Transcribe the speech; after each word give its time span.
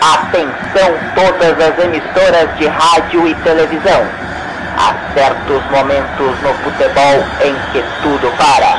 Atenção 0.00 0.94
todas 1.16 1.58
as 1.60 1.76
emissoras 1.84 2.56
de 2.56 2.66
rádio 2.68 3.26
e 3.26 3.34
televisão. 3.36 4.06
Há 4.76 4.94
certos 5.12 5.60
momentos 5.72 6.40
no 6.40 6.54
futebol 6.62 7.24
em 7.42 7.54
que 7.72 7.84
tudo 8.00 8.32
para. 8.36 8.78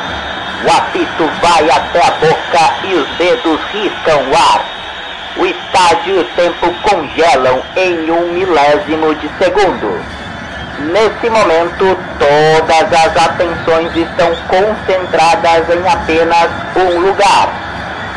O 0.63 0.77
apito 0.77 1.29
vai 1.41 1.69
até 1.69 1.99
a 1.99 2.11
boca 2.11 2.73
e 2.85 2.93
os 2.93 3.07
dedos 3.17 3.59
riscam 3.73 4.29
o 4.29 4.35
ar. 4.35 4.63
O 5.35 5.45
estádio 5.45 6.15
e 6.15 6.19
o 6.19 6.25
tempo 6.35 6.73
congelam 6.89 7.61
em 7.75 8.11
um 8.11 8.31
milésimo 8.31 9.13
de 9.15 9.29
segundo. 9.37 10.01
Nesse 10.93 11.29
momento, 11.29 11.97
todas 12.17 12.93
as 12.93 13.17
atenções 13.17 13.93
estão 13.93 14.33
concentradas 14.47 15.69
em 15.69 15.85
apenas 15.85 16.49
um 16.77 16.99
lugar. 16.99 17.49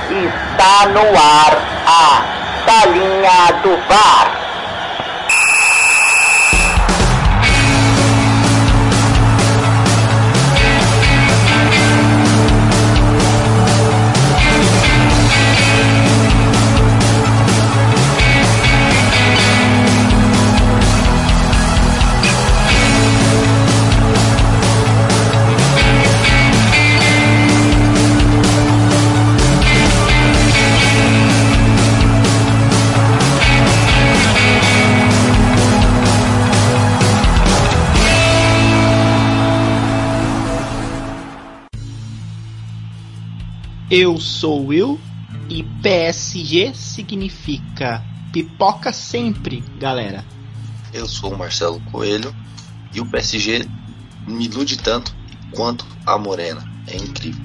Está 0.09 0.87
no 0.87 1.00
ar 1.00 1.59
a 1.87 2.41
Salinha 2.65 3.61
do 3.62 3.77
VAR. 3.89 4.41
Eu 43.95 44.19
sou 44.19 44.69
Will 44.69 44.98
e 45.51 45.62
PSG 45.62 46.73
significa 46.73 48.03
pipoca 48.33 48.91
sempre, 48.91 49.62
galera. 49.79 50.25
Eu 50.95 51.07
sou 51.07 51.35
o 51.35 51.37
Marcelo 51.37 51.79
Coelho 51.93 52.35
e 52.95 53.03
o 53.03 53.11
PSG 53.11 53.69
me 54.27 54.47
ilude 54.47 54.79
tanto 54.79 55.15
quanto 55.51 55.87
a 56.07 56.17
Morena. 56.17 56.65
É 56.87 56.97
incrível. 56.97 57.45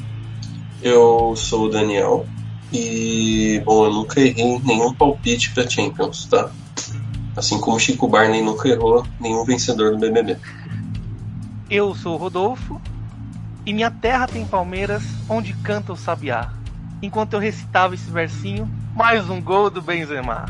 Eu 0.81 1.35
sou 1.35 1.65
o 1.65 1.69
Daniel 1.69 2.25
e, 2.71 3.61
bom, 3.65 3.83
eu 3.83 3.91
nunca 3.91 4.21
errei 4.21 4.57
nenhum 4.59 4.93
palpite 4.93 5.51
para 5.51 5.69
Champions, 5.69 6.27
tá? 6.27 6.49
Assim 7.35 7.59
como 7.59 7.77
Chico 7.77 8.07
Barney 8.07 8.41
nunca 8.41 8.69
errou 8.69 9.05
nenhum 9.19 9.43
vencedor 9.43 9.91
do 9.91 9.99
BBB. 9.99 10.37
Eu 11.69 11.93
sou 11.93 12.13
o 12.13 12.17
Rodolfo 12.17 12.81
e 13.67 13.73
minha 13.73 13.91
terra 13.91 14.25
tem 14.25 14.45
palmeiras 14.45 15.03
onde 15.27 15.51
canta 15.55 15.91
o 15.91 15.97
sabiá. 15.97 16.53
Enquanto 17.01 17.33
eu 17.33 17.39
recitava 17.39 17.95
esse 17.95 18.09
versinho, 18.09 18.65
mais 18.95 19.29
um 19.29 19.41
gol 19.41 19.69
do 19.69 19.81
Benzema. 19.81 20.45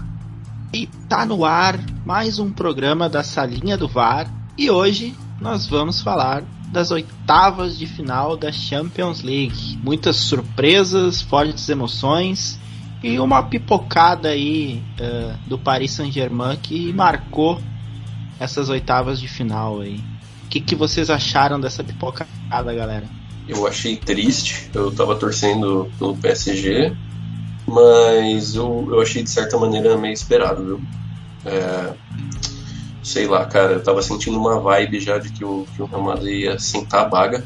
E 0.71 0.85
tá 1.09 1.25
no 1.25 1.43
ar 1.43 1.79
mais 2.05 2.37
um 2.37 2.51
programa 2.51 3.09
da 3.09 3.23
Salinha 3.23 3.75
do 3.75 3.87
VAR. 3.87 4.31
E 4.55 4.69
hoje 4.69 5.15
nós 5.41 5.65
vamos 5.65 5.99
falar 5.99 6.43
das 6.71 6.91
oitavas 6.91 7.75
de 7.75 7.87
final 7.87 8.37
da 8.37 8.51
Champions 8.51 9.23
League. 9.23 9.79
Muitas 9.83 10.17
surpresas, 10.17 11.19
fortes 11.19 11.67
emoções 11.69 12.59
e 13.01 13.19
uma 13.19 13.41
pipocada 13.41 14.29
aí 14.29 14.83
uh, 15.01 15.49
do 15.49 15.57
Paris 15.57 15.91
Saint-Germain 15.91 16.55
que 16.57 16.93
marcou 16.93 17.59
essas 18.39 18.69
oitavas 18.69 19.19
de 19.19 19.27
final 19.27 19.81
aí. 19.81 20.03
O 20.47 20.49
que, 20.49 20.61
que 20.61 20.75
vocês 20.75 21.09
acharam 21.09 21.59
dessa 21.59 21.83
pipocada, 21.83 22.73
galera? 22.73 23.03
Eu 23.49 23.67
achei 23.67 23.97
triste, 23.97 24.71
eu 24.73 24.89
tava 24.95 25.17
torcendo 25.17 25.91
pelo 25.99 26.15
PSG, 26.15 26.95
mas 27.67 28.55
eu, 28.55 28.87
eu 28.89 29.01
achei 29.01 29.21
de 29.21 29.29
certa 29.29 29.57
maneira 29.57 29.97
meio 29.97 30.13
esperado, 30.13 30.63
viu? 30.63 30.81
É, 31.45 31.93
sei 33.03 33.27
lá, 33.27 33.45
cara, 33.45 33.73
eu 33.73 33.83
tava 33.83 34.01
sentindo 34.01 34.39
uma 34.39 34.57
vibe 34.57 35.01
já 35.01 35.17
de 35.17 35.29
que 35.33 35.43
o, 35.43 35.67
que 35.75 35.81
o 35.81 35.85
Real 35.85 36.01
Madrid 36.01 36.43
ia 36.43 36.57
sentar 36.57 37.01
a 37.01 37.09
baga. 37.09 37.43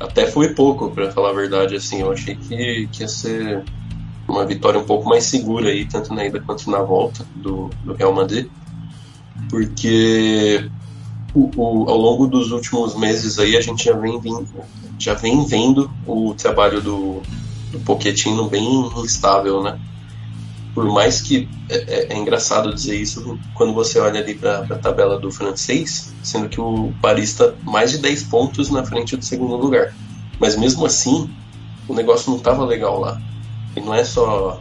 Até 0.00 0.26
foi 0.26 0.52
pouco, 0.52 0.90
para 0.90 1.12
falar 1.12 1.30
a 1.30 1.34
verdade, 1.34 1.76
assim, 1.76 2.00
eu 2.00 2.10
achei 2.10 2.34
que, 2.34 2.88
que 2.90 3.02
ia 3.02 3.08
ser 3.08 3.62
uma 4.26 4.44
vitória 4.44 4.80
um 4.80 4.84
pouco 4.84 5.08
mais 5.08 5.22
segura 5.22 5.68
aí, 5.68 5.84
tanto 5.84 6.12
na 6.12 6.26
ida 6.26 6.40
quanto 6.40 6.68
na 6.68 6.82
volta 6.82 7.24
do, 7.36 7.70
do 7.84 7.94
Real 7.94 8.12
Madrid. 8.12 8.48
Porque 9.48 10.68
o, 11.34 11.50
o, 11.56 11.88
ao 11.88 11.96
longo 11.96 12.26
dos 12.26 12.50
últimos 12.50 12.94
meses 12.96 13.38
aí 13.38 13.56
a 13.56 13.60
gente 13.60 13.84
já 13.84 13.92
vem, 13.92 14.20
já 14.98 15.14
vem 15.14 15.44
vendo 15.44 15.90
o 16.06 16.34
trabalho 16.34 16.80
do, 16.80 17.22
do 17.72 18.48
bem 18.48 18.90
instável, 19.02 19.62
né? 19.62 19.78
Por 20.74 20.84
mais 20.84 21.20
que 21.20 21.48
é, 21.68 21.76
é, 21.76 22.12
é 22.14 22.18
engraçado 22.18 22.72
dizer 22.72 22.96
isso 22.96 23.38
quando 23.54 23.72
você 23.74 23.98
olha 23.98 24.20
ali 24.20 24.34
para 24.34 24.60
a 24.60 24.78
tabela 24.78 25.18
do 25.18 25.30
francês, 25.30 26.12
sendo 26.22 26.48
que 26.48 26.60
o 26.60 26.92
Paris 27.02 27.30
está 27.30 27.52
mais 27.64 27.90
de 27.90 27.98
10 27.98 28.24
pontos 28.24 28.70
na 28.70 28.84
frente 28.84 29.16
do 29.16 29.24
segundo 29.24 29.56
lugar. 29.56 29.94
Mas 30.38 30.56
mesmo 30.56 30.86
assim, 30.86 31.28
o 31.88 31.94
negócio 31.94 32.30
não 32.30 32.38
estava 32.38 32.64
legal 32.64 33.00
lá. 33.00 33.20
E 33.76 33.80
não 33.80 33.92
é 33.92 34.04
só 34.04 34.60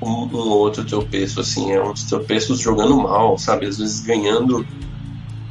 um, 0.00 0.26
um 0.26 0.48
outro 0.50 0.84
tropeço, 0.84 1.40
assim, 1.40 1.72
é 1.72 1.82
uns 1.82 2.04
tropeços 2.04 2.60
jogando 2.60 2.96
mal, 2.96 3.36
sabe? 3.36 3.66
Às 3.66 3.78
vezes 3.78 4.00
ganhando 4.00 4.64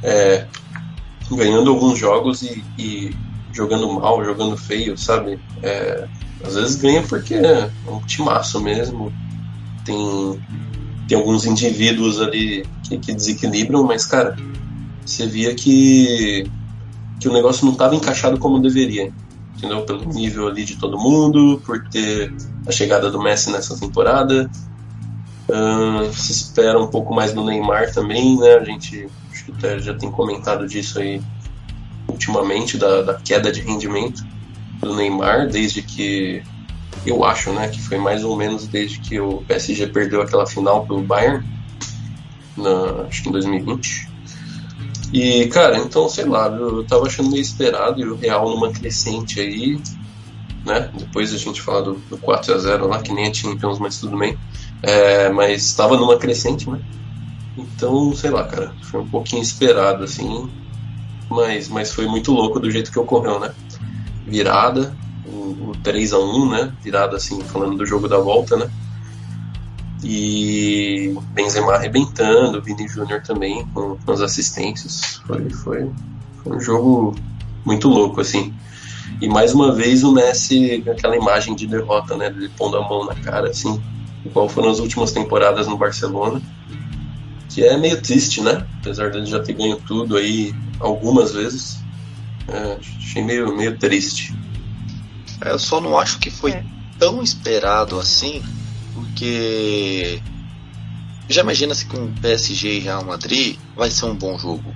é, 0.04 0.46
ganhando 1.32 1.70
alguns 1.70 1.98
jogos 1.98 2.42
e, 2.42 2.64
e, 2.78 3.16
jogando 3.54 3.92
mal, 3.92 4.24
jogando 4.24 4.58
feio, 4.58 4.98
sabe? 4.98 5.40
É, 5.62 6.08
às 6.44 6.56
vezes 6.56 6.76
ganha 6.76 7.04
porque 7.04 7.36
é 7.36 7.70
um 7.88 8.00
timaço 8.02 8.60
mesmo. 8.60 9.14
Tem, 9.86 10.42
tem 11.08 11.18
alguns 11.18 11.46
indivíduos 11.46 12.22
ali 12.22 12.66
que, 12.88 12.98
que 12.98 13.14
desequilibram, 13.14 13.84
mas, 13.84 14.06
cara, 14.06 14.36
você 15.06 15.28
via 15.28 15.54
que, 15.54 16.50
que 17.20 17.28
o 17.28 17.34
negócio 17.34 17.66
não 17.66 17.74
estava 17.74 17.96
encaixado 17.96 18.38
como 18.38 18.60
deveria. 18.60 19.12
Entendeu? 19.58 19.82
Pelo 19.84 20.06
nível 20.06 20.48
ali 20.48 20.64
de 20.64 20.78
todo 20.78 20.98
mundo, 20.98 21.62
por 21.66 21.88
ter 21.90 22.34
a 22.66 22.72
chegada 22.72 23.12
do 23.12 23.22
Messi 23.22 23.52
nessa 23.52 23.78
temporada. 23.78 24.50
Uh, 25.48 26.12
se 26.14 26.32
espera 26.32 26.80
um 26.80 26.88
pouco 26.88 27.14
mais 27.14 27.34
do 27.34 27.44
Neymar 27.44 27.94
também, 27.94 28.38
né? 28.38 28.56
A 28.56 28.64
gente 28.64 29.08
que 29.52 29.66
até 29.66 29.80
já 29.80 29.94
tem 29.94 30.10
comentado 30.12 30.68
disso 30.68 31.00
aí 31.00 31.22
ultimamente, 32.08 32.78
da, 32.78 33.02
da 33.02 33.14
queda 33.16 33.52
de 33.52 33.62
rendimento 33.62 34.24
do 34.80 34.96
Neymar, 34.96 35.48
desde 35.48 35.82
que 35.82 36.44
eu 37.06 37.24
acho, 37.24 37.52
né, 37.52 37.68
que 37.70 37.82
foi 37.82 37.98
mais 37.98 38.24
ou 38.24 38.36
menos 38.36 38.68
desde 38.68 39.00
que 39.00 39.20
o 39.20 39.44
PSG 39.48 39.88
perdeu 39.88 40.22
aquela 40.22 40.46
final 40.46 40.86
pelo 40.86 41.02
Bayern, 41.02 41.46
na, 42.58 43.06
acho 43.08 43.24
que 43.24 43.30
em 43.30 43.32
2020. 43.32 44.10
E, 45.14 45.48
cara, 45.48 45.78
então, 45.78 46.08
sei 46.08 46.26
lá, 46.26 46.48
eu 46.48 46.84
tava 46.86 47.06
achando 47.06 47.30
meio 47.30 47.42
esperado 47.42 48.00
e 48.00 48.06
o 48.06 48.16
Real 48.16 48.50
numa 48.50 48.72
crescente 48.72 49.40
aí, 49.40 49.80
né? 50.66 50.90
Depois 50.98 51.34
a 51.34 51.38
gente 51.38 51.62
fala 51.62 51.82
do, 51.82 51.94
do 52.10 52.18
4 52.18 52.54
a 52.54 52.58
0 52.58 52.88
lá, 52.88 53.02
que 53.02 53.14
nem 53.14 53.28
a 53.28 53.34
Champions, 53.34 53.78
mas 53.80 54.00
tudo 54.00 54.18
bem. 54.18 54.38
É, 54.82 55.30
mas 55.30 55.66
estava 55.66 55.98
numa 55.98 56.18
crescente, 56.18 56.70
né? 56.70 56.80
Então, 57.62 58.16
sei 58.16 58.30
lá, 58.32 58.44
cara, 58.44 58.74
foi 58.82 59.02
um 59.02 59.08
pouquinho 59.08 59.42
esperado, 59.42 60.04
assim, 60.04 60.50
mas, 61.30 61.70
mas 61.70 61.94
foi 61.94 62.08
muito 62.08 62.32
louco 62.32 62.60
do 62.60 62.72
jeito 62.72 62.92
que 62.92 63.00
ocorreu, 63.00 63.40
né? 63.40 63.54
Virada, 64.26 64.96
o, 65.26 65.70
o 65.70 65.78
3 65.84 66.14
a 66.14 66.20
1 66.20 66.50
né? 66.50 66.74
Virada, 66.82 67.18
assim, 67.18 67.42
falando 67.42 67.78
do 67.78 67.86
jogo 67.86 68.08
da 68.08 68.18
volta, 68.18 68.58
né? 68.58 68.70
E 70.04 71.16
Benzema 71.34 71.74
arrebentando, 71.74 72.62
Vini 72.62 72.88
Júnior 72.88 73.22
também 73.22 73.66
com, 73.68 73.98
com, 73.98 74.12
as 74.12 74.22
assistências. 74.22 75.22
Foi, 75.28 75.50
foi, 75.50 75.92
foi 76.44 76.58
um 76.58 76.60
jogo 76.60 77.16
muito 77.64 77.88
louco, 77.88 78.22
assim. 78.22 78.54
E 79.22 79.28
mais 79.28 79.54
uma 79.54 79.72
vez 79.72 80.04
o 80.04 80.12
Messi, 80.12 80.84
aquela 80.90 81.16
imagem 81.16 81.56
de 81.56 81.68
derrota, 81.68 82.18
né? 82.18 82.28
Ele 82.28 82.50
pondo 82.50 82.78
a 82.78 82.88
mão 82.88 83.06
na 83.06 83.14
cara, 83.14 83.50
assim, 83.50 83.80
igual 84.26 84.50
foram 84.50 84.72
as 84.72 84.80
últimas 84.80 85.12
temporadas 85.12 85.68
no 85.68 85.78
Barcelona 85.78 86.42
que 87.54 87.66
é 87.66 87.78
meio 87.78 88.02
triste, 88.02 88.42
né? 88.42 88.66
Apesar 88.80 89.12
dele 89.12 89.26
já 89.26 89.40
ter 89.40 89.54
ganho 89.54 89.76
tudo 89.86 90.18
aí 90.18 90.54
algumas 90.80 91.34
vezes. 91.34 91.80
É, 92.48 92.78
achei 92.80 93.24
meio, 93.24 93.56
meio 93.56 93.78
triste. 93.78 94.34
É, 95.44 95.52
eu 95.52 95.60
só 95.60 95.82
não 95.82 95.98
acho 95.98 96.20
que 96.20 96.32
foi 96.32 96.52
é. 96.52 96.64
tão 96.98 97.22
esperado 97.22 98.00
assim, 98.00 98.42
porque 98.94 100.22
já 101.28 101.42
imagina 101.42 101.76
se 101.76 101.86
com 101.86 102.14
PSG 102.14 102.78
e 102.78 102.80
Real 102.80 103.04
Madrid 103.04 103.58
vai 103.76 103.92
ser 103.92 104.06
um 104.06 104.16
bom 104.16 104.38
jogo. 104.38 104.74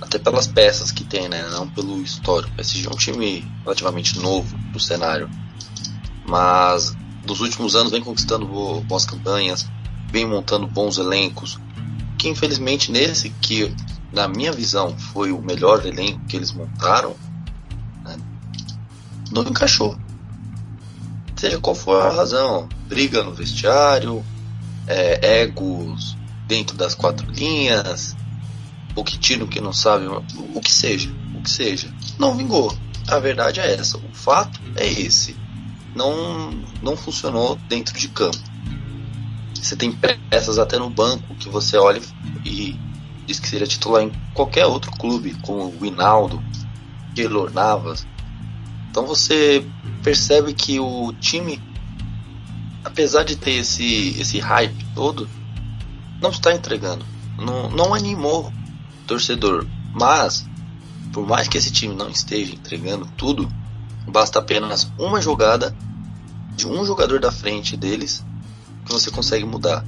Até 0.00 0.18
pelas 0.18 0.46
peças 0.46 0.90
que 0.90 1.04
tem, 1.04 1.28
né? 1.28 1.46
Não 1.50 1.68
pelo 1.68 2.02
histórico. 2.02 2.52
O 2.52 2.56
PSG 2.56 2.88
é 2.88 2.90
um 2.90 2.96
time 2.96 3.46
relativamente 3.62 4.18
novo 4.18 4.58
pro 4.70 4.80
cenário. 4.80 5.30
Mas 6.26 6.96
dos 7.24 7.40
últimos 7.40 7.76
anos 7.76 7.92
vem 7.92 8.02
conquistando 8.02 8.46
boas 8.82 9.04
campanhas, 9.04 9.68
vem 10.10 10.26
montando 10.26 10.66
bons 10.66 10.98
elencos, 10.98 11.58
que 12.20 12.28
infelizmente 12.28 12.92
nesse 12.92 13.30
que 13.30 13.74
na 14.12 14.28
minha 14.28 14.52
visão 14.52 14.94
foi 14.98 15.32
o 15.32 15.40
melhor 15.40 15.86
elenco 15.86 16.20
que 16.26 16.36
eles 16.36 16.52
montaram, 16.52 17.16
né, 18.04 18.14
não 19.32 19.42
encaixou. 19.42 19.96
Seja 21.34 21.58
qual 21.58 21.74
for 21.74 22.02
a 22.02 22.10
razão, 22.10 22.68
briga 22.86 23.22
no 23.22 23.32
vestiário, 23.32 24.22
é, 24.86 25.40
egos 25.40 26.14
dentro 26.46 26.76
das 26.76 26.94
quatro 26.94 27.26
linhas, 27.30 28.14
o 28.94 29.02
que 29.02 29.18
tira 29.18 29.42
o 29.42 29.48
que 29.48 29.60
não 29.60 29.72
sabe, 29.72 30.06
o 30.06 30.60
que 30.60 30.70
seja, 30.70 31.10
o 31.34 31.42
que 31.42 31.50
seja. 31.50 31.90
Não 32.18 32.36
vingou. 32.36 32.76
A 33.08 33.18
verdade 33.18 33.60
é 33.60 33.72
essa. 33.72 33.96
O 33.96 34.12
fato 34.12 34.60
é 34.76 34.86
esse. 34.86 35.34
Não, 35.94 36.50
não 36.82 36.98
funcionou 36.98 37.56
dentro 37.66 37.98
de 37.98 38.08
campo. 38.08 38.49
Você 39.60 39.76
tem 39.76 39.92
peças 39.92 40.58
até 40.58 40.78
no 40.78 40.88
banco 40.88 41.34
que 41.34 41.48
você 41.48 41.76
olha 41.76 42.00
e 42.44 42.78
diz 43.26 43.38
que 43.38 43.48
seria 43.48 43.66
titular 43.66 44.02
em 44.02 44.10
qualquer 44.32 44.66
outro 44.66 44.90
clube, 44.92 45.36
como 45.42 45.64
o 45.64 45.78
Winaldo, 45.78 46.42
Keylor 47.14 47.52
Navas. 47.52 48.06
Então 48.90 49.06
você 49.06 49.64
percebe 50.02 50.54
que 50.54 50.80
o 50.80 51.12
time, 51.20 51.62
apesar 52.82 53.22
de 53.22 53.36
ter 53.36 53.52
esse, 53.52 54.18
esse 54.18 54.38
hype 54.38 54.84
todo, 54.94 55.28
não 56.20 56.30
está 56.30 56.54
entregando. 56.54 57.04
Não, 57.36 57.70
não 57.70 57.94
animou 57.94 58.48
o 58.48 59.06
torcedor. 59.06 59.66
Mas, 59.92 60.48
por 61.12 61.26
mais 61.26 61.48
que 61.48 61.58
esse 61.58 61.70
time 61.70 61.94
não 61.94 62.08
esteja 62.08 62.54
entregando 62.54 63.06
tudo, 63.16 63.48
basta 64.08 64.38
apenas 64.38 64.90
uma 64.98 65.20
jogada 65.20 65.76
de 66.56 66.66
um 66.66 66.84
jogador 66.84 67.20
da 67.20 67.30
frente 67.30 67.76
deles 67.76 68.24
que 68.90 68.94
você 68.94 69.10
consegue 69.10 69.44
mudar. 69.44 69.84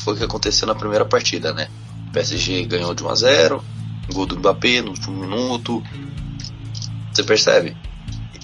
Foi 0.00 0.14
o 0.14 0.16
que 0.16 0.24
aconteceu 0.24 0.66
na 0.66 0.74
primeira 0.74 1.04
partida, 1.04 1.52
né? 1.52 1.68
PSG 2.12 2.64
ganhou 2.64 2.94
de 2.94 3.04
1 3.04 3.08
a 3.08 3.14
0, 3.14 3.64
gol 4.12 4.26
do 4.26 4.38
Mbappé 4.38 4.80
no 4.80 4.90
último 4.90 5.20
minuto. 5.20 5.82
Você 7.12 7.22
percebe? 7.22 7.76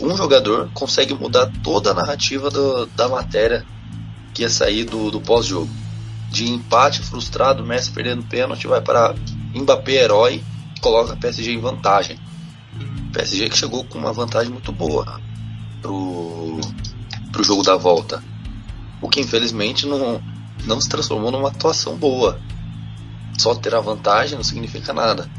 Um 0.00 0.17
jogador 0.17 0.70
consegue 0.73 1.14
mudar 1.14 1.50
toda 1.62 1.90
a 1.90 1.94
narrativa 1.94 2.50
do, 2.50 2.87
da 2.87 3.08
matéria 3.08 3.64
que 4.32 4.43
ia 4.43 4.49
sair 4.49 4.85
do, 4.85 5.11
do 5.11 5.20
pós-jogo. 5.20 5.70
De 6.31 6.46
empate 6.49 7.02
frustrado, 7.02 7.64
Messi 7.64 7.90
perdendo 7.90 8.23
pênalti, 8.23 8.67
vai 8.67 8.82
para 8.82 9.14
Mbappé 9.55 10.05
herói 10.05 10.44
coloca 10.81 11.14
a 11.14 11.17
PSG 11.17 11.52
em 11.52 11.61
vantagem. 11.61 12.19
PSG 13.12 13.49
que 13.49 13.56
chegou 13.56 13.85
com 13.85 13.99
uma 13.99 14.12
vantagem 14.12 14.52
muito 14.52 14.70
boa 14.70 15.20
pro, 15.81 16.61
pro 17.32 17.43
jogo 17.43 17.62
da 17.62 17.76
volta. 17.76 18.23
O 19.00 19.09
que 19.09 19.21
infelizmente 19.21 19.87
não, 19.87 20.21
não 20.65 20.81
se 20.81 20.89
transformou 20.89 21.31
numa 21.31 21.49
atuação 21.49 21.97
boa. 21.97 22.41
Só 23.39 23.55
ter 23.55 23.75
a 23.75 23.81
vantagem 23.81 24.37
não 24.37 24.45
significa 24.45 24.93
nada. 24.93 25.31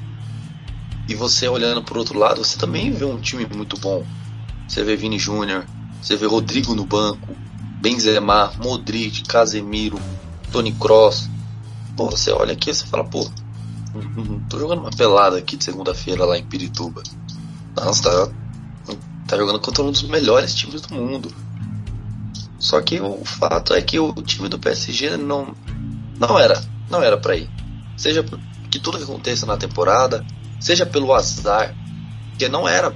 E 1.08 1.16
você 1.16 1.48
olhando 1.48 1.84
por 1.84 1.98
outro 1.98 2.18
lado, 2.18 2.44
você 2.44 2.58
também 2.58 2.92
vê 2.92 3.04
um 3.04 3.20
time 3.20 3.46
muito 3.46 3.78
bom. 3.80 4.06
Você 4.68 4.84
vê 4.84 4.96
Vini 4.96 5.18
Júnior, 5.18 5.66
você 6.02 6.16
vê 6.16 6.26
Rodrigo 6.28 6.76
no 6.76 6.86
banco, 6.86 7.36
Benzema, 7.82 8.54
Modric, 8.64 9.24
Casemiro, 9.24 10.00
Tony 10.52 10.72
Cross. 10.74 11.30
Pô, 11.98 12.10
você 12.10 12.32
olha 12.32 12.54
aqui 12.54 12.70
e 12.70 12.74
você 12.74 12.86
fala, 12.86 13.04
pô, 13.04 13.30
tô 14.50 14.60
jogando 14.60 14.82
uma 14.82 14.92
pelada 14.92 15.38
aqui 15.38 15.58
de 15.58 15.64
segunda-feira 15.64 16.26
lá 16.26 16.38
em 16.38 16.44
Pirituba. 16.44 17.02
Nossa, 17.76 18.04
tá, 18.04 18.96
tá 19.28 19.38
jogando 19.38 19.60
contra 19.60 19.84
um 19.84 19.92
dos 19.92 20.04
melhores 20.04 20.54
times 20.54 20.82
do 20.82 20.94
mundo. 20.94 21.34
Só 22.60 22.82
que 22.82 23.00
o 23.00 23.24
fato 23.24 23.74
é 23.74 23.82
que 23.82 23.98
o 23.98 24.14
time 24.22 24.50
do 24.50 24.60
PSG 24.60 25.16
não, 25.16 25.56
não 26.20 26.38
era, 26.38 26.62
não 26.90 27.02
era 27.02 27.18
para 27.18 27.38
ir. 27.38 27.50
Seja 27.96 28.24
que 28.70 28.80
tudo 28.80 28.98
que 28.98 29.06
aconteça 29.06 29.46
na 29.46 29.56
temporada, 29.56 30.26
seja 30.60 30.86
pelo 30.86 31.14
azar, 31.14 31.74
que 32.38 32.50
não 32.50 32.68
era. 32.68 32.94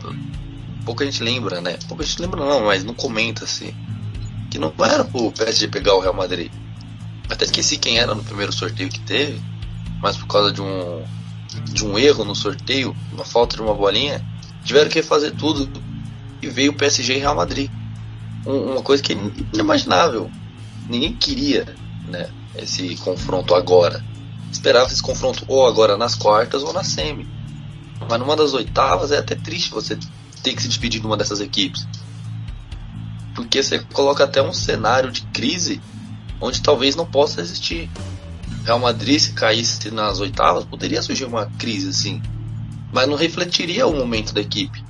Pouca 0.86 1.06
gente 1.06 1.24
lembra, 1.24 1.62
né? 1.62 1.78
Pouca 1.88 2.04
gente 2.04 2.22
lembra 2.22 2.46
não, 2.46 2.66
mas 2.66 2.84
não 2.84 2.94
comenta 2.94 3.46
assim. 3.46 3.74
Que 4.52 4.60
não 4.60 4.74
era 4.80 5.06
pro 5.06 5.32
PSG 5.32 5.70
pegar 5.70 5.96
o 5.96 6.02
Real 6.02 6.14
Madrid. 6.14 6.52
Até 7.30 7.46
esqueci 7.46 7.78
quem 7.78 7.98
era 7.98 8.14
no 8.14 8.24
primeiro 8.24 8.52
sorteio 8.52 8.90
que 8.90 9.00
teve, 9.00 9.42
mas 10.02 10.18
por 10.18 10.28
causa 10.28 10.52
de 10.52 10.62
um 10.62 11.04
de 11.72 11.86
um 11.86 12.00
erro 12.00 12.26
no 12.26 12.36
sorteio, 12.36 12.96
uma 13.12 13.24
falta 13.24 13.56
de 13.56 13.62
uma 13.62 13.76
bolinha, 13.76 14.26
tiveram 14.64 14.90
que 14.90 15.04
fazer 15.04 15.32
tudo 15.32 15.70
e 16.42 16.50
veio 16.50 16.72
o 16.72 16.76
PSG 16.76 17.16
e 17.16 17.20
Real 17.20 17.36
Madrid 17.36 17.70
uma 18.46 18.82
coisa 18.82 19.02
que 19.02 19.14
é 19.14 19.18
inimaginável. 19.54 20.30
Ninguém 20.88 21.14
queria 21.14 21.76
né, 22.08 22.30
esse 22.56 22.96
confronto 22.98 23.56
agora. 23.56 24.04
Esperava 24.52 24.92
esse 24.92 25.02
confronto 25.02 25.44
ou 25.48 25.66
agora 25.66 25.98
nas 25.98 26.16
quartas 26.16 26.62
ou 26.64 26.74
na 26.74 26.84
semi. 26.84 27.28
Mas 28.10 28.20
numa 28.20 28.36
das 28.36 28.54
oitavas 28.54 29.12
é 29.12 29.18
até 29.18 29.36
triste 29.36 29.72
você 29.72 29.98
ter 30.42 30.54
que 30.54 30.62
se 30.62 30.68
despedir 30.68 31.00
de 31.00 31.08
uma 31.08 31.18
dessas 31.18 31.40
equipes. 31.40 31.88
Porque 33.34 33.64
você 33.64 33.80
coloca 33.80 34.24
até 34.24 34.42
um 34.42 34.54
cenário 34.54 35.12
de 35.12 35.22
crise 35.28 35.82
onde 36.40 36.62
talvez 36.62 36.96
não 36.96 37.06
possa 37.06 37.42
existir. 37.42 37.90
Real 38.66 38.80
Madrid, 38.80 39.20
se 39.20 39.34
caísse 39.34 39.90
nas 39.92 40.20
oitavas, 40.20 40.66
poderia 40.66 41.02
surgir 41.02 41.26
uma 41.26 41.46
crise 41.58 41.90
assim. 41.90 42.22
Mas 42.92 43.08
não 43.08 43.16
refletiria 43.16 43.88
o 43.88 43.96
momento 43.96 44.34
da 44.34 44.42
equipe 44.42 44.84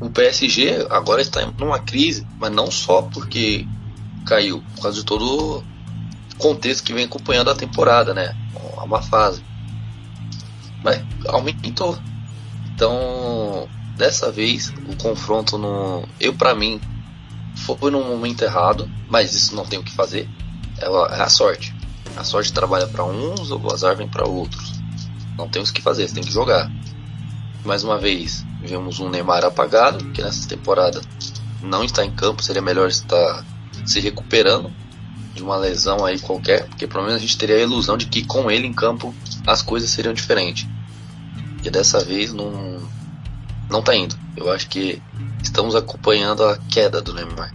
o 0.00 0.10
PSG 0.10 0.86
agora 0.90 1.22
está 1.22 1.46
numa 1.58 1.78
crise, 1.78 2.26
mas 2.38 2.52
não 2.52 2.70
só 2.70 3.02
porque 3.02 3.66
caiu, 4.26 4.62
por 4.74 4.82
causa 4.82 4.98
de 4.98 5.04
todo 5.04 5.24
o 5.58 5.64
contexto 6.38 6.84
que 6.84 6.92
vem 6.92 7.04
acompanhando 7.04 7.50
a 7.50 7.54
temporada, 7.54 8.12
né? 8.12 8.36
Uma 8.82 9.00
fase. 9.00 9.42
Mas 10.82 11.02
aumentou. 11.28 11.98
Então, 12.74 13.68
dessa 13.96 14.30
vez, 14.30 14.68
o 14.86 14.96
confronto 14.96 15.56
no. 15.56 16.06
Eu, 16.20 16.34
para 16.34 16.54
mim, 16.54 16.80
foi 17.54 17.90
num 17.90 18.06
momento 18.06 18.42
errado, 18.42 18.90
mas 19.08 19.34
isso 19.34 19.56
não 19.56 19.64
tem 19.64 19.78
o 19.78 19.82
que 19.82 19.94
fazer. 19.94 20.28
É 20.78 20.86
a, 20.86 21.16
é 21.16 21.22
a 21.22 21.28
sorte. 21.28 21.74
A 22.16 22.24
sorte 22.24 22.52
trabalha 22.52 22.86
para 22.86 23.04
uns, 23.04 23.50
o 23.50 23.72
azar 23.72 23.96
vem 23.96 24.08
para 24.08 24.26
outros. 24.26 24.72
Não 25.36 25.48
tem 25.48 25.62
o 25.62 25.64
que 25.64 25.82
fazer, 25.82 26.06
você 26.06 26.14
tem 26.14 26.24
que 26.24 26.32
jogar. 26.32 26.70
Mais 27.64 27.82
uma 27.82 27.98
vez, 27.98 28.44
Vemos 28.66 28.98
um 28.98 29.08
Neymar 29.08 29.44
apagado, 29.44 30.04
que 30.10 30.20
nessa 30.20 30.48
temporada 30.48 31.00
não 31.62 31.84
está 31.84 32.04
em 32.04 32.10
campo, 32.10 32.42
seria 32.42 32.60
melhor 32.60 32.88
estar 32.88 33.44
se 33.84 34.00
recuperando 34.00 34.72
de 35.34 35.42
uma 35.42 35.56
lesão 35.56 36.04
aí 36.04 36.18
qualquer, 36.18 36.66
porque 36.66 36.86
pelo 36.86 37.04
menos 37.04 37.16
a 37.16 37.20
gente 37.20 37.38
teria 37.38 37.56
a 37.56 37.60
ilusão 37.60 37.96
de 37.96 38.06
que 38.06 38.24
com 38.24 38.50
ele 38.50 38.66
em 38.66 38.72
campo 38.72 39.14
as 39.46 39.62
coisas 39.62 39.90
seriam 39.90 40.12
diferentes. 40.12 40.66
E 41.62 41.70
dessa 41.70 42.04
vez 42.04 42.32
não 42.32 42.76
não 43.68 43.82
tá 43.82 43.94
indo. 43.94 44.16
Eu 44.36 44.50
acho 44.50 44.68
que 44.68 45.02
estamos 45.42 45.74
acompanhando 45.74 46.44
a 46.44 46.56
queda 46.56 47.02
do 47.02 47.12
Neymar. 47.12 47.52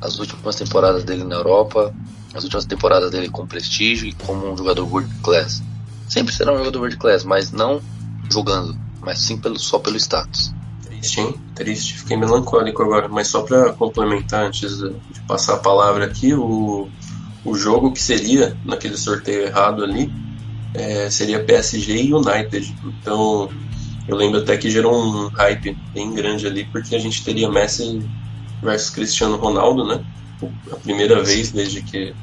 As 0.00 0.18
últimas 0.18 0.56
temporadas 0.56 1.04
dele 1.04 1.24
na 1.24 1.36
Europa, 1.36 1.94
as 2.34 2.44
últimas 2.44 2.64
temporadas 2.64 3.10
dele 3.10 3.28
com 3.28 3.46
prestígio 3.46 4.08
e 4.08 4.12
como 4.12 4.52
um 4.52 4.56
jogador 4.56 4.84
world 4.84 5.12
class. 5.22 5.62
Sempre 6.08 6.34
será 6.34 6.52
um 6.52 6.58
jogador 6.58 6.80
world 6.80 6.96
class, 6.96 7.24
mas 7.24 7.50
não 7.50 7.80
jogando 8.30 8.78
mas 9.02 9.20
sim 9.20 9.36
pelo, 9.36 9.58
só 9.58 9.78
pelo 9.78 9.96
status. 9.96 10.54
Triste, 10.84 11.20
hein? 11.20 11.34
Triste. 11.54 11.98
Fiquei 11.98 12.16
melancólico 12.16 12.82
agora. 12.82 13.08
Mas 13.08 13.28
só 13.28 13.42
para 13.42 13.72
complementar, 13.72 14.46
antes 14.46 14.78
de 14.78 14.94
passar 15.26 15.54
a 15.54 15.58
palavra 15.58 16.06
aqui, 16.06 16.32
o, 16.32 16.88
o 17.44 17.54
jogo 17.54 17.92
que 17.92 18.00
seria 18.00 18.56
naquele 18.64 18.96
sorteio 18.96 19.42
errado 19.42 19.82
ali 19.82 20.12
é, 20.74 21.10
seria 21.10 21.44
PSG 21.44 22.04
e 22.04 22.14
United. 22.14 22.74
Então 22.84 23.50
eu 24.06 24.16
lembro 24.16 24.40
até 24.40 24.56
que 24.56 24.70
gerou 24.70 24.94
um 24.94 25.28
hype 25.28 25.76
bem 25.92 26.12
grande 26.14 26.46
ali, 26.46 26.64
porque 26.64 26.94
a 26.94 26.98
gente 26.98 27.24
teria 27.24 27.50
Messi 27.50 28.00
versus 28.62 28.90
Cristiano 28.90 29.36
Ronaldo, 29.36 29.84
né? 29.86 30.04
A 30.70 30.76
primeira 30.76 31.22
vez 31.22 31.52
desde 31.52 31.82
que, 31.82 32.14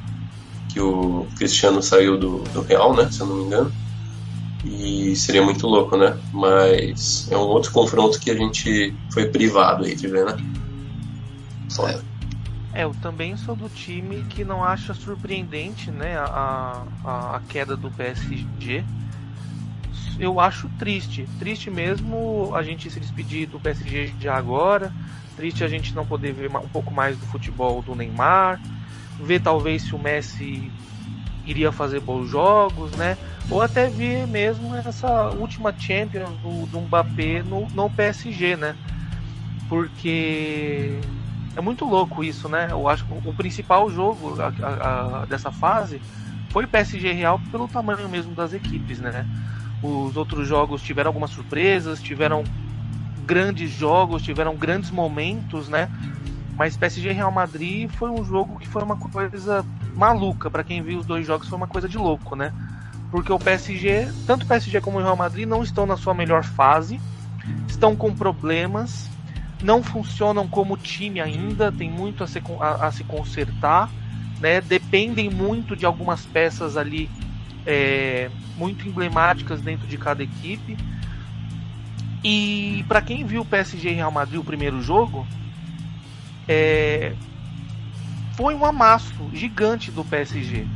que 0.68 0.80
o 0.80 1.26
Cristiano 1.36 1.82
saiu 1.82 2.18
do, 2.18 2.38
do 2.52 2.62
Real, 2.62 2.94
né? 2.94 3.10
Se 3.10 3.20
eu 3.20 3.26
não 3.26 3.36
me 3.36 3.44
engano. 3.44 3.72
E 4.64 5.16
seria 5.16 5.42
muito 5.42 5.66
louco, 5.66 5.96
né? 5.96 6.18
Mas 6.32 7.26
é 7.30 7.36
um 7.36 7.40
outro 7.40 7.72
confronto 7.72 8.20
que 8.20 8.30
a 8.30 8.34
gente 8.34 8.94
foi 9.12 9.26
privado 9.26 9.84
aí 9.84 9.94
de 9.94 10.06
ver, 10.06 10.26
né? 10.26 10.36
Foda. 11.74 12.04
É, 12.72 12.84
eu 12.84 12.94
também 13.02 13.36
sou 13.36 13.56
do 13.56 13.68
time 13.68 14.22
que 14.28 14.44
não 14.44 14.62
acha 14.62 14.94
surpreendente 14.94 15.90
né, 15.90 16.16
a, 16.16 16.84
a, 17.04 17.36
a 17.36 17.40
queda 17.40 17.76
do 17.76 17.90
PSG. 17.90 18.84
Eu 20.18 20.38
acho 20.38 20.68
triste. 20.78 21.26
Triste 21.38 21.70
mesmo 21.70 22.54
a 22.54 22.62
gente 22.62 22.90
se 22.90 23.00
despedir 23.00 23.48
do 23.48 23.58
PSG 23.58 24.08
de 24.18 24.28
agora. 24.28 24.92
Triste 25.36 25.64
a 25.64 25.68
gente 25.68 25.94
não 25.94 26.04
poder 26.04 26.32
ver 26.32 26.50
um 26.50 26.68
pouco 26.68 26.92
mais 26.94 27.16
do 27.16 27.26
futebol 27.26 27.82
do 27.82 27.94
Neymar. 27.94 28.60
Ver 29.18 29.40
talvez 29.40 29.82
se 29.82 29.94
o 29.94 29.98
Messi 29.98 30.70
iria 31.46 31.72
fazer 31.72 32.00
bons 32.00 32.28
jogos, 32.28 32.90
né? 32.92 33.16
Ou 33.50 33.60
até 33.60 33.90
ver 33.90 34.26
mesmo 34.28 34.74
essa 34.76 35.30
última 35.30 35.74
Champions 35.76 36.38
do, 36.38 36.66
do 36.66 36.80
Mbappé 36.82 37.42
no, 37.42 37.66
no 37.74 37.90
PSG, 37.90 38.56
né? 38.56 38.76
Porque 39.68 41.00
É 41.56 41.60
muito 41.60 41.84
louco 41.84 42.22
isso, 42.22 42.48
né? 42.48 42.68
Eu 42.70 42.88
acho 42.88 43.04
que 43.04 43.12
o 43.12 43.34
principal 43.34 43.90
jogo 43.90 44.36
a, 44.40 44.52
a, 44.64 45.22
a, 45.22 45.26
dessa 45.26 45.50
fase 45.50 46.00
foi 46.50 46.66
PSG 46.66 47.12
Real 47.12 47.40
pelo 47.50 47.66
tamanho 47.68 48.08
mesmo 48.08 48.34
das 48.34 48.52
equipes, 48.52 49.00
né? 49.00 49.26
Os 49.82 50.16
outros 50.16 50.46
jogos 50.46 50.82
tiveram 50.82 51.08
algumas 51.08 51.30
surpresas, 51.30 52.00
tiveram 52.00 52.44
grandes 53.26 53.70
jogos, 53.70 54.22
tiveram 54.22 54.56
grandes 54.56 54.90
momentos, 54.90 55.68
né? 55.68 55.88
Mas 56.56 56.76
PSG 56.76 57.12
Real 57.12 57.32
Madrid 57.32 57.90
foi 57.90 58.10
um 58.10 58.24
jogo 58.24 58.58
que 58.58 58.68
foi 58.68 58.82
uma 58.82 58.96
coisa 58.96 59.64
maluca. 59.96 60.50
para 60.50 60.62
quem 60.62 60.82
viu 60.82 60.98
os 61.00 61.06
dois 61.06 61.26
jogos, 61.26 61.48
foi 61.48 61.56
uma 61.56 61.66
coisa 61.66 61.88
de 61.88 61.98
louco, 61.98 62.36
né? 62.36 62.52
Porque 63.10 63.32
o 63.32 63.38
PSG, 63.38 64.08
tanto 64.26 64.44
o 64.44 64.46
PSG 64.46 64.80
como 64.80 64.98
o 64.98 65.02
Real 65.02 65.16
Madrid, 65.16 65.46
não 65.46 65.62
estão 65.62 65.84
na 65.84 65.96
sua 65.96 66.14
melhor 66.14 66.44
fase, 66.44 67.00
estão 67.66 67.96
com 67.96 68.14
problemas, 68.14 69.10
não 69.62 69.82
funcionam 69.82 70.46
como 70.46 70.76
time 70.76 71.20
ainda, 71.20 71.72
tem 71.72 71.90
muito 71.90 72.22
a 72.22 72.26
se, 72.26 72.40
a, 72.60 72.86
a 72.86 72.92
se 72.92 73.02
consertar, 73.02 73.90
né? 74.38 74.60
Dependem 74.60 75.28
muito 75.28 75.74
de 75.74 75.84
algumas 75.84 76.24
peças 76.24 76.76
ali 76.76 77.10
é, 77.66 78.30
muito 78.56 78.86
emblemáticas 78.86 79.60
dentro 79.60 79.86
de 79.86 79.98
cada 79.98 80.22
equipe. 80.22 80.76
E 82.22 82.84
para 82.86 83.02
quem 83.02 83.24
viu 83.24 83.42
o 83.42 83.46
PSG 83.46 83.90
e 83.90 83.94
Real 83.94 84.12
Madrid 84.12 84.38
o 84.38 84.44
primeiro 84.44 84.80
jogo, 84.80 85.26
é, 86.46 87.14
foi 88.34 88.54
um 88.54 88.64
amasso 88.64 89.30
gigante 89.32 89.90
do 89.90 90.04
PSG. 90.04 90.66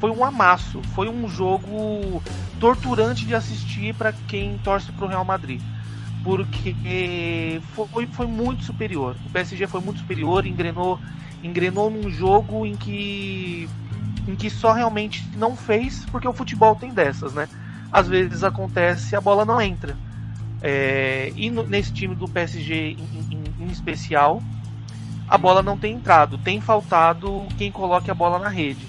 Foi 0.00 0.10
um 0.10 0.24
amasso, 0.24 0.80
foi 0.94 1.08
um 1.08 1.28
jogo 1.28 2.22
torturante 2.60 3.26
de 3.26 3.34
assistir 3.34 3.94
para 3.94 4.12
quem 4.12 4.58
torce 4.58 4.92
para 4.92 5.04
o 5.04 5.08
Real 5.08 5.24
Madrid 5.24 5.60
porque 6.22 7.60
foi, 7.74 8.06
foi 8.06 8.26
muito 8.26 8.64
superior. 8.64 9.16
O 9.24 9.30
PSG 9.30 9.66
foi 9.66 9.80
muito 9.80 10.00
superior, 10.00 10.46
engrenou, 10.46 10.98
engrenou 11.42 11.90
num 11.90 12.10
jogo 12.10 12.66
em 12.66 12.76
que 12.76 13.68
em 14.26 14.36
que 14.36 14.50
só 14.50 14.72
realmente 14.72 15.26
não 15.36 15.56
fez, 15.56 16.04
porque 16.10 16.28
o 16.28 16.34
futebol 16.34 16.76
tem 16.76 16.92
dessas, 16.92 17.32
né? 17.32 17.48
Às 17.90 18.06
vezes 18.06 18.44
acontece 18.44 19.16
a 19.16 19.22
bola 19.22 19.46
não 19.46 19.58
entra. 19.58 19.96
É, 20.60 21.32
e 21.34 21.48
no, 21.48 21.62
nesse 21.62 21.94
time 21.94 22.14
do 22.14 22.28
PSG 22.28 22.74
em, 22.74 23.34
em, 23.34 23.64
em, 23.64 23.70
especial, 23.70 24.42
a 25.26 25.38
bola 25.38 25.62
não 25.62 25.78
tem 25.78 25.94
entrado, 25.94 26.36
tem 26.36 26.60
faltado 26.60 27.46
quem 27.56 27.72
coloque 27.72 28.10
a 28.10 28.14
bola 28.14 28.38
na 28.38 28.50
rede. 28.50 28.86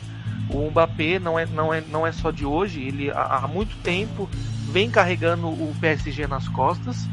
O 0.49 0.69
Mbappé 0.69 1.19
não 1.19 1.37
é, 1.37 1.45
não 1.45 1.73
é, 1.73 1.81
não 1.81 2.07
é 2.07 2.11
só 2.11 2.31
de 2.31 2.45
hoje, 2.45 2.81
ele 2.81 3.11
há, 3.11 3.41
há 3.43 3.47
muito 3.47 3.75
tempo 3.77 4.29
vem 4.71 4.89
carregando 4.89 5.47
o 5.47 5.75
PSG 5.79 6.27
nas 6.27 6.47
costas. 6.47 7.07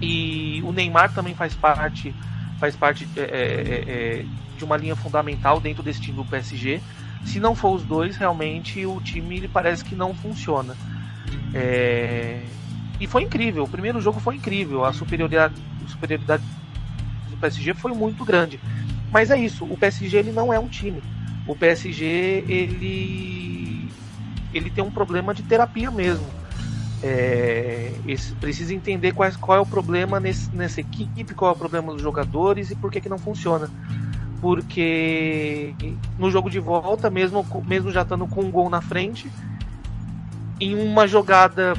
E 0.00 0.62
o 0.64 0.72
Neymar 0.72 1.12
também 1.12 1.34
faz 1.34 1.54
parte, 1.54 2.14
faz 2.58 2.74
parte 2.74 3.06
é, 3.16 3.20
é, 3.20 3.24
é, 3.24 4.20
é, 4.20 4.24
de 4.56 4.64
uma 4.64 4.76
linha 4.76 4.96
fundamental 4.96 5.60
dentro 5.60 5.82
desse 5.82 6.00
time 6.00 6.16
do 6.16 6.24
PSG. 6.24 6.80
Se 7.24 7.38
não 7.38 7.54
for 7.54 7.74
os 7.74 7.84
dois, 7.84 8.16
realmente 8.16 8.84
o 8.86 9.00
time 9.00 9.36
ele 9.36 9.48
parece 9.48 9.84
que 9.84 9.94
não 9.94 10.14
funciona. 10.14 10.74
É... 11.52 12.42
E 12.98 13.06
foi 13.06 13.22
incrível. 13.22 13.64
O 13.64 13.68
primeiro 13.68 14.00
jogo 14.00 14.20
foi 14.20 14.36
incrível. 14.36 14.84
A 14.84 14.92
superioridade, 14.92 15.54
a 15.84 15.88
superioridade 15.88 16.42
do 17.28 17.36
PSG 17.36 17.74
foi 17.74 17.92
muito 17.92 18.24
grande. 18.24 18.58
Mas 19.10 19.30
é 19.30 19.38
isso. 19.38 19.64
O 19.64 19.76
PSG 19.76 20.18
ele 20.18 20.32
não 20.32 20.52
é 20.52 20.58
um 20.58 20.68
time. 20.68 21.02
O 21.50 21.56
PSG 21.56 22.44
ele 22.48 23.88
ele 24.52 24.70
tem 24.70 24.82
um 24.82 24.90
problema 24.90 25.32
de 25.32 25.42
terapia 25.42 25.90
mesmo 25.90 26.40
é, 27.02 27.92
precisa 28.40 28.74
entender 28.74 29.12
quais, 29.12 29.36
qual 29.36 29.58
é 29.58 29.60
o 29.60 29.66
problema 29.66 30.20
nesse, 30.20 30.54
nessa 30.54 30.80
equipe, 30.80 31.34
qual 31.34 31.52
é 31.52 31.54
o 31.54 31.58
problema 31.58 31.92
dos 31.92 32.02
jogadores 32.02 32.70
e 32.70 32.76
por 32.76 32.90
que, 32.90 33.00
que 33.00 33.08
não 33.08 33.18
funciona. 33.18 33.70
Porque 34.40 35.74
no 36.18 36.30
jogo 36.30 36.50
de 36.50 36.58
volta, 36.58 37.10
mesmo, 37.10 37.46
mesmo 37.66 37.90
já 37.90 38.02
estando 38.02 38.26
com 38.26 38.42
um 38.42 38.50
gol 38.50 38.68
na 38.68 38.80
frente, 38.80 39.30
em 40.58 40.74
uma 40.74 41.06
jogada, 41.06 41.74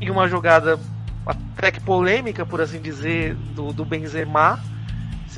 em 0.00 0.10
uma 0.10 0.28
jogada 0.28 0.78
até 1.24 1.70
que 1.70 1.80
polêmica, 1.80 2.44
por 2.44 2.60
assim 2.60 2.80
dizer, 2.80 3.34
do, 3.54 3.72
do 3.72 3.84
Benzema, 3.84 4.60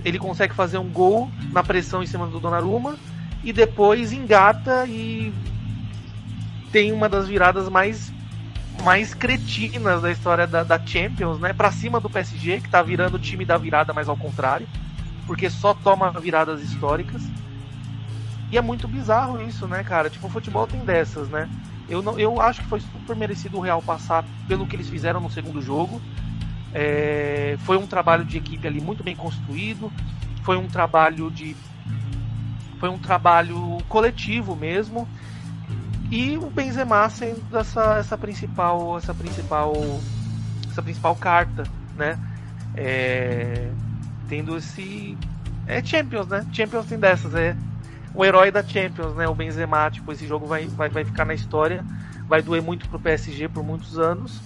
ele 0.04 0.18
consegue 0.18 0.54
fazer 0.54 0.78
um 0.78 0.88
gol 0.88 1.30
na 1.52 1.62
pressão 1.62 2.02
em 2.02 2.06
cima 2.06 2.26
do 2.26 2.40
Donnarumma 2.40 2.96
e 3.48 3.52
depois 3.52 4.12
engata 4.12 4.84
e 4.86 5.32
tem 6.70 6.92
uma 6.92 7.08
das 7.08 7.26
viradas 7.26 7.66
mais 7.70 8.12
mais 8.84 9.14
cretinas 9.14 10.02
da 10.02 10.10
história 10.10 10.46
da, 10.46 10.62
da 10.62 10.78
Champions, 10.78 11.40
né? 11.40 11.54
Pra 11.54 11.72
cima 11.72 11.98
do 11.98 12.10
PSG, 12.10 12.60
que 12.60 12.68
tá 12.68 12.82
virando 12.82 13.14
o 13.14 13.18
time 13.18 13.46
da 13.46 13.56
virada, 13.56 13.94
mas 13.94 14.06
ao 14.06 14.16
contrário. 14.18 14.68
Porque 15.26 15.48
só 15.48 15.72
toma 15.72 16.12
viradas 16.20 16.60
históricas. 16.62 17.22
E 18.52 18.58
é 18.58 18.60
muito 18.60 18.86
bizarro 18.86 19.40
isso, 19.42 19.66
né, 19.66 19.82
cara? 19.82 20.10
Tipo, 20.10 20.26
o 20.26 20.30
futebol 20.30 20.66
tem 20.66 20.84
dessas, 20.84 21.28
né? 21.30 21.48
Eu, 21.88 22.02
não, 22.02 22.18
eu 22.18 22.40
acho 22.42 22.60
que 22.60 22.68
foi 22.68 22.80
super 22.80 23.16
merecido 23.16 23.56
o 23.56 23.60
Real 23.60 23.80
passar 23.80 24.24
pelo 24.46 24.66
que 24.66 24.76
eles 24.76 24.90
fizeram 24.90 25.20
no 25.20 25.30
segundo 25.30 25.62
jogo. 25.62 26.02
É, 26.74 27.56
foi 27.60 27.78
um 27.78 27.86
trabalho 27.86 28.26
de 28.26 28.36
equipe 28.36 28.68
ali 28.68 28.80
muito 28.80 29.02
bem 29.02 29.16
construído. 29.16 29.90
Foi 30.42 30.58
um 30.58 30.68
trabalho 30.68 31.30
de. 31.30 31.56
Foi 32.78 32.88
um 32.88 32.98
trabalho 32.98 33.78
coletivo 33.88 34.54
mesmo. 34.54 35.08
E 36.10 36.38
o 36.38 36.48
Benzema 36.48 37.08
sendo 37.10 37.56
essa, 37.56 37.98
essa 37.98 38.16
principal 38.16 38.96
essa 38.96 39.12
principal 39.12 39.74
essa 40.70 40.82
principal 40.82 41.14
carta 41.16 41.64
né? 41.96 42.18
É, 42.74 43.70
tendo 44.28 44.56
esse 44.56 45.18
é 45.66 45.84
Champions 45.84 46.28
né? 46.28 46.46
Champions 46.50 46.86
tem 46.86 46.98
dessas 46.98 47.34
é 47.34 47.54
o 48.14 48.24
herói 48.24 48.50
da 48.50 48.62
Champions 48.62 49.14
né? 49.16 49.28
O 49.28 49.34
Benzema 49.34 49.90
tipo 49.90 50.10
esse 50.10 50.26
jogo 50.26 50.46
vai, 50.46 50.66
vai, 50.66 50.88
vai 50.88 51.04
ficar 51.04 51.26
na 51.26 51.34
história 51.34 51.84
vai 52.26 52.40
doer 52.40 52.62
muito 52.62 52.88
pro 52.88 52.98
PSG 52.98 53.48
por 53.48 53.62
muitos 53.62 53.98
anos 53.98 54.40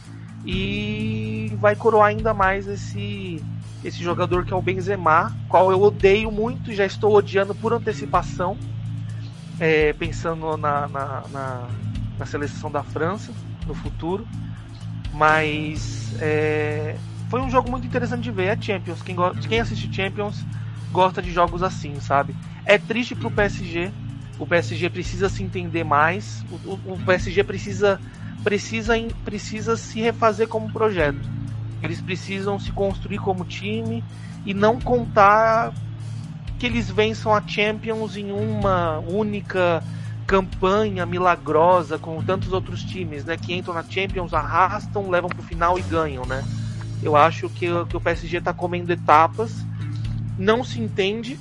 e 0.44 1.52
vai 1.60 1.76
coroar 1.76 2.08
ainda 2.08 2.34
mais 2.34 2.66
esse 2.66 3.42
esse 3.84 4.02
jogador 4.02 4.44
que 4.44 4.52
é 4.52 4.56
o 4.56 4.62
Benzema 4.62 5.36
qual 5.48 5.70
eu 5.70 5.80
odeio 5.82 6.30
muito 6.30 6.72
já 6.72 6.84
estou 6.84 7.14
odiando 7.14 7.54
por 7.54 7.72
antecipação 7.72 8.56
é, 9.62 9.92
pensando 9.92 10.56
na, 10.56 10.88
na, 10.88 11.22
na, 11.28 11.68
na, 12.18 12.26
seleção 12.26 12.68
da 12.68 12.82
França 12.82 13.32
no 13.64 13.74
futuro. 13.74 14.26
Mas 15.14 16.12
é, 16.20 16.96
foi 17.28 17.40
um 17.40 17.48
jogo 17.48 17.70
muito 17.70 17.86
interessante 17.86 18.24
de 18.24 18.32
ver. 18.32 18.46
É 18.46 18.60
Champions. 18.60 19.02
Quem, 19.02 19.16
quem 19.48 19.60
assiste 19.60 19.94
Champions 19.94 20.44
gosta 20.90 21.22
de 21.22 21.30
jogos 21.30 21.62
assim, 21.62 21.98
sabe? 22.00 22.34
É 22.64 22.76
triste 22.76 23.14
pro 23.14 23.30
PSG. 23.30 23.90
O 24.36 24.46
PSG 24.46 24.90
precisa 24.90 25.28
se 25.28 25.44
entender 25.44 25.84
mais. 25.84 26.44
O, 26.50 26.90
o, 26.90 26.94
o 26.94 27.04
PSG 27.04 27.44
precisa, 27.44 28.00
precisa, 28.42 28.94
precisa 29.24 29.76
se 29.76 30.00
refazer 30.00 30.48
como 30.48 30.72
projeto. 30.72 31.30
Eles 31.82 32.00
precisam 32.00 32.58
se 32.58 32.70
construir 32.72 33.18
como 33.18 33.44
time 33.44 34.04
e 34.44 34.54
não 34.54 34.80
contar 34.80 35.72
que 36.58 36.66
eles 36.66 36.90
vençam 36.90 37.34
a 37.34 37.42
Champions 37.44 38.16
em 38.16 38.30
uma 38.30 38.98
única 39.00 39.82
campanha 40.26 41.04
milagrosa 41.04 41.98
com 41.98 42.22
tantos 42.22 42.52
outros 42.52 42.82
times, 42.84 43.24
né, 43.24 43.36
que 43.36 43.52
entram 43.52 43.74
na 43.74 43.82
Champions, 43.82 44.32
arrastam, 44.32 45.10
levam 45.10 45.28
para 45.28 45.40
o 45.40 45.42
final 45.42 45.78
e 45.78 45.82
ganham, 45.82 46.24
né? 46.24 46.44
Eu 47.02 47.16
acho 47.16 47.48
que, 47.48 47.66
que 47.88 47.96
o 47.96 48.00
PSG 48.00 48.38
está 48.38 48.52
comendo 48.52 48.92
etapas, 48.92 49.64
não 50.38 50.62
se 50.62 50.80
entende 50.80 51.38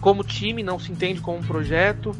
como 0.00 0.24
time, 0.24 0.62
não 0.64 0.78
se 0.78 0.90
entende 0.90 1.20
como 1.20 1.42
projeto, 1.44 2.14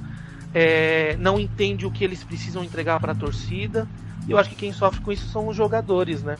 é, 0.55 1.17
não 1.19 1.41
entende 1.41 1.85
o 1.85 1.91
que 1.91 2.05
eles 2.05 2.23
precisam 2.23 2.63
entregar 2.63 3.01
para 3.01 3.13
a 3.13 3.15
torcida. 3.15 3.89
E 4.27 4.31
eu 4.31 4.39
acho 4.39 4.51
que 4.51 4.57
quem 4.57 4.73
sofre 4.73 5.01
com 5.01 5.11
isso 5.11 5.29
são 5.29 5.49
os 5.49 5.57
jogadores, 5.57 6.23
né? 6.23 6.37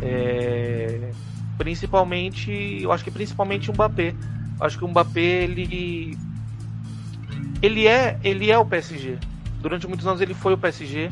É, 0.00 1.10
principalmente, 1.56 2.78
eu 2.82 2.92
acho 2.92 3.04
que 3.04 3.10
principalmente 3.10 3.70
o 3.70 3.74
Mbappé. 3.74 4.14
Acho 4.60 4.78
que 4.78 4.84
o 4.84 4.88
Mbappé 4.88 5.20
ele 5.20 6.16
ele 7.60 7.86
é 7.86 8.18
ele 8.22 8.50
é 8.50 8.58
o 8.58 8.64
PSG. 8.64 9.18
Durante 9.60 9.86
muitos 9.86 10.06
anos 10.06 10.20
ele 10.20 10.34
foi 10.34 10.54
o 10.54 10.58
PSG. 10.58 11.10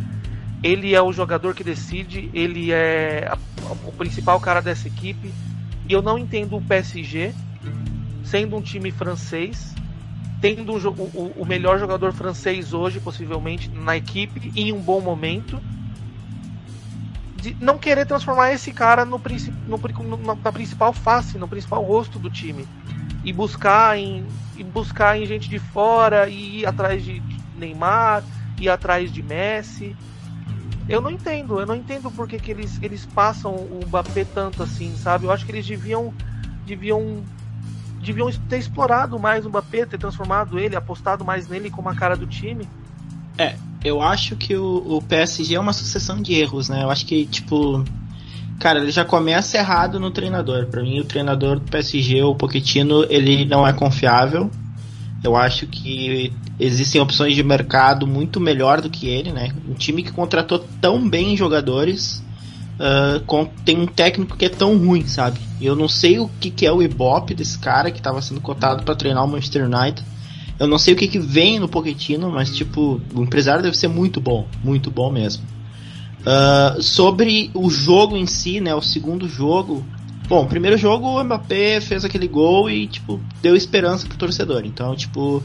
Ele 0.63 0.95
é 0.95 1.03
o 1.03 1.13
jogador 1.13 1.55
que 1.55 1.63
decide, 1.63 2.31
ele 2.33 2.73
é 2.73 3.29
a, 3.29 3.37
o 3.87 3.93
principal 3.93 4.41
cara 4.41 4.61
dessa 4.61 4.89
equipe. 4.89 5.33
E 5.89 5.93
eu 5.93 6.03
não 6.03 6.19
entendo 6.19 6.57
o 6.57 6.63
PSG 6.63 7.33
sendo 8.25 8.57
um 8.57 8.63
time 8.63 8.91
francês, 8.91 9.75
tendo 10.41 10.73
um, 10.73 10.79
o, 11.15 11.33
o 11.43 11.47
melhor 11.47 11.79
jogador 11.79 12.13
francês 12.13 12.73
hoje, 12.73 12.99
possivelmente, 12.99 13.71
na 13.71 13.97
equipe, 13.97 14.53
em 14.57 14.73
um 14.73 14.81
bom 14.81 15.01
momento, 15.01 15.61
de 17.47 17.65
não 17.65 17.79
querer 17.79 18.07
transformar 18.07 18.53
esse 18.53 18.73
cara 18.73 19.05
no, 19.05 19.21
no, 19.69 20.17
no, 20.17 20.35
na 20.35 20.53
principal 20.53 20.93
face, 20.93 21.39
no 21.39 21.47
principal 21.47 21.83
rosto 21.85 22.19
do 22.19 22.29
time 22.29 22.67
e 23.23 23.33
buscar 23.33 23.97
em 23.97 24.27
e 24.57 24.65
buscar 24.65 25.19
em 25.19 25.27
gente 25.27 25.49
de 25.49 25.59
fora 25.59 26.29
e 26.29 26.61
ir 26.61 26.67
atrás 26.67 27.05
de 27.05 27.23
Neymar, 27.57 28.25
ir 28.59 28.69
atrás 28.69 29.13
de 29.13 29.23
Messi. 29.23 29.95
Eu 30.89 31.01
não 31.01 31.11
entendo, 31.11 31.61
eu 31.61 31.67
não 31.67 31.75
entendo 31.75 32.11
porque 32.11 32.39
que 32.39 32.51
eles, 32.51 32.81
eles 32.83 33.05
passam 33.05 33.55
o 33.55 33.81
Mbappé 33.87 34.25
tanto 34.25 34.63
assim, 34.63 34.97
sabe? 34.97 35.27
Eu 35.27 35.31
acho 35.31 35.45
que 35.45 35.53
eles 35.53 35.67
deviam 35.67 36.13
deviam 36.65 37.23
deviam 38.01 38.31
ter 38.49 38.59
explorado 38.59 39.19
mais 39.19 39.45
o 39.45 39.51
Mbappé, 39.51 39.87
ter 39.87 39.99
transformado 39.99 40.59
ele, 40.59 40.75
apostado 40.75 41.25
mais 41.25 41.47
nele 41.49 41.71
como 41.71 41.89
a 41.89 41.95
cara 41.95 42.17
do 42.17 42.27
time. 42.27 42.67
É, 43.37 43.57
eu 43.87 44.03
acho 44.03 44.37
que 44.37 44.57
o, 44.57 44.97
o 44.97 45.03
PSG 45.03 45.55
é 45.55 45.61
uma 45.61 45.73
sucessão 45.73 46.21
de 46.21 46.35
erros, 46.35 46.69
né? 46.69 46.83
Eu 46.83 46.91
acho 46.91 47.07
que, 47.07 47.25
tipo, 47.27 47.85
cara, 48.59 48.81
ele 48.81 48.91
já 48.91 49.05
começa 49.05 49.57
errado 49.57 50.01
no 50.01 50.11
treinador. 50.11 50.67
Para 50.67 50.83
mim, 50.83 51.01
o 51.01 51.05
treinador 51.05 51.61
do 51.61 51.71
PSG, 51.71 52.23
o 52.23 52.35
Pochettino, 52.35 53.05
ele 53.09 53.45
não 53.45 53.67
é 53.67 53.73
confiável. 53.73 54.51
Eu 55.23 55.37
acho 55.37 55.67
que 55.67 56.33
existem 56.59 57.01
opções 57.01 57.35
de 57.35 57.43
mercado 57.43 58.07
muito 58.07 58.41
melhor 58.41 58.81
do 58.81 58.91
que 58.91 59.09
ele, 59.09 59.33
né? 59.33 59.53
Um 59.69 59.75
time 59.75 60.03
que 60.03 60.13
contratou 60.13 60.59
tão 60.81 61.09
bem 61.09 61.37
jogadores 61.37 62.23
uh, 62.81 63.21
com, 63.27 63.47
tem 63.65 63.81
um 63.81 63.87
técnico 63.87 64.37
que 64.37 64.45
é 64.45 64.49
tão 64.49 64.77
ruim, 64.77 65.07
sabe? 65.07 65.41
Eu 65.61 65.75
não 65.75 65.89
sei 65.89 66.19
o 66.19 66.29
que, 66.41 66.51
que 66.51 66.67
é 66.67 66.73
o 66.73 66.83
Ibope 66.83 67.35
desse 67.35 67.59
cara 67.59 67.91
que 67.91 67.99
estava 67.99 68.21
sendo 68.21 68.41
cotado 68.41 68.83
para 68.83 68.95
treinar 68.95 69.25
o 69.25 69.29
Manchester 69.29 69.65
United. 69.65 70.05
Eu 70.59 70.67
não 70.67 70.79
sei 70.79 70.95
o 70.95 70.97
que, 70.97 71.07
que 71.07 71.19
vem 71.19 71.59
no 71.59 71.69
Pochettino, 71.69 72.31
mas 72.31 72.55
tipo, 72.55 73.01
o 73.15 73.23
empresário 73.23 73.63
deve 73.63 73.77
ser 73.77 73.89
muito 73.89 74.21
bom, 74.21 74.47
muito 74.65 74.91
bom 74.91 75.11
mesmo. 75.11 75.45
Uh, 76.27 76.83
sobre 76.83 77.51
o 77.55 77.71
jogo 77.71 78.17
em 78.17 78.27
si, 78.27 78.61
né? 78.61 78.75
O 78.75 78.83
segundo 78.83 79.29
jogo. 79.29 79.85
Bom, 80.29 80.45
primeiro 80.47 80.77
jogo 80.77 81.07
o 81.07 81.23
Mbappé 81.23 81.81
fez 81.81 82.05
aquele 82.05 82.27
gol 82.27 82.69
e 82.69 82.89
tipo 82.89 83.21
deu 83.41 83.55
esperança 83.55 84.09
pro 84.09 84.17
torcedor. 84.17 84.63
Então, 84.65 84.97
tipo, 84.97 85.43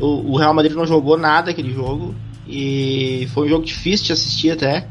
o, 0.00 0.32
o 0.32 0.36
Real 0.36 0.52
Madrid 0.52 0.74
não 0.74 0.86
jogou 0.86 1.16
nada 1.16 1.50
aquele 1.50 1.72
jogo 1.72 2.14
e 2.48 3.28
foi 3.32 3.46
um 3.46 3.48
jogo 3.48 3.64
difícil 3.64 4.06
de 4.06 4.12
assistir 4.14 4.50
até. 4.50 4.88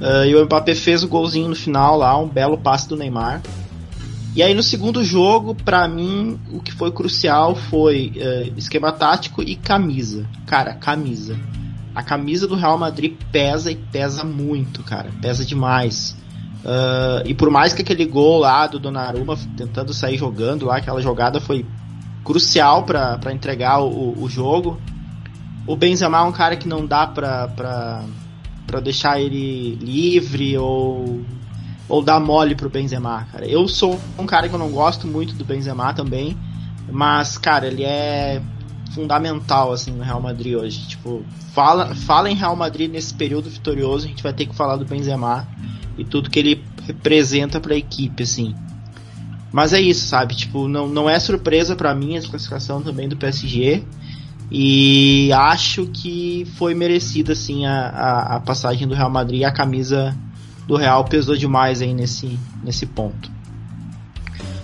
Uh, 0.00 0.24
e 0.26 0.36
o 0.36 0.44
Mbappé 0.44 0.74
fez 0.74 1.02
o 1.02 1.08
golzinho 1.08 1.48
no 1.48 1.56
final 1.56 1.96
lá, 1.96 2.16
um 2.16 2.28
belo 2.28 2.56
passe 2.56 2.88
do 2.88 2.96
Neymar. 2.96 3.42
E 4.34 4.42
aí 4.42 4.54
no 4.54 4.62
segundo 4.62 5.04
jogo, 5.04 5.54
para 5.54 5.88
mim, 5.88 6.38
o 6.52 6.60
que 6.60 6.70
foi 6.70 6.92
crucial 6.92 7.56
foi 7.56 8.12
uh, 8.16 8.58
esquema 8.58 8.92
tático 8.92 9.42
e 9.42 9.56
camisa. 9.56 10.24
Cara, 10.46 10.74
camisa. 10.74 11.36
A 11.94 12.02
camisa 12.02 12.46
do 12.46 12.54
Real 12.54 12.78
Madrid 12.78 13.16
pesa 13.32 13.72
e 13.72 13.76
pesa 13.76 14.22
muito, 14.22 14.84
cara. 14.84 15.10
Pesa 15.20 15.44
demais. 15.44 16.16
Uh, 16.64 17.26
e 17.26 17.34
por 17.34 17.50
mais 17.50 17.72
que 17.72 17.82
aquele 17.82 18.06
gol 18.06 18.38
lá 18.38 18.66
do 18.66 18.78
Donnarumma 18.78 19.36
tentando 19.56 19.92
sair 19.92 20.16
jogando 20.16 20.66
lá, 20.66 20.76
aquela 20.76 21.00
jogada 21.00 21.40
foi 21.40 21.66
crucial 22.22 22.84
para 22.84 23.32
entregar 23.32 23.80
o, 23.80 24.22
o, 24.22 24.28
jogo. 24.28 24.80
O 25.66 25.74
Benzema 25.74 26.18
é 26.18 26.22
um 26.22 26.32
cara 26.32 26.56
que 26.56 26.68
não 26.68 26.86
dá 26.86 27.06
pra, 27.06 27.48
pra, 27.48 28.04
pra 28.66 28.80
deixar 28.80 29.20
ele 29.20 29.74
livre 29.76 30.56
ou, 30.58 31.24
ou 31.90 32.00
dar 32.00 32.20
mole 32.20 32.54
pro 32.54 32.70
Benzema, 32.70 33.26
cara. 33.32 33.44
Eu 33.44 33.66
sou 33.66 34.00
um 34.16 34.24
cara 34.24 34.48
que 34.48 34.54
eu 34.54 34.58
não 34.58 34.70
gosto 34.70 35.08
muito 35.08 35.34
do 35.34 35.44
Benzema 35.44 35.92
também, 35.92 36.38
mas, 36.90 37.36
cara, 37.36 37.66
ele 37.66 37.82
é 37.82 38.40
fundamental, 38.94 39.72
assim, 39.72 39.90
no 39.90 40.04
Real 40.04 40.20
Madrid 40.20 40.54
hoje. 40.54 40.86
Tipo, 40.86 41.24
fala, 41.52 41.92
fala 41.94 42.30
em 42.30 42.34
Real 42.34 42.54
Madrid 42.54 42.88
nesse 42.88 43.12
período 43.12 43.50
vitorioso, 43.50 44.06
a 44.06 44.08
gente 44.08 44.22
vai 44.22 44.32
ter 44.32 44.46
que 44.46 44.54
falar 44.54 44.76
do 44.76 44.84
Benzema 44.84 45.46
e 45.98 46.04
tudo 46.04 46.30
que 46.30 46.38
ele 46.38 46.64
representa 46.86 47.60
para 47.60 47.74
a 47.74 47.78
equipe, 47.78 48.22
assim. 48.22 48.54
Mas 49.52 49.72
é 49.72 49.80
isso, 49.80 50.06
sabe? 50.06 50.36
Tipo, 50.36 50.68
não, 50.68 50.86
não 50.86 51.10
é 51.10 51.18
surpresa 51.18 51.74
para 51.74 51.92
mim 51.92 52.16
a 52.16 52.22
classificação 52.22 52.80
também 52.80 53.08
do 53.08 53.16
PSG. 53.16 53.82
E 54.48 55.32
acho 55.32 55.86
que 55.86 56.46
foi 56.56 56.72
merecida, 56.72 57.32
assim, 57.32 57.66
a, 57.66 57.88
a, 57.88 58.36
a 58.36 58.40
passagem 58.40 58.86
do 58.86 58.94
Real 58.94 59.10
Madrid. 59.10 59.42
A 59.42 59.50
camisa 59.50 60.16
do 60.70 60.76
Real 60.76 61.04
pesou 61.04 61.36
demais 61.36 61.82
aí 61.82 61.92
nesse, 61.92 62.38
nesse 62.62 62.86
ponto. 62.86 63.28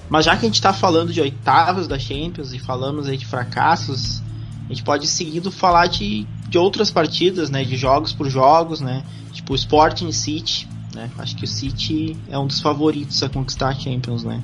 Mas 0.08 0.24
já 0.24 0.36
que 0.36 0.46
a 0.46 0.48
gente 0.48 0.62
tá 0.62 0.72
falando 0.72 1.12
de 1.12 1.20
oitavas 1.20 1.88
da 1.88 1.98
Champions 1.98 2.52
e 2.52 2.60
falamos 2.60 3.08
aí 3.08 3.16
de 3.16 3.26
fracassos, 3.26 4.22
a 4.66 4.68
gente 4.68 4.84
pode 4.84 5.08
seguindo 5.08 5.50
falar 5.50 5.88
de, 5.88 6.24
de 6.48 6.58
outras 6.58 6.92
partidas, 6.92 7.50
né? 7.50 7.64
De 7.64 7.76
jogos 7.76 8.12
por 8.12 8.30
jogos, 8.30 8.80
né? 8.80 9.02
Tipo 9.32 9.52
o 9.52 9.56
Sporting 9.56 10.12
City, 10.12 10.68
né? 10.94 11.10
Acho 11.18 11.34
que 11.34 11.42
o 11.42 11.48
City 11.48 12.16
é 12.28 12.38
um 12.38 12.46
dos 12.46 12.60
favoritos 12.60 13.20
a 13.24 13.28
conquistar 13.28 13.70
a 13.70 13.74
Champions, 13.74 14.22
né? 14.22 14.40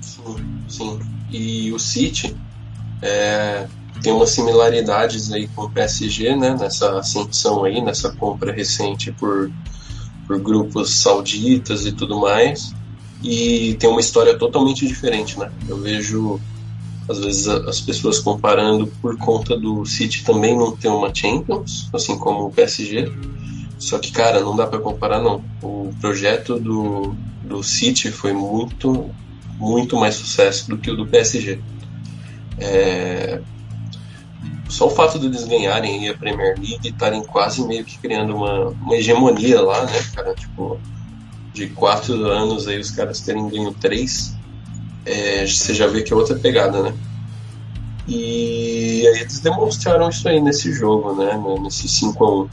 Sim, 0.00 0.36
sim. 0.66 0.98
E 1.30 1.70
o 1.72 1.78
City 1.78 2.34
é, 3.02 3.68
tem 4.02 4.14
umas 4.14 4.30
similaridades 4.30 5.30
aí 5.30 5.46
com 5.48 5.64
o 5.64 5.70
PSG, 5.70 6.34
né? 6.36 6.56
Nessa 6.58 6.98
ascensão 6.98 7.64
aí, 7.64 7.82
nessa 7.82 8.12
compra 8.12 8.50
recente 8.50 9.12
por, 9.12 9.52
por 10.26 10.38
grupos 10.40 10.96
sauditas 10.96 11.86
e 11.86 11.92
tudo 11.92 12.18
mais. 12.20 12.74
E 13.22 13.74
tem 13.78 13.88
uma 13.88 14.00
história 14.00 14.36
totalmente 14.36 14.86
diferente, 14.86 15.38
né? 15.38 15.50
Eu 15.68 15.78
vejo 15.80 16.40
às 17.08 17.20
vezes 17.20 17.46
as 17.46 17.80
pessoas 17.80 18.18
comparando 18.18 18.88
por 19.00 19.16
conta 19.16 19.56
do 19.56 19.86
City 19.86 20.24
também 20.24 20.56
não 20.56 20.76
ter 20.76 20.88
uma 20.88 21.14
Champions, 21.14 21.88
assim 21.92 22.18
como 22.18 22.46
o 22.46 22.50
PSG. 22.50 23.12
Só 23.78 23.98
que, 23.98 24.10
cara, 24.10 24.40
não 24.40 24.56
dá 24.56 24.66
para 24.66 24.80
comparar 24.80 25.20
não. 25.20 25.44
O 25.62 25.92
projeto 26.00 26.58
do, 26.58 27.14
do 27.44 27.62
City 27.62 28.10
foi 28.10 28.32
muito 28.32 29.10
muito 29.58 29.96
mais 29.96 30.16
sucesso 30.16 30.68
do 30.68 30.76
que 30.76 30.90
o 30.90 30.96
do 30.96 31.06
PSG. 31.06 31.58
É... 32.58 33.40
Só 34.68 34.88
o 34.88 34.90
fato 34.90 35.18
de 35.18 35.26
eles 35.26 35.44
ganharem 35.44 36.08
a 36.08 36.14
Premier 36.14 36.56
League 36.58 36.80
e 36.84 36.88
estarem 36.88 37.22
quase 37.22 37.64
meio 37.66 37.84
que 37.84 37.98
criando 37.98 38.34
uma, 38.34 38.68
uma 38.68 38.96
hegemonia 38.96 39.60
lá, 39.60 39.84
né, 39.84 40.04
cara? 40.14 40.34
Tipo, 40.34 40.78
de 41.52 41.68
quatro 41.68 42.14
anos 42.26 42.66
aí 42.68 42.78
os 42.78 42.90
caras 42.90 43.20
terem 43.20 43.48
ganho 43.48 43.72
três, 43.72 44.36
é, 45.04 45.46
você 45.46 45.72
já 45.72 45.86
vê 45.86 46.02
que 46.02 46.12
é 46.12 46.16
outra 46.16 46.36
pegada, 46.36 46.82
né? 46.82 46.94
E 48.08 49.06
aí 49.06 49.20
eles 49.20 49.40
demonstraram 49.40 50.08
isso 50.08 50.28
aí 50.28 50.40
nesse 50.40 50.72
jogo, 50.72 51.14
né? 51.14 51.40
Nesse 51.62 51.88
5 51.88 52.24
a 52.24 52.42
1 52.42 52.48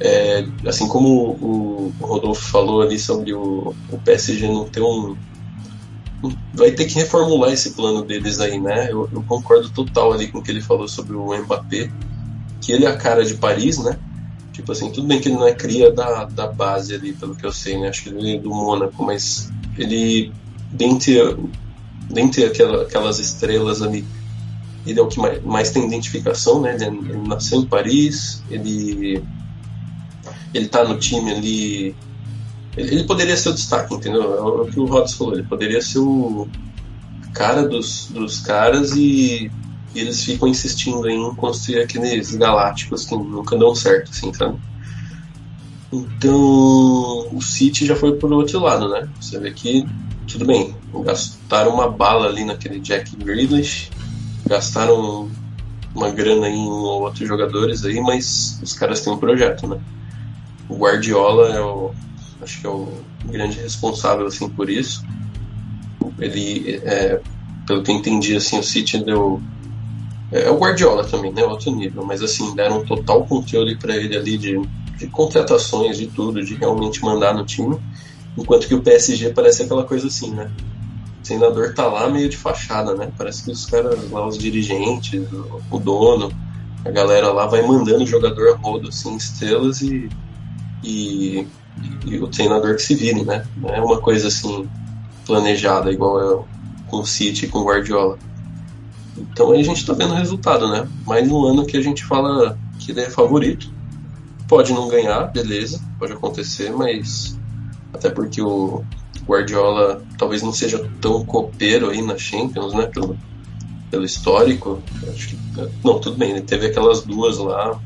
é, 0.00 0.44
assim 0.66 0.88
como 0.88 1.08
o, 1.08 1.92
o, 2.00 2.04
Rodolfo 2.04 2.42
falou 2.50 2.82
ali 2.82 2.98
sobre 2.98 3.32
o, 3.32 3.74
o 3.90 3.98
PSG 3.98 4.48
não 4.48 4.64
ter 4.64 4.82
um, 4.82 5.16
vai 6.52 6.70
ter 6.70 6.86
que 6.86 6.94
reformular 6.94 7.52
esse 7.52 7.70
plano 7.70 8.02
deles 8.02 8.40
aí, 8.40 8.60
né? 8.60 8.90
Eu, 8.90 9.08
eu, 9.12 9.22
concordo 9.22 9.68
total 9.70 10.12
ali 10.12 10.28
com 10.28 10.38
o 10.38 10.42
que 10.42 10.50
ele 10.50 10.60
falou 10.60 10.86
sobre 10.88 11.16
o 11.16 11.36
Mbappé, 11.36 11.90
que 12.60 12.72
ele 12.72 12.84
é 12.84 12.88
a 12.88 12.96
cara 12.96 13.24
de 13.24 13.34
Paris, 13.34 13.78
né? 13.78 13.98
Tipo 14.52 14.72
assim, 14.72 14.90
tudo 14.90 15.06
bem 15.06 15.20
que 15.20 15.28
ele 15.28 15.36
não 15.36 15.46
é 15.46 15.52
cria 15.52 15.90
da, 15.90 16.24
da 16.24 16.46
base 16.46 16.94
ali, 16.94 17.12
pelo 17.12 17.34
que 17.34 17.44
eu 17.44 17.52
sei, 17.52 17.78
né? 17.78 17.88
Acho 17.88 18.04
que 18.04 18.08
ele 18.10 18.36
é 18.36 18.38
do 18.38 18.50
Mônaco, 18.50 19.02
mas 19.02 19.50
ele, 19.76 20.32
dentre, 20.70 21.18
dentre 22.08 22.44
aquela, 22.44 22.82
aquelas 22.82 23.18
estrelas 23.18 23.82
ali, 23.82 24.04
ele 24.86 25.00
é 25.00 25.02
o 25.02 25.08
que 25.08 25.18
mais, 25.18 25.42
mais 25.42 25.70
tem 25.70 25.86
identificação, 25.86 26.60
né? 26.60 26.74
Ele, 26.74 26.84
ele 26.86 27.28
nasceu 27.28 27.60
em 27.60 27.66
Paris, 27.66 28.42
ele 28.50 29.22
ele 30.54 30.68
tá 30.68 30.84
no 30.84 30.96
time 30.96 31.32
ali 31.32 31.96
ele, 32.76 33.04
poderia 33.04 33.36
ser 33.36 33.50
o 33.50 33.54
destaque, 33.54 33.94
entendeu? 33.94 34.36
É 34.36 34.40
o 34.40 34.66
que 34.66 34.80
o 34.80 34.86
Rods 34.86 35.14
falou, 35.14 35.34
ele 35.34 35.44
poderia 35.44 35.80
ser 35.80 35.98
o 35.98 36.48
cara 37.32 37.66
dos, 37.66 38.08
dos 38.10 38.40
caras 38.40 38.92
e, 38.92 39.50
e 39.94 40.00
eles 40.00 40.24
ficam 40.24 40.48
insistindo 40.48 41.08
em 41.08 41.34
construir 41.34 41.80
aqueles 41.80 42.34
galácticos 42.34 43.04
que 43.04 43.14
nunca 43.14 43.56
dão 43.56 43.74
certo, 43.74 44.10
assim, 44.10 44.32
sabe? 44.32 44.58
Então 45.92 47.28
o 47.32 47.40
City 47.40 47.86
já 47.86 47.94
foi 47.94 48.16
por 48.16 48.32
outro 48.32 48.58
lado, 48.58 48.88
né? 48.88 49.08
Você 49.20 49.38
vê 49.38 49.52
que, 49.52 49.86
tudo 50.26 50.44
bem, 50.44 50.74
gastaram 51.04 51.74
uma 51.74 51.88
bala 51.88 52.26
ali 52.26 52.44
naquele 52.44 52.80
Jack 52.80 53.14
Grealish, 53.16 53.90
gastaram 54.46 55.30
uma 55.94 56.10
grana 56.10 56.48
em 56.48 56.58
um 56.58 56.82
ou 56.82 57.02
outros 57.02 57.26
jogadores 57.26 57.84
aí, 57.84 58.00
mas 58.00 58.58
os 58.60 58.72
caras 58.72 59.00
têm 59.00 59.12
um 59.12 59.18
projeto, 59.18 59.68
né? 59.68 59.80
O 60.68 60.76
Guardiola 60.76 61.48
é 61.50 61.60
o, 61.60 61.94
acho 62.40 62.60
que 62.60 62.66
é 62.66 62.70
o 62.70 62.88
grande 63.26 63.58
responsável 63.58 64.26
assim 64.26 64.48
por 64.48 64.68
isso. 64.68 65.02
Ele, 66.18 66.80
é, 66.84 67.20
pelo 67.66 67.82
que 67.82 67.90
eu 67.90 67.96
entendi, 67.96 68.36
assim, 68.36 68.58
o 68.58 68.62
City 68.62 68.98
deu 69.04 69.42
é, 70.34 70.46
é 70.46 70.50
o 70.50 70.58
Guardiola 70.58 71.04
também, 71.04 71.32
né, 71.32 71.44
outro 71.44 71.70
nível, 71.70 72.04
mas 72.04 72.20
assim 72.20 72.54
deram 72.54 72.84
total 72.84 73.24
controle 73.24 73.76
para 73.76 73.96
ele 73.96 74.16
ali 74.16 74.36
de, 74.36 74.60
de 74.98 75.06
contratações, 75.06 75.96
de 75.96 76.08
tudo, 76.08 76.44
de 76.44 76.54
realmente 76.54 77.02
mandar 77.02 77.32
no 77.32 77.44
time, 77.44 77.78
enquanto 78.36 78.66
que 78.66 78.74
o 78.74 78.82
PSG 78.82 79.30
parece 79.30 79.62
aquela 79.62 79.84
coisa 79.84 80.08
assim, 80.08 80.32
né? 80.32 80.50
O 81.22 81.26
senador 81.26 81.72
tá 81.72 81.86
lá 81.86 82.10
meio 82.10 82.28
de 82.28 82.36
fachada, 82.36 82.94
né? 82.94 83.10
Parece 83.16 83.44
que 83.44 83.50
os 83.50 83.64
caras 83.64 84.10
lá, 84.10 84.26
os 84.26 84.36
dirigentes, 84.36 85.26
o, 85.70 85.78
dono, 85.78 86.30
a 86.84 86.90
galera 86.90 87.32
lá 87.32 87.46
vai 87.46 87.62
mandando 87.62 88.02
o 88.02 88.06
jogador 88.06 88.58
rodo, 88.58 88.88
assim, 88.88 89.16
estrelas 89.16 89.80
e, 89.80 90.08
e 90.82 91.46
e 92.06 92.18
o 92.18 92.28
treinador 92.28 92.76
que 92.76 92.82
se 92.82 92.94
vire, 92.94 93.24
né? 93.24 93.44
Não 93.56 93.70
é 93.70 93.80
uma 93.80 94.00
coisa 94.00 94.28
assim 94.28 94.68
planejada 95.26 95.90
igual 95.90 96.20
é 96.20 96.44
com 96.88 96.98
o 96.98 97.06
City 97.06 97.46
e 97.46 97.48
com 97.48 97.60
o 97.60 97.64
Guardiola. 97.64 98.18
Então 99.16 99.52
aí 99.52 99.60
a 99.60 99.64
gente 99.64 99.78
está 99.78 99.92
vendo 99.92 100.12
o 100.12 100.16
resultado, 100.16 100.68
né? 100.68 100.88
Mais 101.06 101.30
um 101.30 101.44
ano 101.44 101.66
que 101.66 101.76
a 101.76 101.82
gente 101.82 102.04
fala 102.04 102.58
que 102.78 102.92
ele 102.92 103.00
é 103.00 103.10
favorito. 103.10 103.72
Pode 104.48 104.72
não 104.72 104.88
ganhar, 104.88 105.24
beleza, 105.32 105.80
pode 105.98 106.12
acontecer, 106.12 106.70
mas 106.70 107.38
até 107.92 108.10
porque 108.10 108.42
o 108.42 108.84
Guardiola 109.26 110.02
talvez 110.18 110.42
não 110.42 110.52
seja 110.52 110.88
tão 111.00 111.24
copeiro 111.24 111.90
aí 111.90 112.02
na 112.02 112.18
Champions, 112.18 112.74
né? 112.74 112.86
Pelo, 112.86 113.16
pelo 113.90 114.04
histórico, 114.04 114.82
acho 115.08 115.28
que. 115.28 115.38
Não, 115.82 115.98
tudo 115.98 116.16
bem, 116.16 116.34
né? 116.34 116.40
teve 116.40 116.66
aquelas 116.66 117.02
duas 117.02 117.38
lá, 117.38 117.80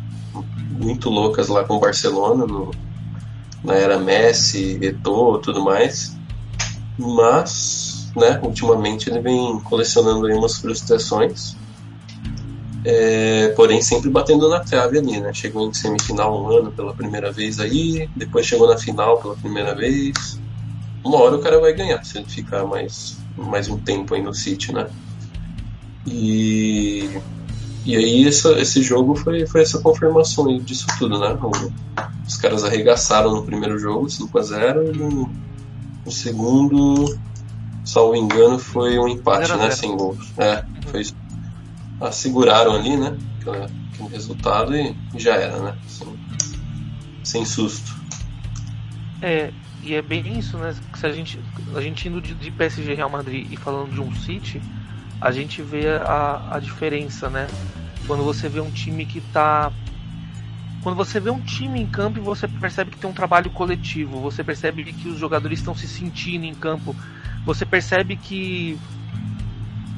muito 0.71 1.11
loucas 1.11 1.49
lá 1.49 1.65
com 1.65 1.77
o 1.77 1.81
Barcelona, 1.81 2.47
no, 2.47 2.71
na 3.69 3.75
era 3.75 3.99
Messi, 3.99 4.79
Eto'o 4.83 5.39
tudo 5.39 5.63
mais. 5.63 6.17
Mas, 6.99 8.11
né, 8.17 8.41
ultimamente 8.43 9.09
ele 9.09 9.21
vem 9.21 9.61
colecionando 9.61 10.27
aí 10.27 10.35
umas 10.35 10.57
frustrações. 10.59 11.57
É, 12.85 13.49
porém, 13.49 13.83
sempre 13.83 14.09
batendo 14.09 14.49
na 14.49 14.61
trave 14.61 14.99
ali, 14.99 15.21
né? 15.21 15.33
Chegou 15.35 15.69
em 15.69 15.75
semifinal 15.75 16.43
um 16.43 16.49
ano 16.51 16.73
pela 16.73 16.95
primeira 16.95 17.31
vez 17.31 17.61
aí, 17.61 18.09
depois 18.17 18.47
chegou 18.47 18.69
na 18.69 18.79
final 18.79 19.19
pela 19.19 19.37
primeira 19.37 19.75
vez. 19.75 20.41
Uma 21.05 21.19
hora 21.19 21.37
o 21.37 21.41
cara 21.41 21.61
vai 21.61 21.73
ganhar 21.73 22.03
se 22.05 22.19
ele 22.19 22.27
ficar 22.27 22.65
mais, 22.65 23.19
mais 23.37 23.69
um 23.69 23.79
tempo 23.79 24.15
aí 24.15 24.23
no 24.23 24.33
City, 24.33 24.73
né? 24.73 24.89
E, 26.07 27.21
e 27.85 27.97
aí 27.97 28.27
essa, 28.27 28.61
esse 28.61 28.83
jogo 28.83 29.15
foi, 29.15 29.47
foi 29.47 29.63
essa 29.63 29.81
confirmação 29.81 30.59
disso 30.59 30.87
tudo, 30.99 31.19
né? 31.19 31.39
Os 32.27 32.37
caras 32.37 32.65
arregaçaram 32.65 33.35
no 33.35 33.45
primeiro 33.45 33.79
jogo, 33.79 34.07
5x0, 34.07 34.95
e 34.95 34.99
no, 34.99 35.31
no 36.05 36.13
segundo, 36.13 37.19
salvo 37.85 38.15
engano, 38.15 38.59
foi 38.59 38.99
um 38.99 39.09
empate, 39.09 39.53
né? 39.55 39.71
Sem 39.71 39.97
gols. 39.97 40.33
É, 40.37 40.65
foi 40.87 41.01
isso. 41.01 41.17
Ah, 42.01 42.13
seguraram 42.13 42.75
ali, 42.75 42.97
né? 42.97 43.17
Aquele, 43.41 44.11
resultado 44.11 44.77
e 44.77 44.95
já 45.17 45.35
era, 45.35 45.59
né? 45.61 45.79
Sem, 45.87 46.19
sem 47.25 47.45
susto. 47.45 47.97
É, 49.21 49.53
e 49.83 49.95
é 49.95 50.03
bem 50.03 50.39
isso, 50.39 50.57
né? 50.59 50.75
Se 50.95 51.07
a 51.07 51.11
gente, 51.11 51.41
a 51.75 51.81
gente 51.81 52.07
indo 52.07 52.21
de, 52.21 52.35
de 52.35 52.51
PSG 52.51 52.95
Real 52.95 53.11
Madrid 53.11 53.51
e 53.51 53.57
falando 53.57 53.93
de 53.93 54.01
um 54.01 54.15
City, 54.15 54.61
a 55.21 55.31
gente 55.31 55.63
vê 55.63 55.89
a, 55.89 56.57
a 56.57 56.61
diferença, 56.61 57.29
né? 57.29 57.47
Quando 58.07 58.23
você 58.23 58.49
vê 58.49 58.61
um 58.61 58.71
time 58.71 59.05
que 59.05 59.21
tá. 59.21 59.73
Quando 60.83 60.97
você 60.97 61.19
vê 61.19 61.31
um 61.31 61.41
time 61.41 61.81
em 61.81 61.87
campo 61.87 62.19
e 62.19 62.23
você 62.23 62.47
percebe 62.47 62.93
que 62.93 62.99
tem 62.99 63.11
um 63.11 63.15
trabalho 63.15 63.51
coletivo, 63.51 64.21
você 64.21 64.45
percebe 64.45 64.85
que 64.85 65.09
os 65.09 65.19
jogadores 65.19 65.59
estão 65.59 65.75
se 65.75 65.89
sentindo 65.89 66.45
em 66.45 66.55
campo, 66.55 66.95
você 67.45 67.67
percebe 67.67 68.17
que 68.17 68.79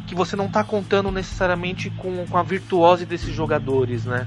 que 0.06 0.14
você 0.14 0.35
não 0.35 0.46
está 0.46 0.64
contando 0.64 1.09
necessariamente 1.12 1.88
com, 1.88 2.26
com 2.26 2.37
a 2.37 2.42
virtuose 2.42 3.06
desses 3.06 3.33
jogadores, 3.33 4.04
né? 4.04 4.26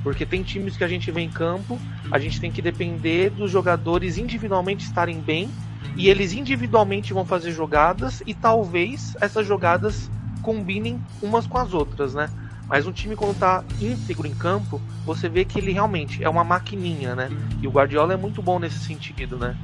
Porque 0.00 0.24
tem 0.24 0.44
times 0.44 0.76
que 0.76 0.84
a 0.84 0.88
gente 0.88 1.10
vê 1.10 1.22
em 1.22 1.30
campo, 1.30 1.76
a 2.08 2.20
gente 2.20 2.40
tem 2.40 2.52
que 2.52 2.62
depender 2.62 3.30
dos 3.30 3.50
jogadores 3.50 4.16
individualmente 4.16 4.84
estarem 4.84 5.20
bem 5.20 5.50
e 5.96 6.08
eles 6.08 6.32
individualmente 6.32 7.12
vão 7.12 7.24
fazer 7.24 7.50
jogadas 7.50 8.22
e 8.24 8.32
talvez 8.32 9.16
essas 9.20 9.44
jogadas 9.44 10.08
combinem 10.44 11.00
umas 11.22 11.46
com 11.46 11.56
as 11.56 11.72
outras, 11.72 12.14
né? 12.14 12.30
Mas 12.68 12.86
um 12.86 12.92
time 12.92 13.16
quando 13.16 13.38
tá 13.38 13.64
íntegro 13.80 14.26
em 14.26 14.34
campo, 14.34 14.80
você 15.04 15.28
vê 15.28 15.44
que 15.44 15.58
ele 15.58 15.72
realmente 15.72 16.22
é 16.22 16.28
uma 16.28 16.44
maquininha, 16.44 17.14
né? 17.14 17.30
E 17.60 17.66
o 17.66 17.70
Guardiola 17.70 18.12
é 18.12 18.16
muito 18.16 18.42
bom 18.42 18.58
nesse 18.58 18.78
sentido, 18.78 19.36
né? 19.38 19.56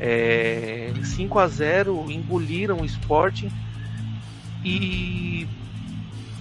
É, 0.00 0.92
5 1.02 1.38
a 1.38 1.46
0 1.46 2.10
engoliram 2.10 2.78
o 2.80 2.84
Sporting 2.84 3.50
e, 4.64 5.46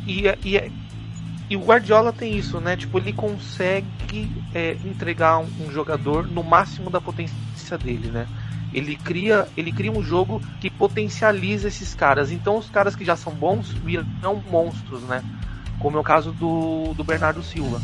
e, 0.07 0.23
e, 0.43 0.71
e, 1.49 1.55
o 1.55 1.63
Guardiola 1.63 2.11
tem 2.11 2.35
isso, 2.35 2.59
né? 2.59 2.75
Tipo, 2.75 2.97
ele 2.97 3.13
consegue 3.13 4.31
é, 4.53 4.77
entregar 4.85 5.39
um, 5.39 5.47
um 5.61 5.71
jogador 5.71 6.27
no 6.27 6.41
máximo 6.41 6.89
da 6.89 6.99
potência 6.99 7.77
dele, 7.77 8.09
né? 8.09 8.27
Ele 8.73 8.95
cria, 8.95 9.47
ele 9.55 9.71
cria 9.71 9.91
um 9.91 10.01
jogo 10.01 10.41
que 10.59 10.69
potencializa 10.69 11.67
esses 11.67 11.93
caras. 11.93 12.31
Então 12.31 12.57
os 12.57 12.69
caras 12.69 12.95
que 12.95 13.05
já 13.05 13.15
são 13.15 13.33
bons 13.33 13.69
viram 13.69 14.43
monstros, 14.49 15.03
né? 15.03 15.23
Como 15.79 15.97
é 15.97 15.99
o 15.99 16.03
caso 16.03 16.31
do, 16.31 16.93
do 16.93 17.03
Bernardo 17.03 17.43
Silva. 17.43 17.81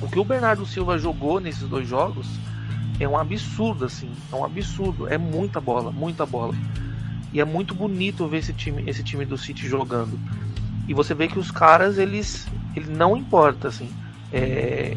O 0.00 0.08
que 0.08 0.18
o 0.18 0.24
Bernardo 0.24 0.64
Silva 0.64 0.98
jogou 0.98 1.40
nesses 1.40 1.68
dois 1.68 1.88
jogos 1.88 2.26
é 3.00 3.08
um 3.08 3.16
absurdo, 3.16 3.86
assim. 3.86 4.10
É 4.30 4.36
um 4.36 4.44
absurdo. 4.44 5.08
É 5.08 5.18
muita 5.18 5.60
bola, 5.60 5.90
muita 5.90 6.24
bola. 6.24 6.54
E 7.32 7.40
é 7.40 7.44
muito 7.44 7.74
bonito 7.74 8.28
ver 8.28 8.38
esse 8.38 8.52
time, 8.52 8.84
esse 8.86 9.02
time 9.02 9.24
do 9.24 9.38
City 9.38 9.66
jogando. 9.66 10.18
E 10.86 10.94
você 10.94 11.14
vê 11.14 11.28
que 11.28 11.38
os 11.38 11.50
caras, 11.50 11.98
eles, 11.98 12.46
ele 12.74 12.92
não 12.92 13.16
importa, 13.16 13.68
assim. 13.68 13.88
É, 14.32 14.96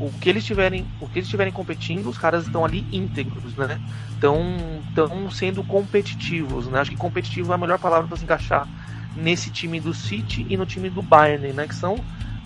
o 0.00 0.10
que 0.10 0.30
eles 0.30 0.44
tiverem, 0.44 0.86
o 0.98 1.06
que 1.06 1.18
eles 1.18 1.26
estiverem 1.26 1.52
competindo, 1.52 2.08
os 2.08 2.16
caras 2.16 2.46
estão 2.46 2.64
ali 2.64 2.86
íntegros, 2.90 3.54
né? 3.54 3.78
Estão 4.14 5.30
sendo 5.30 5.62
competitivos, 5.62 6.66
né? 6.68 6.80
Acho 6.80 6.90
que 6.90 6.96
competitivo 6.96 7.52
é 7.52 7.54
a 7.54 7.58
melhor 7.58 7.78
palavra 7.78 8.08
para 8.08 8.16
se 8.16 8.24
encaixar 8.24 8.66
nesse 9.14 9.50
time 9.50 9.78
do 9.78 9.92
City 9.92 10.46
e 10.48 10.56
no 10.56 10.64
time 10.64 10.88
do 10.88 11.02
Bayern, 11.02 11.52
né? 11.52 11.68
Que 11.68 11.74
são, 11.74 11.96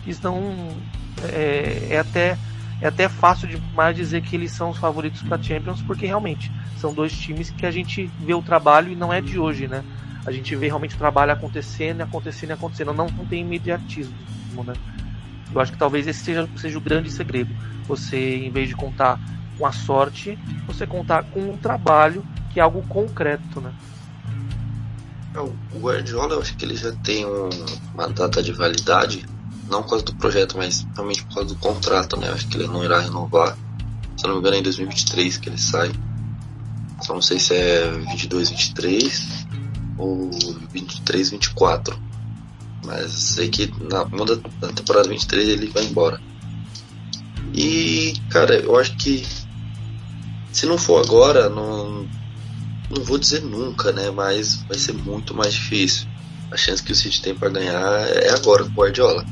que 0.02 0.10
estão, 0.10 0.36
é, 1.32 1.88
é 1.90 1.98
até 1.98 2.36
é 2.80 2.88
até 2.88 3.08
fácil 3.08 3.48
demais 3.48 3.94
dizer 3.96 4.20
que 4.20 4.34
eles 4.34 4.50
são 4.50 4.70
os 4.70 4.76
favoritos 4.76 5.22
para 5.22 5.40
Champions, 5.40 5.80
porque 5.80 6.06
realmente 6.06 6.50
são 6.76 6.92
dois 6.92 7.16
times 7.16 7.50
que 7.50 7.64
a 7.64 7.70
gente 7.70 8.10
vê 8.18 8.34
o 8.34 8.42
trabalho 8.42 8.92
e 8.92 8.96
não 8.96 9.12
é 9.12 9.20
de 9.20 9.38
hoje, 9.38 9.68
né? 9.68 9.82
A 10.26 10.32
gente 10.32 10.56
vê 10.56 10.66
realmente 10.66 10.94
o 10.96 10.98
trabalho 10.98 11.32
acontecendo, 11.32 12.00
acontecendo, 12.00 12.50
acontecendo. 12.50 12.92
Não, 12.92 13.06
não 13.06 13.24
tem 13.24 13.42
imediatismo, 13.42 14.12
né? 14.66 14.74
Eu 15.54 15.60
acho 15.60 15.72
que 15.72 15.78
talvez 15.78 16.06
esse 16.06 16.20
seja, 16.20 16.48
seja 16.56 16.76
o 16.76 16.80
grande 16.80 17.10
segredo. 17.10 17.54
Você, 17.86 18.36
em 18.38 18.50
vez 18.50 18.68
de 18.68 18.74
contar 18.74 19.20
com 19.56 19.64
a 19.64 19.72
sorte, 19.72 20.38
você 20.66 20.86
contar 20.86 21.24
com 21.24 21.40
um 21.40 21.56
trabalho 21.56 22.24
que 22.52 22.58
é 22.58 22.62
algo 22.62 22.82
concreto, 22.88 23.60
né? 23.60 23.72
É, 25.34 25.40
o 25.40 25.52
Guardiola, 25.78 26.34
eu 26.34 26.40
acho 26.40 26.56
que 26.56 26.64
ele 26.64 26.76
já 26.76 26.92
tem 26.92 27.24
um, 27.24 27.48
uma 27.92 28.08
data 28.08 28.42
de 28.42 28.52
validade, 28.52 29.24
não 29.68 29.82
por 29.82 29.90
causa 29.90 30.04
do 30.04 30.14
projeto, 30.16 30.56
mas 30.56 30.86
realmente 30.94 31.24
por 31.24 31.34
causa 31.34 31.48
do 31.54 31.60
contrato, 31.60 32.18
né? 32.18 32.28
Eu 32.28 32.34
acho 32.34 32.48
que 32.48 32.56
ele 32.56 32.66
não 32.66 32.84
irá 32.84 33.00
renovar. 33.00 33.56
Se 34.16 34.24
eu 34.24 34.28
não 34.28 34.34
me 34.36 34.40
engano, 34.40 34.56
é 34.56 34.60
em 34.60 34.62
2023 34.62 35.36
que 35.38 35.48
ele 35.48 35.58
sai. 35.58 35.92
Só 37.02 37.14
não 37.14 37.22
sei 37.22 37.38
se 37.38 37.54
é 37.54 37.90
22, 37.90 38.50
23 38.50 39.46
ou 39.98 40.30
23, 40.72 41.30
24. 41.30 41.98
Mas 42.84 43.12
sei 43.12 43.48
que 43.48 43.72
na, 43.80 44.04
na 44.60 44.72
temporada 44.72 45.08
23 45.08 45.48
ele 45.48 45.66
vai 45.68 45.84
embora. 45.84 46.20
E, 47.52 48.14
cara, 48.30 48.56
eu 48.56 48.76
acho 48.76 48.96
que 48.96 49.24
se 50.52 50.66
não 50.66 50.76
for 50.76 51.04
agora, 51.04 51.48
não, 51.48 52.06
não 52.90 53.04
vou 53.04 53.18
dizer 53.18 53.42
nunca, 53.42 53.92
né? 53.92 54.10
Mas 54.10 54.62
vai 54.68 54.78
ser 54.78 54.92
muito 54.92 55.34
mais 55.34 55.54
difícil. 55.54 56.08
A 56.50 56.56
chance 56.56 56.82
que 56.82 56.92
o 56.92 56.94
City 56.94 57.22
tem 57.22 57.34
para 57.34 57.48
ganhar 57.48 58.08
é 58.08 58.30
agora 58.30 58.64
com 58.64 58.70
o 58.70 58.74
Guardiola. 58.74 59.24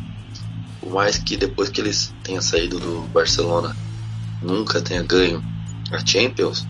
Por 0.80 0.92
mais 0.92 1.18
que 1.18 1.36
depois 1.36 1.68
que 1.68 1.80
eles 1.80 2.12
tenham 2.22 2.42
saído 2.42 2.80
do 2.80 3.02
Barcelona 3.12 3.76
nunca 4.40 4.80
tenha 4.80 5.02
ganho 5.02 5.42
a 5.92 6.04
Champions, 6.04 6.66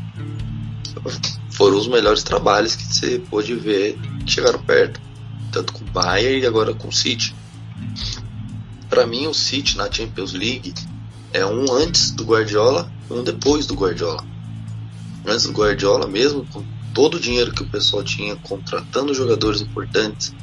foram 1.51 1.79
os 1.79 1.87
melhores 1.87 2.23
trabalhos 2.23 2.77
que 2.77 2.85
você 2.85 3.19
pôde 3.31 3.55
ver 3.55 3.99
que 4.25 4.33
chegaram 4.33 4.59
perto 4.63 5.01
tanto 5.53 5.73
com 5.73 5.85
o 5.85 5.91
Bayern 5.91 6.41
e 6.41 6.47
agora 6.47 6.75
com 6.75 6.89
o 6.89 6.93
City. 6.93 7.35
Para 8.89 9.07
mim, 9.07 9.27
o 9.27 9.35
City 9.35 9.77
na 9.77 9.91
Champions 9.91 10.33
League 10.33 10.75
é 11.33 11.47
um 11.47 11.73
antes 11.73 12.11
do 12.11 12.25
Guardiola 12.25 12.91
um 13.13 13.23
depois 13.23 13.67
do 13.67 13.75
Guardiola. 13.75 14.25
Antes 15.27 15.47
do 15.47 15.53
Guardiola, 15.53 16.09
mesmo 16.09 16.47
com 16.47 16.65
todo 16.95 17.17
o 17.17 17.21
dinheiro 17.21 17.53
que 17.53 17.63
o 17.63 17.69
pessoal 17.69 18.03
tinha 18.03 18.35
contratando 18.37 19.15
jogadores 19.15 19.61
importantes, 19.61 20.35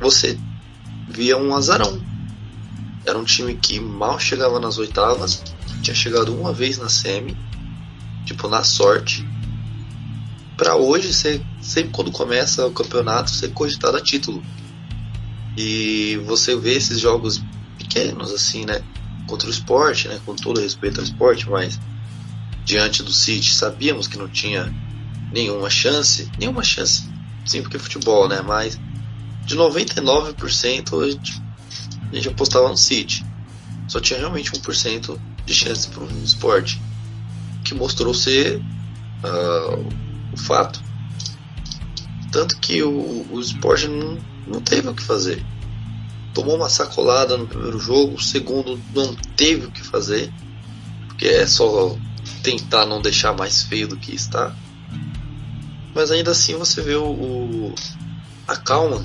você 0.00 0.38
via 1.08 1.36
um 1.36 1.54
azarão. 1.54 2.00
Era 3.04 3.18
um 3.18 3.24
time 3.24 3.54
que 3.54 3.78
mal 3.78 4.18
chegava 4.18 4.58
nas 4.58 4.78
oitavas, 4.78 5.42
tinha 5.82 5.94
chegado 5.94 6.34
uma 6.34 6.52
vez 6.52 6.78
na 6.78 6.88
semi, 6.88 7.36
tipo 8.24 8.48
na 8.48 8.64
sorte, 8.64 9.26
para 10.58 10.74
hoje, 10.74 11.14
você, 11.14 11.40
sempre 11.62 11.92
quando 11.92 12.10
começa 12.10 12.66
o 12.66 12.72
campeonato, 12.72 13.30
você 13.30 13.48
cogitado 13.48 13.96
a 13.96 14.00
título. 14.02 14.42
E 15.56 16.20
você 16.26 16.56
vê 16.56 16.74
esses 16.74 16.98
jogos 16.98 17.40
pequenos, 17.78 18.32
assim, 18.32 18.66
né? 18.66 18.82
Contra 19.28 19.46
o 19.46 19.50
esporte, 19.50 20.08
né? 20.08 20.20
Com 20.26 20.34
todo 20.34 20.60
respeito 20.60 20.98
ao 20.98 21.04
esporte, 21.04 21.48
mas 21.48 21.78
diante 22.64 23.04
do 23.04 23.12
City, 23.12 23.54
sabíamos 23.54 24.08
que 24.08 24.18
não 24.18 24.28
tinha 24.28 24.74
nenhuma 25.32 25.70
chance. 25.70 26.28
Nenhuma 26.36 26.64
chance. 26.64 27.08
Sim, 27.46 27.62
porque 27.62 27.76
é 27.76 27.80
futebol, 27.80 28.28
né? 28.28 28.42
Mas 28.42 28.78
de 29.46 29.56
99% 29.56 31.04
a 31.04 31.10
gente, 31.10 31.42
a 32.10 32.14
gente 32.16 32.28
apostava 32.28 32.68
no 32.68 32.76
City. 32.76 33.24
Só 33.86 34.00
tinha 34.00 34.18
realmente 34.18 34.50
1% 34.50 35.18
de 35.46 35.54
chance 35.54 35.88
para 35.88 36.02
um 36.02 36.24
esporte. 36.24 36.82
Que 37.64 37.74
mostrou 37.74 38.12
ser. 38.12 38.60
Uh, 39.22 40.07
fato. 40.38 40.82
Tanto 42.30 42.58
que 42.58 42.82
o, 42.82 43.26
o 43.30 43.40
Sport 43.40 43.84
não, 43.84 44.18
não 44.46 44.60
teve 44.60 44.88
o 44.88 44.94
que 44.94 45.02
fazer. 45.02 45.44
Tomou 46.34 46.56
uma 46.56 46.68
sacolada 46.68 47.36
no 47.36 47.46
primeiro 47.46 47.78
jogo, 47.78 48.14
o 48.14 48.22
segundo 48.22 48.80
não 48.94 49.14
teve 49.14 49.66
o 49.66 49.70
que 49.70 49.82
fazer, 49.82 50.32
porque 51.06 51.26
é 51.26 51.46
só 51.46 51.96
tentar 52.42 52.86
não 52.86 53.00
deixar 53.00 53.32
mais 53.32 53.62
feio 53.62 53.88
do 53.88 53.96
que 53.96 54.14
está. 54.14 54.54
Mas 55.94 56.10
ainda 56.10 56.30
assim 56.30 56.56
você 56.56 56.80
vê 56.82 56.94
o, 56.94 57.06
o 57.06 57.74
a 58.46 58.56
calma 58.56 59.04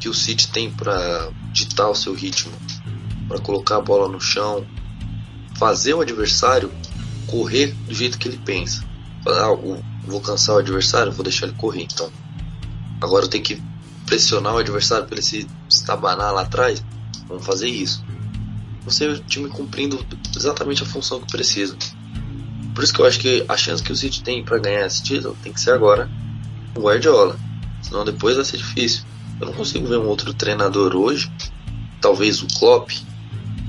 que 0.00 0.08
o 0.08 0.14
City 0.14 0.48
tem 0.48 0.70
para 0.70 1.30
ditar 1.52 1.88
o 1.88 1.94
seu 1.94 2.14
ritmo, 2.14 2.52
para 3.28 3.38
colocar 3.40 3.76
a 3.76 3.80
bola 3.80 4.08
no 4.08 4.20
chão, 4.20 4.66
fazer 5.56 5.94
o 5.94 6.00
adversário 6.00 6.72
correr 7.26 7.68
do 7.86 7.94
jeito 7.94 8.18
que 8.18 8.28
ele 8.28 8.38
pensa. 8.38 8.84
Ah, 9.26 9.52
vou 10.06 10.20
cansar 10.20 10.56
o 10.56 10.58
adversário, 10.58 11.12
vou 11.12 11.22
deixar 11.22 11.46
ele 11.46 11.56
correr 11.56 11.82
então. 11.82 12.10
Agora 13.00 13.24
eu 13.24 13.28
tenho 13.28 13.44
que 13.44 13.62
pressionar 14.06 14.54
o 14.54 14.58
adversário 14.58 15.06
para 15.06 15.16
ele 15.16 15.22
se 15.22 15.46
estabanar 15.68 16.32
lá 16.32 16.42
atrás. 16.42 16.84
Vamos 17.26 17.44
fazer 17.44 17.68
isso. 17.68 18.04
Você 18.84 19.06
o 19.06 19.18
time 19.18 19.48
cumprindo 19.48 20.04
exatamente 20.36 20.82
a 20.82 20.86
função 20.86 21.20
que 21.20 21.30
precisa. 21.30 21.76
Por 22.74 22.82
isso 22.82 22.92
que 22.92 23.00
eu 23.00 23.06
acho 23.06 23.20
que 23.20 23.44
a 23.48 23.56
chance 23.56 23.82
que 23.82 23.92
o 23.92 23.96
City 23.96 24.22
tem 24.22 24.44
para 24.44 24.58
ganhar 24.58 24.86
esse 24.86 25.02
título 25.02 25.36
tem 25.42 25.52
que 25.52 25.60
ser 25.60 25.72
agora 25.72 26.10
o 26.74 26.80
Guardiola. 26.80 27.38
Senão 27.82 28.04
depois 28.04 28.36
vai 28.36 28.44
ser 28.44 28.56
difícil. 28.56 29.04
Eu 29.40 29.46
não 29.46 29.52
consigo 29.52 29.86
ver 29.86 29.98
um 29.98 30.06
outro 30.06 30.32
treinador 30.32 30.94
hoje, 30.94 31.30
talvez 32.00 32.42
o 32.42 32.46
Klopp, 32.58 32.90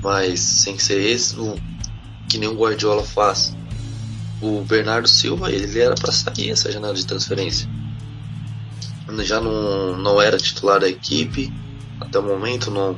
mas 0.02 0.40
sem 0.40 0.78
ser 0.78 1.00
esse, 1.00 1.38
o, 1.38 1.56
que 2.28 2.38
nem 2.38 2.48
o 2.48 2.54
Guardiola 2.54 3.02
faz. 3.02 3.56
O 4.44 4.62
Bernardo 4.62 5.08
Silva, 5.08 5.50
ele 5.50 5.80
era 5.80 5.94
para 5.94 6.12
sair 6.12 6.50
essa 6.50 6.70
janela 6.70 6.92
de 6.92 7.06
transferência. 7.06 7.66
Já 9.20 9.40
não, 9.40 9.96
não 9.96 10.20
era 10.20 10.36
titular 10.36 10.80
da 10.80 10.88
equipe, 10.88 11.50
até 11.98 12.18
o 12.18 12.22
momento 12.22 12.70
não, 12.70 12.94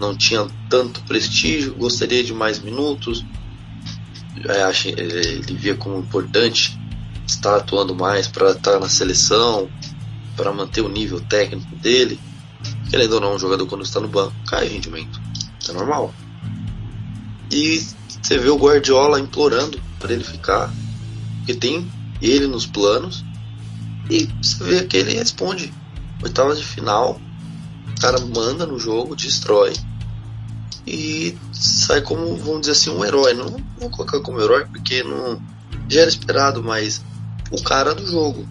não 0.00 0.16
tinha 0.16 0.44
tanto 0.68 1.00
prestígio, 1.02 1.76
gostaria 1.76 2.24
de 2.24 2.34
mais 2.34 2.58
minutos. 2.58 3.24
É, 4.48 4.90
ele 4.90 5.54
via 5.54 5.76
como 5.76 6.00
importante 6.00 6.76
estar 7.24 7.54
atuando 7.54 7.94
mais 7.94 8.26
para 8.26 8.50
estar 8.50 8.80
na 8.80 8.88
seleção, 8.88 9.70
para 10.36 10.52
manter 10.52 10.80
o 10.80 10.88
nível 10.88 11.20
técnico 11.20 11.76
dele. 11.76 12.18
Querendo 12.90 13.12
ou 13.12 13.20
não, 13.20 13.36
um 13.36 13.38
jogador 13.38 13.64
quando 13.66 13.84
está 13.84 14.00
no 14.00 14.08
banco 14.08 14.34
cai 14.44 14.66
rendimento. 14.66 15.20
É 15.68 15.72
normal. 15.72 16.12
E 17.52 17.86
você 18.20 18.38
vê 18.38 18.48
o 18.48 18.56
Guardiola 18.56 19.20
implorando 19.20 19.80
para 20.04 20.12
ele 20.12 20.22
ficar, 20.22 20.70
porque 21.38 21.54
tem 21.54 21.90
ele 22.20 22.46
nos 22.46 22.66
planos. 22.66 23.24
E 24.10 24.28
você 24.42 24.62
vê 24.62 24.84
que 24.84 24.98
ele 24.98 25.14
responde. 25.14 25.72
Oitavas 26.22 26.58
de 26.58 26.64
final, 26.64 27.18
o 27.88 28.00
cara 28.00 28.20
manda 28.20 28.66
no 28.66 28.78
jogo, 28.78 29.16
destrói 29.16 29.72
e 30.86 31.36
sai 31.52 32.02
como, 32.02 32.36
vamos 32.36 32.60
dizer 32.60 32.72
assim, 32.72 32.90
um 32.90 33.02
herói. 33.02 33.32
Não 33.32 33.48
vou 33.78 33.90
colocar 33.90 34.20
como 34.20 34.40
herói 34.40 34.66
porque 34.66 35.02
não 35.02 35.40
já 35.88 36.02
era 36.02 36.08
esperado, 36.08 36.62
mas 36.62 37.02
o 37.50 37.62
cara 37.62 37.94
do 37.94 38.06
jogo. 38.06 38.46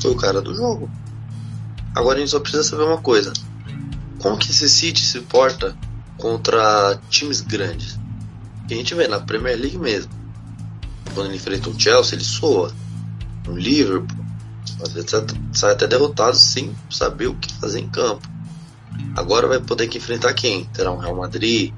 Foi 0.00 0.12
o 0.12 0.16
cara 0.16 0.40
do 0.40 0.54
jogo. 0.54 0.88
Agora 1.94 2.16
a 2.16 2.20
gente 2.20 2.30
só 2.30 2.38
precisa 2.38 2.62
saber 2.62 2.84
uma 2.84 2.98
coisa: 2.98 3.32
como 4.20 4.38
que 4.38 4.50
esse 4.50 4.68
City 4.68 5.04
se 5.04 5.20
porta 5.22 5.76
contra 6.16 7.00
times 7.10 7.40
grandes? 7.40 7.98
A 8.70 8.74
gente 8.74 8.94
vê 8.94 9.08
na 9.08 9.20
Premier 9.20 9.58
League 9.58 9.78
mesmo. 9.78 10.21
Quando 11.14 11.26
ele 11.26 11.36
enfrenta 11.36 11.68
um 11.68 11.78
Chelsea, 11.78 12.14
ele 12.16 12.24
soa. 12.24 12.72
Um 13.48 13.56
Liverpool, 13.56 14.24
às 14.80 14.92
vezes 14.92 15.10
sai 15.52 15.72
até 15.72 15.86
derrotado 15.86 16.36
sem 16.36 16.74
saber 16.90 17.26
o 17.26 17.34
que 17.34 17.52
fazer 17.54 17.80
em 17.80 17.88
campo. 17.88 18.28
Agora 19.16 19.48
vai 19.48 19.60
poder 19.60 19.88
que 19.88 19.98
enfrentar 19.98 20.32
quem? 20.34 20.64
Terá 20.66 20.92
um 20.92 20.98
Real 20.98 21.16
Madrid, 21.16 21.72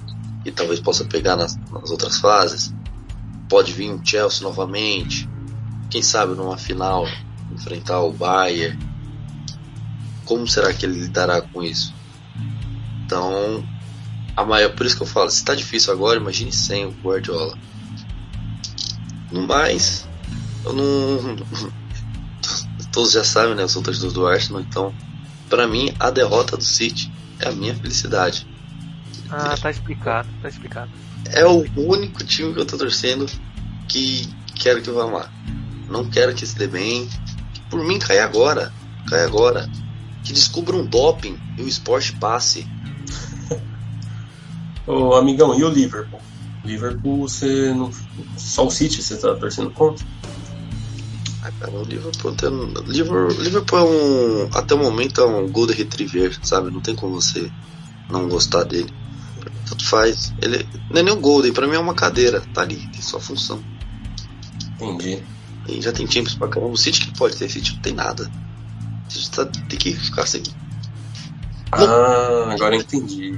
e 0.44 0.52
talvez 0.52 0.78
possa 0.78 1.04
pegar 1.04 1.36
nas, 1.36 1.56
nas 1.70 1.90
outras 1.90 2.18
fases. 2.18 2.72
Pode 3.48 3.72
vir 3.72 3.90
um 3.90 4.04
Chelsea 4.04 4.42
novamente. 4.42 5.28
Quem 5.90 6.02
sabe 6.02 6.34
numa 6.34 6.58
final 6.58 7.06
enfrentar 7.52 8.00
o 8.00 8.12
Bayern. 8.12 8.78
Como 10.24 10.46
será 10.46 10.72
que 10.72 10.86
ele 10.86 11.00
lidará 11.00 11.40
com 11.40 11.62
isso? 11.62 11.94
Então, 13.04 13.64
a 14.36 14.44
maior, 14.44 14.74
por 14.74 14.86
isso 14.86 14.96
que 14.96 15.02
eu 15.02 15.06
falo, 15.06 15.30
se 15.30 15.36
está 15.36 15.54
difícil 15.54 15.92
agora, 15.92 16.18
imagine 16.18 16.52
sem 16.52 16.86
o 16.86 16.90
Guardiola. 16.90 17.56
No 19.34 19.48
mais, 19.48 20.06
eu 20.64 20.72
não. 20.72 21.36
Todos 22.92 23.10
já 23.10 23.24
sabem, 23.24 23.56
né? 23.56 23.64
Eu 23.64 23.68
sou 23.68 23.82
torcedor 23.82 24.12
do 24.12 24.26
Arsenal, 24.28 24.60
então 24.60 24.94
para 25.50 25.66
mim, 25.66 25.92
a 25.98 26.08
derrota 26.08 26.56
do 26.56 26.62
City 26.62 27.12
é 27.40 27.48
a 27.48 27.52
minha 27.52 27.74
felicidade. 27.74 28.46
Ah, 29.28 29.56
tá 29.60 29.72
explicado, 29.72 30.28
tá 30.40 30.48
explicado. 30.48 30.88
É 31.32 31.44
o 31.44 31.64
único 31.76 32.22
time 32.22 32.54
que 32.54 32.60
eu 32.60 32.64
tô 32.64 32.78
torcendo 32.78 33.26
que 33.88 34.32
quero 34.54 34.80
que 34.80 34.90
vá 34.90 35.04
lá. 35.04 35.32
Não 35.88 36.08
quero 36.08 36.32
que 36.32 36.46
se 36.46 36.56
dê 36.56 36.68
bem. 36.68 37.08
Por 37.68 37.82
mim, 37.84 37.98
cai 37.98 38.20
agora. 38.20 38.72
Cai 39.08 39.24
agora. 39.24 39.68
Que 40.22 40.32
descubra 40.32 40.76
um 40.76 40.86
doping 40.86 41.36
e 41.58 41.62
o 41.62 41.66
esporte 41.66 42.12
passe. 42.12 42.68
Ô 44.86 45.16
amigão, 45.16 45.58
e 45.58 45.64
o 45.64 45.68
Liverpool? 45.68 46.20
Liverpool, 46.64 47.28
você 47.28 47.72
não. 47.74 47.90
Só 48.36 48.66
o 48.66 48.70
City 48.70 49.02
você 49.02 49.16
tá 49.16 49.34
torcendo 49.34 49.70
contra? 49.70 50.04
Ah, 51.42 51.52
cara, 51.60 51.72
o 51.72 51.84
Liverpool, 51.84 52.32
tem, 52.32 52.50
Liverpool, 52.86 53.42
Liverpool 53.42 53.78
é 53.78 53.82
um. 53.82 54.48
Até 54.54 54.74
o 54.74 54.78
momento 54.78 55.20
é 55.20 55.26
um 55.26 55.50
Golden 55.50 55.76
Retriever, 55.76 56.38
sabe? 56.42 56.70
Não 56.70 56.80
tem 56.80 56.94
como 56.94 57.20
você 57.20 57.50
não 58.10 58.28
gostar 58.28 58.64
dele. 58.64 58.92
Tanto 59.68 59.86
faz. 59.86 60.32
Ele 60.40 60.66
não 60.90 61.00
é 61.00 61.02
nem 61.02 61.12
um 61.12 61.20
Golden, 61.20 61.52
pra 61.52 61.66
mim 61.66 61.74
é 61.74 61.78
uma 61.78 61.94
cadeira, 61.94 62.40
tá 62.54 62.62
ali, 62.62 62.76
tem 62.88 63.02
sua 63.02 63.20
função. 63.20 63.62
Entendi. 64.80 65.22
E 65.68 65.80
já 65.80 65.92
tem 65.92 66.06
times 66.06 66.34
pra 66.34 66.48
caramba. 66.48 66.72
O 66.72 66.76
City 66.76 67.06
que 67.06 67.18
pode 67.18 67.36
ter, 67.36 67.50
City 67.50 67.74
não 67.74 67.80
tem 67.80 67.92
nada. 67.94 68.30
O 69.06 69.12
City 69.12 69.30
tá, 69.30 69.44
tem 69.44 69.78
que 69.78 69.92
ficar 69.92 70.26
sem. 70.26 70.42
Ah, 71.72 72.52
agora 72.52 72.76
entendi. 72.76 73.34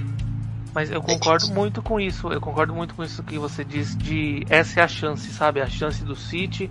Mas 0.77 0.91
eu 0.91 1.03
concordo 1.03 1.49
muito 1.49 1.83
com 1.83 1.99
isso. 1.99 2.29
Eu 2.31 2.41
concordo 2.41 2.75
muito 2.75 2.95
com 2.95 3.03
isso 3.03 3.23
que 3.23 3.39
você 3.39 3.65
diz 3.65 3.97
de 3.97 4.47
essa 4.49 4.79
é 4.79 4.83
a 4.85 4.89
chance, 4.89 5.33
sabe? 5.33 5.61
A 5.61 5.67
chance 5.67 6.05
do 6.05 6.15
City 6.15 6.71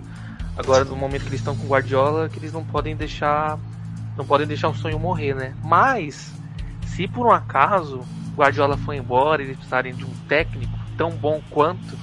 Agora, 0.56 0.84
no 0.84 0.96
momento 0.96 1.22
que 1.22 1.28
eles 1.28 1.40
estão 1.40 1.54
com 1.54 1.64
o 1.64 1.68
Guardiola, 1.68 2.28
que 2.28 2.38
eles 2.38 2.52
não 2.52 2.64
podem 2.64 2.96
deixar 2.96 3.58
não 4.16 4.24
podem 4.24 4.46
deixar 4.46 4.70
o 4.70 4.74
sonho 4.74 4.98
morrer, 4.98 5.34
né? 5.34 5.54
Mas 5.62 6.32
se 6.86 7.06
por 7.06 7.26
um 7.26 7.30
acaso 7.30 7.98
o 8.32 8.36
Guardiola 8.40 8.78
for 8.78 8.94
embora 8.94 9.42
e 9.42 9.46
eles 9.46 9.56
precisarem 9.56 9.94
de 9.94 10.04
um 10.04 10.14
técnico 10.26 10.72
tão 10.96 11.10
bom 11.10 11.42
quanto 11.50 11.98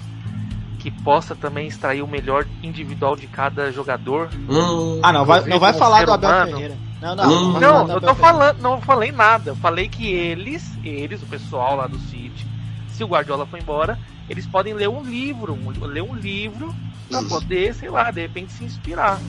que 0.78 0.92
possa 0.92 1.36
também 1.36 1.68
extrair 1.68 2.04
o 2.04 2.08
melhor 2.08 2.46
individual 2.62 3.16
de 3.16 3.26
cada 3.26 3.72
jogador. 3.72 4.30
Hum. 4.48 5.00
Ah, 5.02 5.12
não 5.12 5.26
vai, 5.26 5.42
não 5.46 5.60
vai 5.60 5.74
falar 5.74 6.06
do 6.06 6.12
Abel 6.12 6.30
humano. 6.30 6.52
Ferreira. 6.52 6.78
Não, 7.04 7.16
não, 7.18 7.26
hum. 7.26 7.60
não, 7.60 7.88
não 7.88 7.96
eu 7.96 8.02
tô 8.02 8.16
falando, 8.16 8.62
não 8.62 8.80
falei 8.80 9.12
nada. 9.12 9.50
Eu 9.50 9.56
falei 9.58 9.89
que 9.89 10.08
eles, 10.08 10.63
eles, 10.86 11.22
o 11.22 11.26
pessoal 11.26 11.76
lá 11.76 11.86
do 11.86 12.00
City, 12.00 12.48
se 12.88 13.04
o 13.04 13.08
Guardiola 13.08 13.46
for 13.46 13.60
embora, 13.60 14.00
eles 14.30 14.48
podem 14.48 14.74
ler 14.74 14.88
um 14.88 15.04
livro, 15.04 15.60
ler 15.82 16.02
um 16.02 16.16
livro 16.16 16.74
para 17.10 17.22
poder, 17.24 17.76
sei 17.76 17.89
lá, 17.89 18.10
de 18.10 18.22
repente 18.22 18.54
se 18.54 18.63
inspirar. 18.63 19.20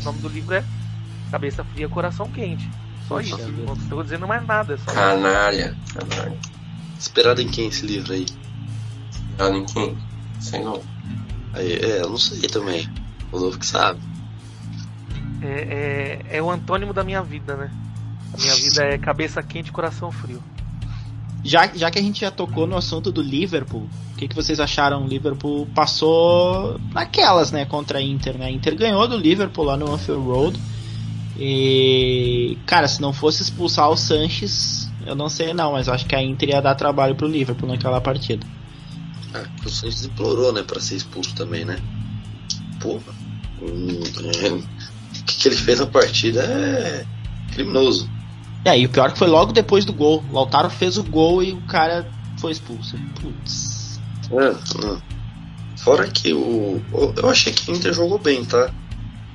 O 0.00 0.04
nome 0.04 0.20
do 0.20 0.28
livro 0.28 0.54
é 0.54 0.64
Cabeça 1.32 1.64
Fria, 1.64 1.88
Coração 1.88 2.30
Quente. 2.30 2.70
Só 3.08 3.20
isso. 3.20 3.36
Não 3.66 3.74
estou 3.74 4.04
dizendo 4.04 4.28
mais 4.28 4.46
nada. 4.46 4.78
Só 4.78 4.92
canalha. 4.92 5.76
Canalha. 5.92 6.38
Esperado 6.96 7.42
em 7.42 7.48
quem 7.48 7.66
esse 7.66 7.84
livro 7.84 8.12
aí? 8.12 8.26
Esperado 9.10 9.56
em 9.56 9.64
quem? 9.66 9.98
Sei 10.38 10.62
não. 10.62 10.80
Aí, 11.52 11.72
é, 11.72 12.02
eu 12.02 12.10
não 12.10 12.16
sei 12.16 12.42
também. 12.42 12.88
O 13.32 13.40
novo 13.40 13.58
que 13.58 13.66
sabe. 13.66 14.00
É, 15.44 16.22
é, 16.30 16.38
é 16.38 16.42
o 16.42 16.50
antônimo 16.50 16.94
da 16.94 17.04
minha 17.04 17.22
vida, 17.22 17.54
né? 17.54 17.70
A 18.32 18.40
minha 18.40 18.54
vida 18.54 18.82
é 18.82 18.98
cabeça 18.98 19.42
quente, 19.42 19.70
coração 19.70 20.10
frio. 20.10 20.42
Já, 21.44 21.70
já 21.74 21.90
que 21.90 21.98
a 21.98 22.02
gente 22.02 22.22
já 22.22 22.30
tocou 22.30 22.66
no 22.66 22.74
assunto 22.74 23.12
do 23.12 23.20
Liverpool, 23.20 23.86
o 24.12 24.16
que, 24.16 24.26
que 24.26 24.34
vocês 24.34 24.58
acharam? 24.58 25.04
O 25.04 25.06
Liverpool 25.06 25.66
passou 25.74 26.80
naquelas, 26.92 27.52
né, 27.52 27.66
contra 27.66 27.98
a 27.98 28.02
Inter, 28.02 28.38
né? 28.38 28.46
A 28.46 28.50
Inter 28.50 28.74
ganhou 28.74 29.06
do 29.06 29.18
Liverpool 29.18 29.64
lá 29.66 29.76
no 29.76 29.92
Anfield 29.92 30.24
Road. 30.24 30.60
E, 31.36 32.56
cara, 32.64 32.88
se 32.88 33.02
não 33.02 33.12
fosse 33.12 33.42
expulsar 33.42 33.90
o 33.90 33.96
Sanches, 33.96 34.90
eu 35.04 35.14
não 35.14 35.28
sei 35.28 35.52
não, 35.52 35.72
mas 35.72 35.88
acho 35.88 36.06
que 36.06 36.14
a 36.14 36.22
Inter 36.22 36.50
ia 36.50 36.62
dar 36.62 36.74
trabalho 36.74 37.14
pro 37.14 37.28
Liverpool 37.28 37.68
naquela 37.68 38.00
partida. 38.00 38.46
É, 39.34 39.44
o 39.66 39.68
Sanches 39.68 40.06
implorou, 40.06 40.52
né, 40.52 40.62
para 40.62 40.80
ser 40.80 40.94
expulso 40.94 41.34
também, 41.34 41.66
né? 41.66 41.78
Porra. 42.80 43.12
Hum, 43.60 44.00
é, 44.22 44.73
que, 45.26 45.36
que 45.36 45.48
ele 45.48 45.56
fez 45.56 45.80
na 45.80 45.86
partida 45.86 46.42
é 46.42 47.04
criminoso. 47.52 48.08
É, 48.64 48.78
e 48.78 48.86
o 48.86 48.88
pior 48.88 49.08
é 49.08 49.12
que 49.12 49.18
foi 49.18 49.28
logo 49.28 49.52
depois 49.52 49.84
do 49.84 49.92
gol. 49.92 50.24
O 50.30 50.34
Lautaro 50.34 50.70
fez 50.70 50.96
o 50.96 51.04
gol 51.04 51.42
e 51.42 51.52
o 51.52 51.60
cara 51.62 52.08
foi 52.38 52.52
expulso. 52.52 52.96
Putz. 53.20 54.00
É, 54.30 54.82
não. 54.82 55.02
Fora 55.76 56.08
que 56.08 56.32
o. 56.32 56.80
Eu 57.16 57.28
achei 57.28 57.52
que 57.52 57.70
a 57.70 57.74
Inter 57.74 57.92
jogou 57.92 58.18
bem, 58.18 58.44
tá? 58.44 58.72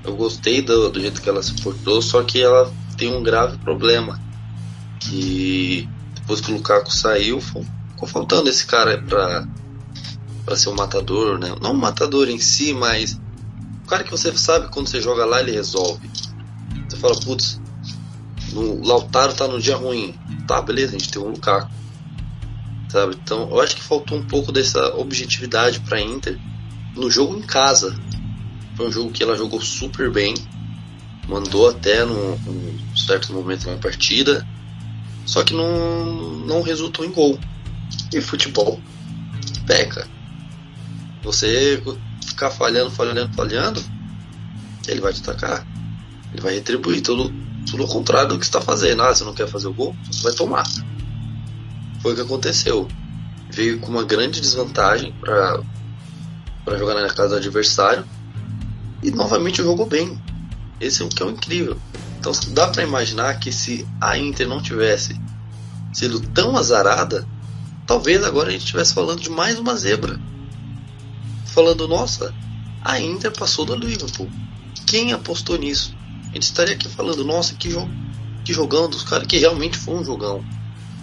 Eu 0.04 0.16
gostei 0.16 0.62
do, 0.62 0.90
do 0.90 1.00
jeito 1.00 1.22
que 1.22 1.30
ela 1.30 1.44
se 1.44 1.54
portou, 1.62 2.02
só 2.02 2.24
que 2.24 2.42
ela 2.42 2.74
tem 2.98 3.14
um 3.14 3.22
grave 3.22 3.58
problema. 3.60 4.20
Que 5.00 5.88
depois 6.16 6.42
que 6.42 6.52
o 6.52 6.56
Lukaku 6.56 6.92
saiu, 6.92 7.40
ficou 7.40 8.08
faltando 8.08 8.50
esse 8.50 8.66
cara 8.66 8.98
pra, 9.02 9.48
pra 10.44 10.56
ser 10.56 10.70
um 10.70 10.76
matador, 10.76 11.38
né? 11.38 11.56
Não 11.62 11.74
um 11.74 11.78
matador 11.78 12.30
em 12.30 12.40
si, 12.40 12.74
mas 12.74 13.20
cara 13.90 14.04
que 14.04 14.12
você 14.12 14.36
sabe 14.38 14.70
quando 14.70 14.88
você 14.88 15.02
joga 15.02 15.26
lá 15.26 15.42
ele 15.42 15.52
resolve. 15.52 16.10
Você 16.88 16.98
fala, 16.98 17.20
putz, 17.20 17.60
no 18.54 18.86
Lautaro 18.86 19.34
tá 19.34 19.48
no 19.48 19.60
dia 19.60 19.76
ruim. 19.76 20.16
tá, 20.48 20.62
beleza, 20.62 20.96
a 20.96 21.00
gente 21.00 21.12
tem 21.12 21.22
um 21.22 21.30
Lukaku. 21.30 21.72
Sabe? 22.90 23.18
Então 23.22 23.50
eu 23.50 23.60
acho 23.60 23.76
que 23.76 23.82
faltou 23.82 24.18
um 24.18 24.24
pouco 24.24 24.52
dessa 24.52 24.96
objetividade 24.96 25.80
para 25.82 26.00
Inter 26.00 26.40
no 26.96 27.10
jogo 27.10 27.36
em 27.36 27.42
casa. 27.42 27.96
Foi 28.76 28.88
um 28.88 28.92
jogo 28.92 29.12
que 29.12 29.22
ela 29.22 29.36
jogou 29.36 29.60
super 29.62 30.10
bem, 30.10 30.34
mandou 31.28 31.70
até 31.70 32.06
num, 32.06 32.38
num 32.38 32.96
certo 32.96 33.34
momento 33.34 33.70
na 33.70 33.78
partida, 33.78 34.48
só 35.26 35.44
que 35.44 35.54
não, 35.54 36.38
não 36.46 36.62
resultou 36.62 37.06
em 37.06 37.12
gol. 37.12 37.38
E 38.14 38.22
futebol 38.22 38.80
peca. 39.68 40.08
Você 41.22 41.82
ficar 42.40 42.52
falhando, 42.52 42.90
falhando, 42.90 43.34
falhando, 43.34 43.84
ele 44.88 45.02
vai 45.02 45.12
te 45.12 45.20
atacar. 45.20 45.68
Ele 46.32 46.42
vai 46.42 46.54
retribuir 46.54 47.02
tudo, 47.02 47.34
tudo 47.70 47.84
ao 47.84 47.90
contrário 47.90 48.30
do 48.30 48.40
que 48.40 48.46
está 48.46 48.62
fazendo. 48.62 49.04
Ah, 49.04 49.14
você 49.14 49.26
não 49.26 49.34
quer 49.34 49.48
fazer 49.48 49.68
o 49.68 49.74
gol? 49.74 49.94
Você 50.10 50.24
vai 50.24 50.34
tomar. 50.34 50.64
Foi 52.02 52.14
o 52.14 52.16
que 52.16 52.22
aconteceu. 52.22 52.88
Veio 53.52 53.80
com 53.80 53.92
uma 53.92 54.06
grande 54.06 54.40
desvantagem 54.40 55.14
para 55.20 56.78
jogar 56.78 56.94
na 56.94 57.10
casa 57.10 57.30
do 57.30 57.36
adversário 57.36 58.06
e 59.04 59.12
novamente 59.12 59.58
jogou 59.58 59.86
bem. 59.86 60.18
Esse 60.80 61.02
é 61.02 61.06
o 61.06 61.10
que 61.10 61.22
é 61.22 61.26
o 61.26 61.32
incrível. 61.32 61.78
Então 62.20 62.32
dá 62.50 62.68
para 62.68 62.84
imaginar 62.84 63.38
que 63.40 63.52
se 63.52 63.86
a 64.00 64.18
Inter 64.18 64.48
não 64.48 64.62
tivesse 64.62 65.20
sido 65.92 66.22
tão 66.22 66.56
azarada, 66.56 67.28
talvez 67.86 68.24
agora 68.24 68.50
a 68.50 68.52
gente 68.52 68.62
estivesse 68.62 68.94
falando 68.94 69.20
de 69.20 69.30
mais 69.30 69.60
uma 69.60 69.76
zebra. 69.76 70.20
Falando, 71.54 71.88
nossa, 71.88 72.34
a 72.82 73.00
Inter 73.00 73.32
passou 73.32 73.66
do 73.66 73.76
Liverpool. 73.76 74.30
Quem 74.86 75.14
apostou 75.14 75.58
nisso? 75.58 75.96
A 76.30 76.34
gente 76.34 76.44
estaria 76.44 76.76
aqui 76.76 76.88
falando, 76.88 77.24
nossa, 77.24 77.56
que, 77.56 77.70
jo 77.70 77.88
que 78.44 78.54
jogão 78.54 78.90
dos 78.90 79.04
caras, 79.04 79.28
que 79.28 79.38
realmente 79.38 79.78
foi 79.78 79.96
um 79.96 80.04
jogão. 80.04 80.44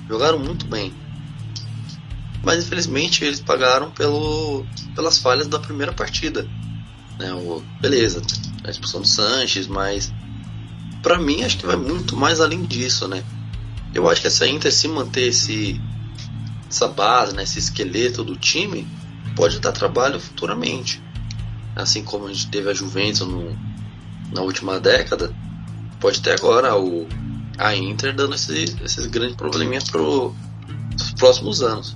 Jogaram 0.09 0.39
muito 0.39 0.67
bem. 0.67 0.93
Mas 2.43 2.65
infelizmente 2.65 3.25
eles 3.25 3.41
pagaram 3.41 3.91
pelo, 3.91 4.65
pelas 4.95 5.19
falhas 5.19 5.49
da 5.49 5.59
primeira 5.59 5.93
partida. 5.93 6.49
Né, 7.19 7.33
o, 7.33 7.63
beleza, 7.81 8.23
a 8.65 8.71
expulsão 8.71 9.01
do 9.01 9.07
Sanches, 9.07 9.67
mas 9.67 10.13
para 11.03 11.19
mim 11.19 11.43
acho 11.43 11.59
que 11.59 11.67
vai 11.67 11.77
muito 11.77 12.17
mais 12.17 12.41
além 12.41 12.63
disso, 12.63 13.09
né? 13.09 13.25
Eu 13.95 14.09
acho 14.09 14.21
que 14.21 14.27
essa 14.27 14.47
Inter 14.47 14.73
se 14.73 14.87
manter 14.89 15.29
esse, 15.29 15.81
essa 16.69 16.87
base, 16.87 17.35
né, 17.35 17.43
esse 17.45 17.59
esqueleto 17.59 18.23
do 18.23 18.37
time, 18.37 18.87
pode 19.37 19.61
dar 19.61 19.73
trabalho 19.73 20.19
futuramente. 20.19 21.03
Assim 21.77 22.03
como 22.03 22.27
a 22.27 22.33
gente 22.33 22.49
teve 22.49 22.71
a 22.71 22.75
Juventus 22.75 23.21
no, 23.21 23.57
na 24.33 24.41
última 24.41 24.81
década, 24.81 25.33
pode 26.01 26.21
ter 26.23 26.33
agora 26.33 26.75
o, 26.77 27.07
a 27.59 27.77
Inter 27.77 28.15
dando 28.15 28.35
esses, 28.35 28.75
grandes 29.09 29.37
probleminhas 29.37 29.85
para 29.85 30.01
os 30.01 30.33
próximos 31.19 31.63
anos. 31.63 31.95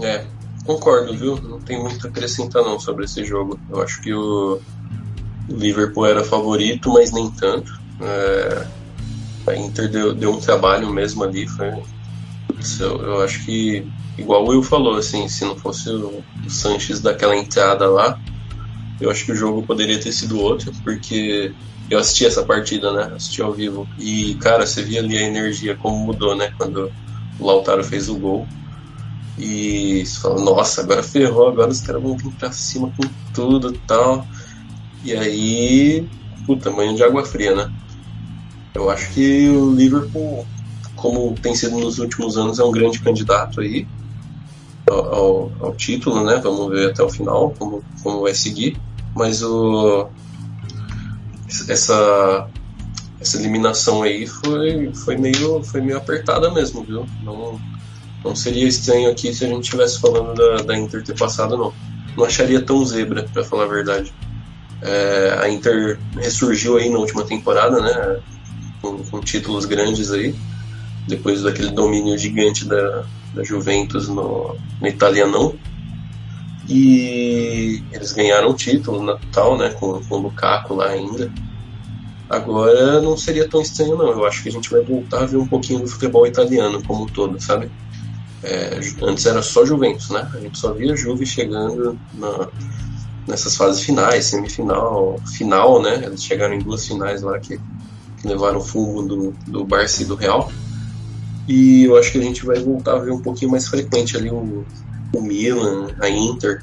É, 0.00 0.24
concordo, 0.64 1.14
viu? 1.14 1.36
Não 1.36 1.60
tem 1.60 1.78
muito 1.78 2.06
a 2.06 2.10
acrescentar 2.10 2.62
não 2.62 2.80
sobre 2.80 3.04
esse 3.04 3.22
jogo. 3.24 3.60
Eu 3.68 3.82
acho 3.82 4.00
que 4.00 4.12
o 4.14 4.58
Liverpool 5.48 6.06
era 6.06 6.24
favorito, 6.24 6.90
mas 6.94 7.12
nem 7.12 7.30
tanto. 7.30 7.78
É, 8.00 8.66
a 9.46 9.56
Inter 9.56 9.90
deu, 9.90 10.14
deu 10.14 10.32
um 10.32 10.40
trabalho 10.40 10.90
mesmo 10.90 11.22
ali. 11.22 11.46
Foi, 11.46 11.82
eu, 12.80 13.00
eu 13.02 13.22
acho 13.22 13.44
que, 13.44 13.86
igual 14.18 14.44
o 14.44 14.48
Will 14.48 14.62
falou, 14.62 14.96
assim, 14.96 15.28
se 15.28 15.44
não 15.44 15.56
fosse 15.56 15.88
o, 15.90 16.22
o 16.44 16.50
Sanches 16.50 17.00
daquela 17.00 17.36
entrada 17.36 17.88
lá, 17.88 18.18
eu 19.00 19.10
acho 19.10 19.24
que 19.24 19.32
o 19.32 19.36
jogo 19.36 19.62
poderia 19.62 19.98
ter 19.98 20.12
sido 20.12 20.38
outro, 20.38 20.72
porque 20.84 21.52
eu 21.90 21.98
assisti 21.98 22.26
essa 22.26 22.44
partida, 22.44 22.92
né? 22.92 23.10
Assisti 23.14 23.42
ao 23.42 23.52
vivo. 23.52 23.88
E, 23.98 24.34
cara, 24.36 24.66
você 24.66 24.82
via 24.82 25.00
ali 25.00 25.16
a 25.16 25.22
energia 25.22 25.76
como 25.76 26.06
mudou, 26.06 26.36
né? 26.36 26.50
Quando 26.56 26.90
o 27.38 27.46
Lautaro 27.46 27.82
fez 27.82 28.08
o 28.08 28.18
gol. 28.18 28.46
E 29.38 30.04
você 30.04 30.20
fala, 30.20 30.40
nossa, 30.42 30.82
agora 30.82 31.02
ferrou, 31.02 31.48
agora 31.48 31.70
os 31.70 31.80
caras 31.80 32.02
vão 32.02 32.16
vir 32.16 32.30
pra 32.36 32.52
cima 32.52 32.92
com 32.96 33.08
tudo 33.32 33.74
e 33.74 33.78
tal. 33.78 34.26
E 35.02 35.14
aí, 35.14 36.06
puta, 36.46 36.70
banho 36.70 36.94
de 36.94 37.02
água 37.02 37.24
fria, 37.24 37.54
né? 37.54 37.68
Eu 38.74 38.90
acho 38.90 39.10
que 39.12 39.48
o 39.48 39.74
Liverpool, 39.74 40.46
como 41.00 41.34
tem 41.34 41.54
sido 41.54 41.78
nos 41.78 41.98
últimos 41.98 42.36
anos, 42.36 42.58
é 42.58 42.64
um 42.64 42.70
grande 42.70 43.00
candidato 43.00 43.60
aí 43.60 43.86
ao, 44.88 45.50
ao, 45.60 45.74
título, 45.74 46.24
né? 46.24 46.40
Vamos 46.42 46.68
ver 46.70 46.90
até 46.90 47.02
o 47.02 47.08
final 47.08 47.54
como, 47.58 47.82
como 48.02 48.20
vai 48.22 48.34
seguir. 48.34 48.76
Mas 49.14 49.42
o, 49.42 50.08
essa, 51.68 52.48
essa 53.20 53.38
eliminação 53.38 54.02
aí 54.02 54.26
foi, 54.26 54.92
foi, 54.94 55.16
meio, 55.16 55.62
foi 55.64 55.80
meio 55.80 55.96
apertada 55.96 56.50
mesmo, 56.52 56.84
viu? 56.84 57.06
Não, 57.22 57.58
não 58.22 58.36
seria 58.36 58.68
estranho 58.68 59.10
aqui 59.10 59.32
se 59.32 59.44
a 59.44 59.48
gente 59.48 59.64
estivesse 59.64 60.00
falando 60.00 60.34
da, 60.34 60.62
da 60.62 60.78
Inter 60.78 61.02
ter 61.02 61.16
passado, 61.16 61.56
não. 61.56 61.72
Não 62.16 62.24
acharia 62.24 62.60
tão 62.60 62.84
zebra, 62.84 63.22
para 63.32 63.44
falar 63.44 63.64
a 63.64 63.68
verdade. 63.68 64.12
É, 64.82 65.38
a 65.40 65.48
Inter 65.48 65.98
ressurgiu 66.16 66.76
aí 66.76 66.90
na 66.90 66.98
última 66.98 67.24
temporada, 67.24 67.80
né? 67.80 68.20
Com, 68.82 68.98
com, 69.04 69.20
títulos 69.20 69.64
grandes 69.64 70.10
aí, 70.10 70.34
depois 71.10 71.42
daquele 71.42 71.70
domínio 71.70 72.16
gigante 72.16 72.64
da, 72.64 73.04
da 73.34 73.42
Juventus 73.42 74.08
no, 74.08 74.56
no 74.80 74.86
italianão. 74.86 75.54
E 76.68 77.82
eles 77.92 78.12
ganharam 78.12 78.50
o 78.50 78.54
título 78.54 79.02
Natal, 79.02 79.58
né? 79.58 79.70
Com, 79.70 80.00
com 80.04 80.14
o 80.14 80.18
Lukaku 80.18 80.74
lá 80.74 80.88
ainda. 80.88 81.30
Agora 82.28 83.02
não 83.02 83.16
seria 83.16 83.48
tão 83.48 83.60
estranho, 83.60 83.96
não. 83.96 84.08
Eu 84.08 84.24
acho 84.24 84.42
que 84.42 84.48
a 84.48 84.52
gente 84.52 84.70
vai 84.70 84.80
voltar 84.82 85.22
a 85.22 85.26
ver 85.26 85.36
um 85.36 85.46
pouquinho 85.46 85.80
do 85.80 85.88
futebol 85.88 86.26
italiano 86.26 86.80
como 86.84 87.02
um 87.02 87.06
todo, 87.06 87.40
sabe? 87.42 87.68
É, 88.42 88.80
antes 89.02 89.26
era 89.26 89.42
só 89.42 89.66
Juventus, 89.66 90.10
né? 90.10 90.30
A 90.32 90.38
gente 90.38 90.58
só 90.58 90.72
via 90.72 90.96
Juve 90.96 91.26
chegando 91.26 91.98
na, 92.14 92.48
nessas 93.26 93.56
fases 93.56 93.82
finais, 93.82 94.26
semifinal, 94.26 95.18
final, 95.36 95.82
né? 95.82 96.04
Eles 96.04 96.22
chegaram 96.22 96.54
em 96.54 96.60
duas 96.60 96.86
finais 96.86 97.22
lá 97.22 97.38
que, 97.40 97.58
que 97.58 98.28
levaram 98.28 98.60
fumo 98.60 99.02
do, 99.02 99.34
do 99.48 99.64
Barça 99.64 100.02
e 100.02 100.06
do 100.06 100.14
Real. 100.14 100.50
E 101.50 101.82
eu 101.82 101.98
acho 101.98 102.12
que 102.12 102.18
a 102.18 102.22
gente 102.22 102.46
vai 102.46 102.60
voltar 102.60 102.94
a 102.94 102.98
ver 103.00 103.10
um 103.10 103.20
pouquinho 103.20 103.50
mais 103.50 103.66
frequente 103.66 104.16
ali 104.16 104.30
o, 104.30 104.64
o 105.12 105.20
Milan, 105.20 105.88
a 106.00 106.08
Inter. 106.08 106.62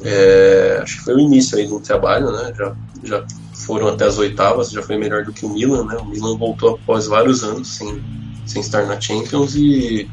É, 0.00 0.78
acho 0.80 0.98
que 0.98 1.04
foi 1.06 1.14
o 1.16 1.18
início 1.18 1.58
aí 1.58 1.66
do 1.66 1.80
trabalho, 1.80 2.30
né? 2.30 2.54
Já, 2.56 2.76
já 3.02 3.26
foram 3.52 3.88
até 3.88 4.04
as 4.04 4.16
oitavas, 4.16 4.70
já 4.70 4.80
foi 4.80 4.96
melhor 4.96 5.24
do 5.24 5.32
que 5.32 5.44
o 5.44 5.48
Milan, 5.48 5.86
né? 5.86 5.96
O 5.96 6.04
Milan 6.04 6.36
voltou 6.38 6.76
após 6.76 7.08
vários 7.08 7.42
anos 7.42 7.66
sem, 7.66 8.00
sem 8.46 8.60
estar 8.60 8.86
na 8.86 9.00
Champions 9.00 9.56
e 9.56 10.08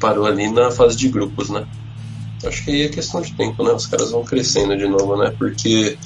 parou 0.00 0.26
ali 0.26 0.50
na 0.50 0.72
fase 0.72 0.96
de 0.96 1.08
grupos, 1.08 1.50
né? 1.50 1.64
Acho 2.44 2.64
que 2.64 2.72
aí 2.72 2.82
é 2.82 2.88
questão 2.88 3.20
de 3.20 3.32
tempo, 3.34 3.62
né? 3.62 3.70
Os 3.70 3.86
caras 3.86 4.10
vão 4.10 4.24
crescendo 4.24 4.76
de 4.76 4.88
novo, 4.88 5.16
né? 5.16 5.32
Porque 5.38 5.96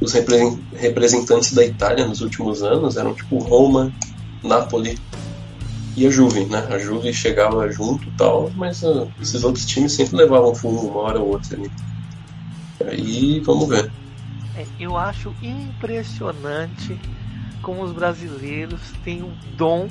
os 0.00 0.12
representantes 0.12 1.52
da 1.52 1.64
Itália 1.64 2.06
nos 2.06 2.20
últimos 2.20 2.62
anos 2.62 2.96
eram 2.96 3.12
tipo 3.12 3.38
Roma, 3.38 3.92
Napoli 4.40 4.96
e 5.96 6.06
a 6.06 6.10
Juve, 6.10 6.46
né? 6.46 6.66
A 6.70 6.78
Juve 6.78 7.12
chegava 7.12 7.70
junto 7.70 8.08
e 8.08 8.12
tal, 8.12 8.50
mas 8.56 8.82
uh, 8.82 9.10
esses 9.20 9.44
outros 9.44 9.66
times 9.66 9.92
sempre 9.92 10.16
levavam 10.16 10.54
fumo 10.54 10.80
uma 10.80 11.00
hora 11.00 11.20
ou 11.20 11.28
outra 11.28 11.56
ali. 11.56 11.70
Aí 12.86 13.40
vamos 13.40 13.68
ver. 13.68 13.90
É, 14.56 14.66
eu 14.78 14.96
acho 14.96 15.34
impressionante 15.42 16.98
como 17.60 17.82
os 17.82 17.92
brasileiros 17.92 18.80
têm 19.04 19.22
um 19.22 19.32
dom 19.56 19.88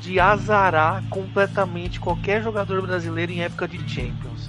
de 0.00 0.18
azarar 0.18 1.02
completamente 1.10 2.00
qualquer 2.00 2.42
jogador 2.42 2.82
brasileiro 2.82 3.32
em 3.32 3.42
época 3.42 3.68
de 3.68 3.78
Champions. 3.88 4.48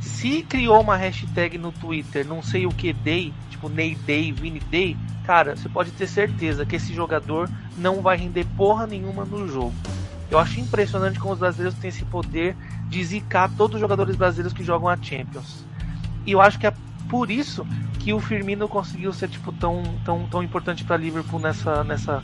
Se 0.00 0.42
criou 0.42 0.80
uma 0.80 0.96
hashtag 0.96 1.58
no 1.58 1.72
Twitter, 1.72 2.26
não 2.26 2.42
sei 2.42 2.66
o 2.66 2.70
que 2.70 2.92
Day, 2.92 3.32
tipo 3.50 3.68
Ney 3.68 3.94
Day, 3.94 4.32
Vini 4.32 4.60
Day, 4.60 4.96
cara, 5.24 5.56
você 5.56 5.68
pode 5.68 5.90
ter 5.92 6.06
certeza 6.06 6.66
que 6.66 6.76
esse 6.76 6.92
jogador 6.92 7.48
não 7.76 8.00
vai 8.00 8.16
render 8.16 8.46
porra 8.56 8.86
nenhuma 8.86 9.24
no 9.24 9.46
jogo. 9.46 9.74
Eu 10.30 10.38
acho 10.38 10.58
impressionante 10.60 11.18
como 11.18 11.32
os 11.32 11.38
brasileiros 11.38 11.78
têm 11.78 11.88
esse 11.88 12.04
poder 12.04 12.56
de 12.88 13.04
zicar 13.04 13.50
todos 13.56 13.76
os 13.76 13.80
jogadores 13.80 14.16
brasileiros 14.16 14.52
que 14.52 14.64
jogam 14.64 14.88
a 14.88 14.96
Champions. 14.96 15.64
E 16.24 16.32
eu 16.32 16.40
acho 16.40 16.58
que 16.58 16.66
é 16.66 16.74
por 17.08 17.30
isso 17.30 17.66
que 18.00 18.12
o 18.12 18.20
Firmino 18.20 18.68
conseguiu 18.68 19.12
ser 19.12 19.28
tipo 19.28 19.52
tão 19.52 19.82
tão 20.04 20.26
tão 20.26 20.42
importante 20.42 20.84
para 20.84 20.96
Liverpool 20.96 21.40
nessa 21.40 21.84
nessa 21.84 22.22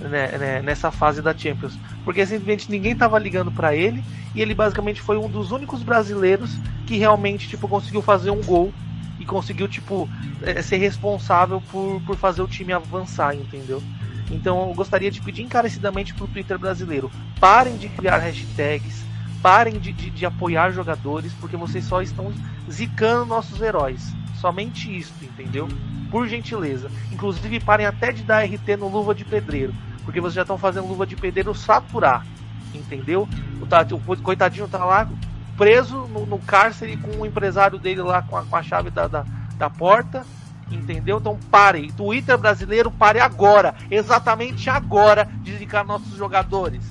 né, 0.00 0.38
né, 0.38 0.62
nessa 0.62 0.90
fase 0.90 1.22
da 1.22 1.36
Champions, 1.36 1.78
porque 2.04 2.26
simplesmente 2.26 2.70
ninguém 2.70 2.92
estava 2.92 3.18
ligando 3.18 3.50
para 3.50 3.74
ele 3.74 4.02
e 4.34 4.42
ele 4.42 4.54
basicamente 4.54 5.00
foi 5.00 5.16
um 5.16 5.28
dos 5.28 5.52
únicos 5.52 5.82
brasileiros 5.82 6.58
que 6.86 6.96
realmente 6.96 7.48
tipo 7.48 7.68
conseguiu 7.68 8.02
fazer 8.02 8.30
um 8.30 8.42
gol 8.42 8.72
e 9.18 9.24
conseguiu 9.24 9.68
tipo 9.68 10.08
é, 10.42 10.60
ser 10.60 10.76
responsável 10.78 11.62
por, 11.70 12.00
por 12.02 12.16
fazer 12.16 12.42
o 12.42 12.48
time 12.48 12.72
avançar, 12.72 13.34
entendeu? 13.34 13.82
Então 14.30 14.68
eu 14.68 14.74
gostaria 14.74 15.10
de 15.10 15.20
pedir 15.20 15.42
encarecidamente 15.42 16.14
pro 16.14 16.26
Twitter 16.26 16.58
brasileiro: 16.58 17.10
parem 17.38 17.76
de 17.76 17.88
criar 17.88 18.18
hashtags, 18.18 19.04
parem 19.42 19.78
de, 19.78 19.92
de, 19.92 20.10
de 20.10 20.26
apoiar 20.26 20.70
jogadores, 20.70 21.32
porque 21.34 21.56
vocês 21.56 21.84
só 21.84 22.00
estão 22.00 22.32
zicando 22.70 23.26
nossos 23.26 23.60
heróis. 23.60 24.14
Somente 24.40 24.94
isso, 24.94 25.14
entendeu? 25.22 25.68
Por 26.10 26.28
gentileza. 26.28 26.90
Inclusive, 27.10 27.60
parem 27.60 27.86
até 27.86 28.12
de 28.12 28.22
dar 28.22 28.44
RT 28.44 28.76
no 28.78 28.88
Luva 28.88 29.14
de 29.14 29.24
Pedreiro. 29.24 29.74
Porque 30.04 30.20
vocês 30.20 30.34
já 30.34 30.42
estão 30.42 30.58
fazendo 30.58 30.86
luva 30.86 31.06
de 31.06 31.16
pedreiro 31.16 31.54
saturar. 31.54 32.26
Entendeu? 32.74 33.28
O, 33.60 34.12
o 34.12 34.16
coitadinho 34.22 34.68
tá 34.68 34.84
lá 34.84 35.08
preso 35.56 36.06
no, 36.08 36.26
no 36.26 36.38
cárcere 36.38 36.96
com 36.96 37.22
o 37.22 37.26
empresário 37.26 37.78
dele 37.78 38.02
lá 38.02 38.22
com 38.22 38.36
a, 38.36 38.44
com 38.44 38.56
a 38.56 38.62
chave 38.62 38.90
da, 38.90 39.06
da, 39.08 39.24
da 39.56 39.70
porta. 39.70 40.26
Entendeu? 40.70 41.18
Então 41.18 41.38
pare. 41.50 41.92
Twitter 41.92 42.38
brasileiro, 42.38 42.90
pare 42.90 43.20
agora. 43.20 43.74
Exatamente 43.90 44.68
agora 44.70 45.28
de 45.42 45.52
indicar 45.52 45.84
nossos 45.84 46.16
jogadores. 46.16 46.82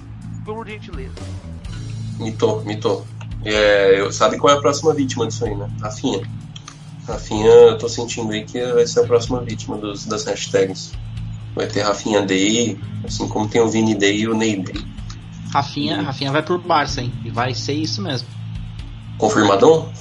Por 0.45 0.67
gentileza. 0.67 1.13
Mitou, 2.19 2.63
mitou. 2.63 3.05
É, 3.45 3.99
eu, 3.99 4.11
sabe 4.11 4.38
qual 4.38 4.53
é 4.53 4.57
a 4.57 4.61
próxima 4.61 4.93
vítima 4.93 5.28
disso 5.28 5.45
aí, 5.45 5.55
né? 5.55 5.69
Rafinha. 5.82 6.21
Rafinha, 7.07 7.47
eu 7.47 7.78
tô 7.78 7.89
sentindo 7.89 8.32
aí 8.32 8.45
que 8.45 8.63
vai 8.65 8.88
ser 8.88 9.01
a 9.01 9.03
próxima 9.03 9.41
vítima 9.41 9.78
dos, 9.78 10.05
das 10.05 10.24
hashtags. 10.26 10.93
Vai 11.53 11.67
ter 11.67 11.82
Rafinha 11.82 12.21
Day, 12.21 12.80
assim 13.05 13.28
como 13.28 13.47
tem 13.47 13.61
o 13.61 13.67
Vini 13.67 13.93
Day 13.93 14.21
e 14.21 14.28
o 14.28 14.34
Ney 14.34 14.61
Day. 14.61 14.82
Rafinha, 15.53 16.01
Rafinha 16.01 16.32
vai 16.32 16.41
pro 16.41 16.57
Barça, 16.57 17.01
hein? 17.01 17.13
E 17.24 17.30
vai 17.30 17.53
ser 17.53 17.74
isso 17.74 18.01
mesmo. 18.01 18.28
Confirmadão? 19.17 19.91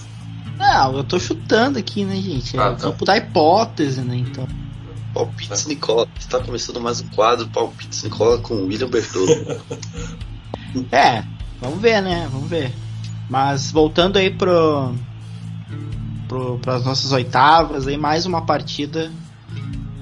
Não, 0.58 0.96
eu 0.96 1.04
tô 1.04 1.18
chutando 1.18 1.78
aqui, 1.78 2.04
né, 2.04 2.16
gente? 2.16 2.58
Ah, 2.58 2.66
é 2.66 2.70
tá. 2.70 2.76
campo 2.76 3.04
da 3.04 3.16
hipótese, 3.16 4.00
né, 4.00 4.16
então. 4.16 4.46
Palpites 5.12 5.66
Nicola. 5.66 6.08
Está 6.18 6.40
começando 6.40 6.80
mais 6.80 7.00
um 7.00 7.08
quadro 7.08 7.46
Palpites 7.48 8.02
Nicola 8.02 8.38
com 8.38 8.66
William 8.66 8.88
Bertolo. 8.88 9.26
é, 10.90 11.22
vamos 11.60 11.80
ver, 11.80 12.00
né? 12.00 12.28
Vamos 12.32 12.48
ver. 12.48 12.72
Mas 13.28 13.70
voltando 13.70 14.16
aí 14.16 14.30
pro 14.30 14.94
para 16.62 16.76
as 16.76 16.84
nossas 16.86 17.12
oitavas, 17.12 17.86
aí 17.86 17.98
mais 17.98 18.24
uma 18.24 18.40
partida 18.40 19.12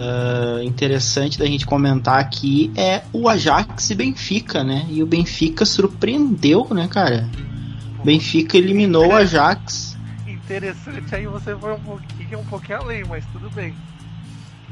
uh, 0.00 0.62
interessante 0.62 1.38
da 1.38 1.44
gente 1.44 1.66
comentar 1.66 2.20
aqui 2.20 2.70
é 2.76 3.02
o 3.12 3.28
Ajax 3.28 3.90
e 3.90 3.94
Benfica, 3.96 4.62
né? 4.62 4.86
E 4.88 5.02
o 5.02 5.06
Benfica 5.06 5.64
surpreendeu, 5.64 6.68
né, 6.70 6.88
cara? 6.88 7.28
Benfica 8.04 8.56
eliminou 8.56 9.08
o 9.08 9.16
Ajax. 9.16 9.89
Interessante, 10.50 11.14
aí 11.14 11.28
você 11.28 11.56
foi 11.56 11.72
um 11.72 11.78
pouquinho, 11.78 12.40
um 12.40 12.44
pouquinho 12.44 12.78
além, 12.78 13.04
mas 13.04 13.24
tudo 13.32 13.48
bem. 13.50 13.72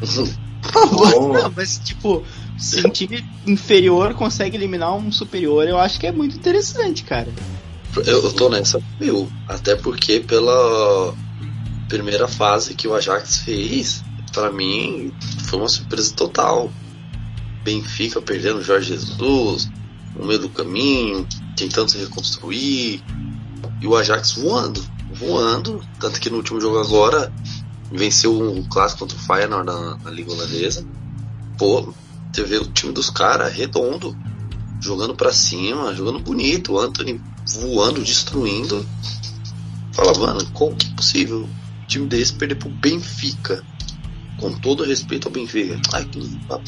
Não, 0.75 1.53
mas 1.55 1.79
tipo, 1.79 2.25
se 2.59 2.85
um 2.85 2.91
time 2.91 3.25
inferior 3.47 4.13
consegue 4.15 4.57
eliminar 4.57 4.97
um 4.97 5.13
superior, 5.13 5.69
eu 5.69 5.79
acho 5.79 6.01
que 6.01 6.09
é 6.09 6.11
muito 6.11 6.37
interessante, 6.37 7.05
cara. 7.05 7.33
Eu, 7.95 8.25
eu 8.25 8.33
tô 8.33 8.49
nessa, 8.49 8.83
meu, 8.99 9.31
até 9.47 9.77
porque 9.77 10.19
pela 10.19 11.15
primeira 11.89 12.27
fase 12.27 12.75
que 12.75 12.89
o 12.89 12.95
Ajax 12.95 13.39
fez, 13.39 14.03
para 14.33 14.51
mim 14.51 15.13
foi 15.45 15.61
uma 15.61 15.69
surpresa 15.69 16.13
total. 16.13 16.73
Benfica 17.63 18.21
perdendo 18.21 18.65
Jorge 18.65 18.95
Jesus 18.95 19.71
no 20.17 20.27
meio 20.27 20.41
do 20.41 20.49
caminho, 20.49 21.25
tentando 21.55 21.89
se 21.89 21.99
reconstruir, 21.99 23.01
e 23.81 23.87
o 23.87 23.95
Ajax 23.95 24.33
voando, 24.33 24.85
voando, 25.19 25.83
tanto 26.01 26.21
que 26.21 26.31
no 26.31 26.37
último 26.37 26.61
jogo 26.61 26.79
agora 26.79 27.33
venceu 27.91 28.39
um 28.39 28.63
clássico 28.65 29.01
contra 29.01 29.17
o 29.17 29.21
Feyenoord 29.21 29.67
na, 29.67 29.97
na 29.97 30.11
Liga 30.11 30.33
Holandesa. 30.33 30.87
Pô, 31.57 31.93
você 32.33 32.43
vê 32.45 32.57
o 32.59 32.67
time 32.67 32.93
dos 32.93 33.11
caras 33.11 33.53
redondo, 33.53 34.17
jogando 34.81 35.15
para 35.15 35.33
cima, 35.33 35.95
jogando 35.95 36.21
bonito, 36.21 36.73
o 36.73 36.79
Anthony 36.79 37.21
voando, 37.55 38.03
destruindo. 38.03 38.87
Fala, 39.93 40.17
mano, 40.19 40.47
como 40.53 40.77
que 40.77 40.87
é 40.87 40.95
possível 40.95 41.45
um 41.45 41.87
time 41.87 42.07
desse 42.07 42.35
perder 42.35 42.57
pro 42.57 42.69
Benfica? 42.69 43.65
Com 44.39 44.53
todo 44.61 44.85
respeito 44.85 45.27
ao 45.27 45.33
Benfica. 45.33 45.81
Ai, 45.93 46.05
que 46.05 46.21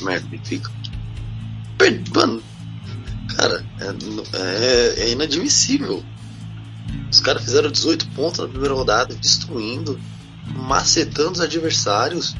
merda, 0.03 0.27
Benfica. 0.29 0.71
Mano, 2.15 2.43
cara, 3.37 3.65
é, 3.81 4.37
é, 4.37 5.05
é 5.05 5.13
inadmissível. 5.13 6.03
Os 7.11 7.21
caras 7.21 7.43
fizeram 7.43 7.71
18 7.71 8.09
pontos 8.11 8.41
na 8.41 8.49
primeira 8.49 8.75
rodada, 8.75 9.15
destruindo, 9.15 9.99
macetando 10.47 11.33
os 11.33 11.41
adversários 11.41 12.37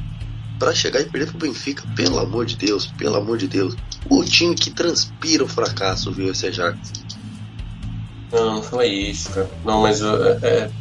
para 0.57 0.73
chegar 0.73 1.01
e 1.01 1.05
perder 1.05 1.27
pro 1.27 1.39
Benfica. 1.39 1.83
Pelo 1.95 2.19
amor 2.19 2.45
de 2.45 2.55
Deus, 2.55 2.85
pelo 2.97 3.17
amor 3.17 3.37
de 3.37 3.47
Deus. 3.47 3.75
O 4.09 4.23
time 4.23 4.55
que 4.55 4.69
transpira 4.69 5.43
o 5.43 5.47
fracasso, 5.47 6.11
viu, 6.11 6.31
esse 6.31 6.47
Ajax. 6.47 6.77
Não, 8.31 8.55
não 8.55 8.63
foi 8.63 8.87
isso, 8.87 9.29
cara. 9.31 9.49
Não, 9.65 9.81
mas 9.81 10.01
é, 10.01 10.39
é, 10.43 10.71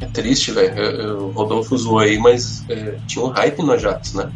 é 0.00 0.06
triste, 0.06 0.50
velho. 0.50 1.28
O 1.28 1.30
Rodolfo 1.30 1.76
zoou 1.78 2.00
aí, 2.00 2.18
mas 2.18 2.68
é, 2.68 2.98
tinha 3.06 3.24
um 3.24 3.28
hype 3.28 3.62
no 3.62 3.72
Ajax, 3.72 4.12
né? 4.14 4.30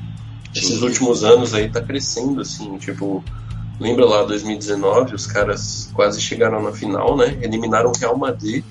Esses 0.55 0.79
Sim. 0.79 0.85
últimos 0.85 1.23
anos 1.23 1.53
aí 1.53 1.69
tá 1.69 1.81
crescendo, 1.83 2.41
assim, 2.41 2.79
tipo. 2.79 3.23
Lembra 3.79 4.07
lá 4.07 4.23
2019, 4.23 5.15
os 5.15 5.27
caras 5.27 5.91
quase 5.93 6.19
chegaram 6.19 6.63
na 6.63 6.73
final, 6.73 7.15
né? 7.15 7.37
Eliminaram 7.43 7.91
o 7.91 7.99
Real 7.99 8.17
Madrid. 8.17 8.65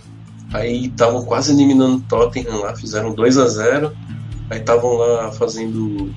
Aí 0.54 0.86
estavam 0.88 1.24
quase 1.26 1.52
eliminando 1.52 1.98
o 1.98 2.02
Tottenham 2.02 2.62
lá, 2.62 2.76
fizeram 2.76 3.14
2 3.14 3.38
a 3.38 3.48
0 3.48 3.96
Aí 4.50 4.60
estavam 4.60 4.94
lá 4.94 5.32
fazendo 5.32 6.14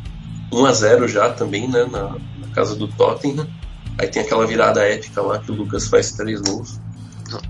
1 0.53 0.67
a 0.67 0.73
0 0.73 1.09
já 1.09 1.33
também, 1.33 1.69
né? 1.69 1.85
Na, 1.91 2.11
na 2.11 2.49
casa 2.55 2.77
do 2.77 2.89
Tottenham. 2.89 3.49
Aí 3.99 4.07
tem 4.07 4.23
aquela 4.23 4.47
virada 4.47 4.83
épica 4.83 5.23
lá 5.23 5.39
que 5.39 5.51
o 5.51 5.55
Lucas 5.55 5.89
faz 5.89 6.13
três 6.13 6.41
gols. 6.41 6.79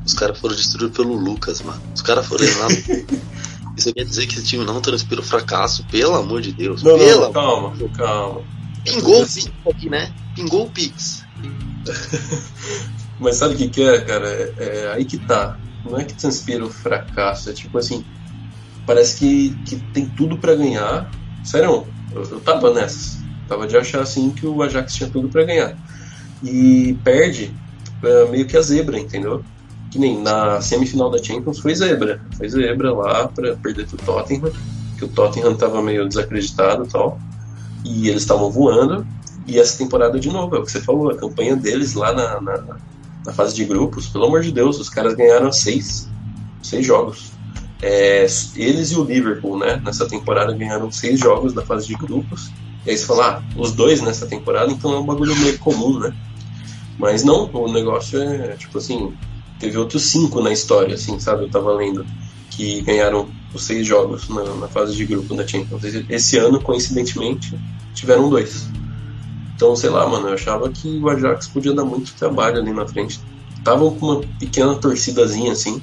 Os 0.04 0.14
caras 0.14 0.38
foram 0.38 0.56
destruídos 0.56 0.96
pelo 0.96 1.14
Lucas, 1.14 1.60
mano. 1.62 1.80
Os 1.94 2.02
caras 2.02 2.26
foram 2.26 2.44
lá. 2.58 2.68
Isso 3.76 3.94
quer 3.94 4.04
dizer 4.04 4.26
que 4.26 4.34
esse 4.34 4.46
time 4.46 4.64
não 4.64 4.80
transpira 4.80 5.20
o 5.20 5.24
fracasso, 5.24 5.84
pelo 5.84 6.16
amor 6.16 6.40
de 6.40 6.52
Deus. 6.52 6.82
Não, 6.82 6.98
pelo 6.98 7.20
não, 7.20 7.32
calma, 7.32 7.76
calma. 7.96 8.40
Pingou 8.84 9.22
o 9.22 9.26
Pix 9.26 9.50
aqui, 9.70 9.88
né? 9.88 10.12
Pingou 10.34 10.66
o 10.66 10.70
Pix. 10.70 11.24
Mas 13.20 13.36
sabe 13.36 13.54
o 13.54 13.56
que, 13.56 13.68
que 13.68 13.82
é, 13.82 14.00
cara? 14.00 14.28
É, 14.28 14.54
é, 14.58 14.92
aí 14.94 15.04
que 15.04 15.18
tá. 15.18 15.56
Não 15.84 15.98
é 15.98 16.04
que 16.04 16.14
transpira 16.14 16.64
o 16.64 16.70
fracasso, 16.70 17.50
é 17.50 17.52
tipo 17.52 17.78
assim. 17.78 18.04
Parece 18.86 19.18
que, 19.18 19.50
que 19.66 19.76
tem 19.92 20.06
tudo 20.06 20.38
para 20.38 20.54
ganhar. 20.54 21.10
Sério, 21.44 21.86
eu, 22.12 22.22
eu 22.22 22.40
tava 22.40 22.72
nessas. 22.72 23.18
Tava 23.46 23.66
de 23.66 23.76
achar 23.76 24.00
assim 24.02 24.30
que 24.30 24.46
o 24.46 24.62
Ajax 24.62 24.94
tinha 24.94 25.08
tudo 25.08 25.28
para 25.28 25.44
ganhar. 25.44 25.76
E 26.42 26.98
perde 27.02 27.54
é, 28.02 28.28
meio 28.28 28.46
que 28.46 28.56
a 28.56 28.62
zebra, 28.62 28.98
entendeu? 28.98 29.42
que 29.90 29.98
nem 29.98 30.20
na 30.20 30.60
semifinal 30.60 31.10
da 31.10 31.22
Champions 31.22 31.58
foi 31.58 31.74
zebra. 31.74 32.20
Foi 32.36 32.48
zebra 32.48 32.92
lá 32.92 33.28
para 33.28 33.56
perder 33.56 33.86
pro 33.86 33.96
Tottenham, 33.98 34.52
que 34.96 35.04
o 35.04 35.08
Tottenham 35.08 35.54
tava 35.54 35.82
meio 35.82 36.06
desacreditado 36.06 36.84
e 36.84 36.88
tal. 36.88 37.18
E 37.84 38.08
eles 38.08 38.22
estavam 38.22 38.50
voando. 38.50 39.06
E 39.46 39.58
essa 39.58 39.78
temporada, 39.78 40.20
de 40.20 40.28
novo, 40.28 40.56
é 40.56 40.58
o 40.58 40.62
que 40.62 40.70
você 40.70 40.80
falou, 40.80 41.10
a 41.10 41.16
campanha 41.16 41.56
deles 41.56 41.94
lá 41.94 42.12
na, 42.12 42.40
na, 42.40 42.76
na 43.28 43.34
fase 43.34 43.54
de 43.54 43.62
grupos, 43.66 44.08
pelo 44.08 44.24
amor 44.24 44.40
de 44.40 44.50
Deus, 44.50 44.80
os 44.80 44.88
caras 44.88 45.14
ganharam 45.14 45.52
seis, 45.52 46.08
seis 46.62 46.86
jogos. 46.86 47.30
É, 47.82 48.26
eles 48.56 48.90
e 48.90 48.96
o 48.96 49.04
Liverpool, 49.04 49.58
né, 49.58 49.78
nessa 49.84 50.08
temporada 50.08 50.50
ganharam 50.54 50.90
seis 50.90 51.20
jogos 51.20 51.52
da 51.52 51.60
fase 51.60 51.86
de 51.86 51.94
grupos. 51.94 52.50
E 52.86 52.90
aí 52.90 52.96
você 52.96 53.04
fala, 53.04 53.36
ah, 53.36 53.42
os 53.54 53.72
dois 53.72 54.00
nessa 54.00 54.26
temporada, 54.26 54.72
então 54.72 54.94
é 54.94 54.98
um 54.98 55.04
bagulho 55.04 55.36
meio 55.36 55.58
comum, 55.58 55.98
né? 55.98 56.14
Mas 56.98 57.22
não, 57.22 57.50
o 57.52 57.70
negócio 57.70 58.18
é 58.18 58.56
tipo 58.56 58.78
assim, 58.78 59.12
teve 59.60 59.76
outros 59.76 60.04
cinco 60.04 60.40
na 60.40 60.50
história, 60.50 60.94
assim, 60.94 61.20
sabe? 61.20 61.44
Eu 61.44 61.50
tava 61.50 61.70
lendo 61.74 62.06
que 62.50 62.80
ganharam 62.80 63.28
os 63.52 63.62
seis 63.62 63.86
jogos 63.86 64.26
na, 64.30 64.42
na 64.54 64.68
fase 64.68 64.96
de 64.96 65.04
grupo 65.04 65.34
da 65.34 65.46
Champions. 65.46 65.82
Esse 66.08 66.38
ano, 66.38 66.62
coincidentemente, 66.62 67.54
tiveram 67.92 68.30
dois. 68.30 68.70
Então, 69.58 69.74
sei 69.74 69.90
lá, 69.90 70.08
mano, 70.08 70.28
eu 70.28 70.34
achava 70.34 70.70
que 70.70 71.00
o 71.00 71.08
Ajax 71.08 71.48
podia 71.48 71.74
dar 71.74 71.84
muito 71.84 72.14
trabalho 72.14 72.58
ali 72.58 72.72
na 72.72 72.86
frente. 72.86 73.20
Estavam 73.56 73.92
com 73.92 74.06
uma 74.06 74.20
pequena 74.38 74.76
torcidazinha 74.76 75.50
assim. 75.50 75.82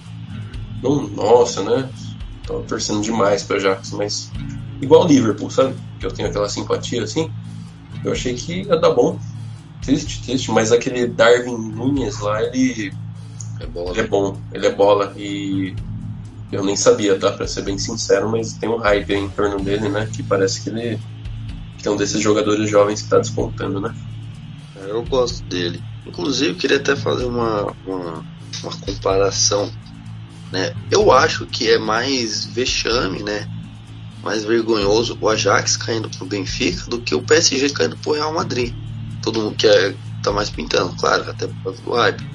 Não, 0.81 1.05
nossa, 1.09 1.61
né? 1.61 1.89
Tava 2.47 2.61
torcendo 2.61 3.01
demais 3.01 3.43
pro 3.43 3.57
Ajax, 3.57 3.91
mas 3.91 4.31
igual 4.81 5.03
o 5.03 5.07
Liverpool, 5.07 5.51
sabe? 5.51 5.75
Que 5.99 6.05
eu 6.05 6.11
tenho 6.11 6.29
aquela 6.29 6.47
simpatia 6.47 7.03
assim. 7.03 7.29
Eu 8.01 8.13
achei 8.13 8.33
que 8.33 8.61
ia 8.61 8.77
dar 8.77 8.91
bom. 8.91 9.19
Triste, 9.81 10.23
triste, 10.23 10.51
mas 10.51 10.71
aquele 10.71 11.05
Darwin 11.07 11.57
Nunes 11.57 12.21
lá, 12.21 12.41
ele 12.43 12.93
é 13.59 13.65
bola. 13.65 13.91
Ele 13.91 13.99
é 13.99 14.07
bom, 14.07 14.37
ele 14.53 14.67
é 14.67 14.71
bola 14.71 15.13
e 15.17 15.75
eu 16.49 16.63
nem 16.63 16.77
sabia, 16.77 17.19
tá? 17.19 17.29
Pra 17.29 17.45
ser 17.45 17.63
bem 17.63 17.77
sincero, 17.77 18.29
mas 18.29 18.53
tem 18.53 18.69
um 18.69 18.77
hype 18.77 19.13
em 19.13 19.27
torno 19.27 19.59
dele, 19.59 19.89
né? 19.89 20.09
Que 20.09 20.23
parece 20.23 20.63
que 20.63 20.69
ele 20.69 20.97
é 21.87 21.91
um 21.91 21.97
desses 21.97 22.21
jogadores 22.21 22.69
jovens 22.69 23.01
que 23.01 23.09
tá 23.09 23.17
despontando, 23.19 23.79
né? 23.79 23.95
É, 24.75 24.91
eu 24.91 25.03
gosto 25.03 25.43
dele. 25.43 25.81
Inclusive, 26.05 26.55
queria 26.55 26.77
até 26.77 26.95
fazer 26.95 27.25
uma, 27.25 27.73
uma, 27.85 28.25
uma 28.63 28.71
comparação. 28.81 29.71
Né? 30.51 30.73
Eu 30.91 31.11
acho 31.11 31.45
que 31.45 31.69
é 31.69 31.77
mais 31.77 32.45
vexame, 32.45 33.23
né? 33.23 33.49
mais 34.25 34.43
vergonhoso 34.43 35.15
o 35.21 35.29
Ajax 35.29 35.77
caindo 35.77 36.09
pro 36.09 36.25
Benfica 36.25 36.89
do 36.89 36.99
que 36.99 37.13
o 37.13 37.21
PSG 37.21 37.69
caindo 37.69 37.95
pro 37.97 38.13
Real 38.13 38.33
Madrid. 38.33 38.73
Todo 39.21 39.39
mundo 39.39 39.55
quer 39.55 39.95
tá 40.23 40.31
mais 40.31 40.49
pintando, 40.49 40.95
claro, 40.95 41.29
até 41.29 41.45
por 41.45 41.63
causa 41.63 41.81
do 41.83 41.91
hype. 41.91 42.25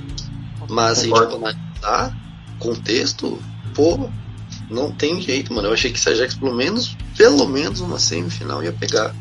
Mas 0.68 0.98
se 0.98 1.12
a 1.12 1.16
gente 1.18 1.34
analisar 1.34 2.16
contexto, 2.60 3.42
pô, 3.74 4.08
não 4.70 4.92
tem 4.92 5.20
jeito, 5.20 5.52
mano. 5.52 5.66
Eu 5.66 5.72
achei 5.72 5.90
que 5.90 5.98
esse 5.98 6.08
Ajax 6.08 6.34
pelo 6.34 6.54
menos, 6.54 6.96
pelo 7.16 7.48
menos 7.48 7.80
uma 7.80 7.98
semifinal 7.98 8.62
ia 8.62 8.72
pegar. 8.72 9.12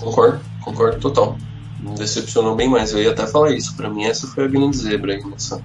Concordo, 0.00 0.40
concordo 0.62 0.98
total. 0.98 1.38
Me 1.78 1.94
decepcionou 1.94 2.56
bem 2.56 2.68
mais. 2.68 2.92
Eu 2.92 3.02
ia 3.02 3.10
até 3.10 3.26
falar 3.26 3.52
isso. 3.52 3.74
Pra 3.76 3.88
mim, 3.88 4.04
essa 4.04 4.26
foi 4.26 4.44
a 4.44 4.48
grande 4.48 4.76
zebra 4.76 5.12
aí 5.12 5.24
nessa, 5.24 5.62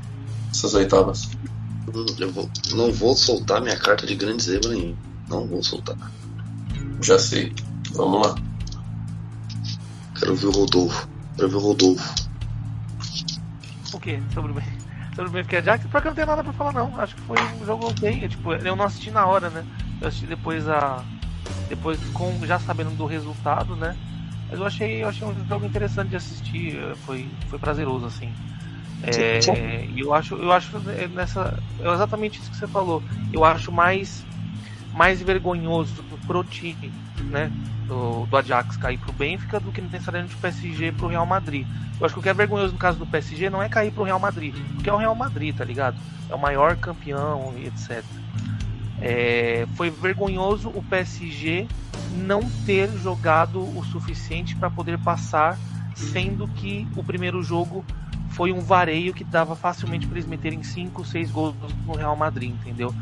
nessas 0.47 0.73
oitavas. 0.73 1.29
Hum, 1.93 2.05
eu 2.19 2.31
vou, 2.31 2.49
não 2.73 2.91
vou 2.91 3.15
soltar 3.15 3.61
minha 3.61 3.77
carta 3.77 4.05
de 4.05 4.15
grande 4.15 4.43
zebra 4.43 4.69
nenhum. 4.69 4.95
Não 5.29 5.47
vou 5.47 5.63
soltar. 5.63 5.95
Já 7.01 7.17
sei. 7.17 7.53
Vamos 7.93 8.27
lá. 8.27 8.35
Quero 10.19 10.35
ver 10.35 10.47
o 10.47 10.51
Rodolfo. 10.51 11.07
Quero 11.35 11.49
ver 11.49 11.55
o 11.55 11.59
Rodolfo. 11.59 12.15
O 13.93 13.99
que? 13.99 14.21
Sobre 14.33 14.51
o 14.51 14.55
bem? 14.55 14.65
Sobre 15.15 15.29
o 15.29 15.33
Benfica 15.33 15.59
Ajax? 15.59 15.85
Porque 15.85 16.07
eu 16.07 16.11
não 16.11 16.15
tenho 16.15 16.27
nada 16.27 16.43
pra 16.43 16.53
falar, 16.53 16.73
não. 16.73 16.99
Acho 16.99 17.15
que 17.15 17.21
foi 17.21 17.37
um 17.61 17.65
jogo 17.65 17.87
ok. 17.87 18.27
Tipo, 18.27 18.53
eu 18.53 18.75
não 18.75 18.85
assisti 18.85 19.11
na 19.11 19.25
hora, 19.25 19.49
né? 19.49 19.65
Eu 20.01 20.07
assisti 20.07 20.27
depois 20.27 20.67
a. 20.67 21.03
Depois 21.69 21.99
com 22.13 22.45
já 22.45 22.59
sabendo 22.59 22.91
do 22.91 23.05
resultado, 23.05 23.75
né? 23.75 23.95
Mas 24.49 24.59
eu 24.59 24.65
achei, 24.65 25.03
eu 25.03 25.07
achei 25.07 25.27
um 25.27 25.47
jogo 25.47 25.65
interessante 25.65 26.09
de 26.09 26.15
assistir. 26.15 26.77
Foi, 26.97 27.27
foi 27.49 27.59
prazeroso, 27.59 28.05
assim. 28.05 28.31
É, 29.03 29.85
e 29.85 29.99
eu 29.99 30.13
acho, 30.13 30.35
eu 30.35 30.51
acho 30.51 30.79
nessa. 31.13 31.57
É 31.79 31.93
exatamente 31.93 32.39
isso 32.39 32.49
que 32.49 32.57
você 32.57 32.67
falou. 32.67 33.03
Eu 33.33 33.43
acho 33.43 33.71
mais 33.71 34.25
mais 34.95 35.21
vergonhoso 35.21 36.03
pro 36.25 36.43
time, 36.43 36.91
né? 37.29 37.51
Do, 37.87 38.25
do 38.25 38.37
Ajax 38.37 38.77
cair 38.77 38.97
pro 38.97 39.11
Benfica 39.13 39.59
do 39.59 39.71
que 39.71 39.81
necessariamente 39.81 40.35
o 40.35 40.39
PSG 40.39 40.91
pro 40.93 41.07
Real 41.07 41.25
Madrid. 41.25 41.67
Eu 41.99 42.05
acho 42.05 42.15
que 42.15 42.19
o 42.19 42.23
que 42.23 42.29
é 42.29 42.33
vergonhoso 42.33 42.73
no 42.73 42.79
caso 42.79 42.97
do 42.97 43.05
PSG 43.05 43.49
não 43.49 43.61
é 43.61 43.69
cair 43.69 43.91
pro 43.91 44.03
Real 44.03 44.19
Madrid, 44.19 44.55
porque 44.73 44.89
é 44.89 44.93
o 44.93 44.97
Real 44.97 45.13
Madrid, 45.13 45.55
tá 45.55 45.63
ligado? 45.63 45.97
É 46.29 46.33
o 46.33 46.39
maior 46.39 46.75
campeão 46.77 47.53
e 47.57 47.67
etc. 47.67 48.03
É, 49.01 49.67
foi 49.75 49.89
vergonhoso 49.89 50.69
o 50.69 50.81
PSG 50.81 51.67
não 52.13 52.41
ter 52.65 52.89
jogado 52.97 53.59
o 53.59 53.83
suficiente 53.85 54.55
para 54.55 54.69
poder 54.69 54.97
passar, 54.99 55.57
sendo 55.95 56.47
que 56.47 56.87
o 56.95 57.03
primeiro 57.03 57.41
jogo 57.41 57.85
foi 58.29 58.51
um 58.51 58.59
vareio 58.59 59.13
que 59.13 59.23
dava 59.23 59.55
facilmente 59.55 60.05
para 60.05 60.17
eles 60.17 60.27
meterem 60.27 60.61
5, 60.61 61.05
6 61.05 61.31
gols 61.31 61.55
no 61.85 61.95
Real 61.95 62.15
Madrid, 62.15 62.51
entendeu? 62.51 62.93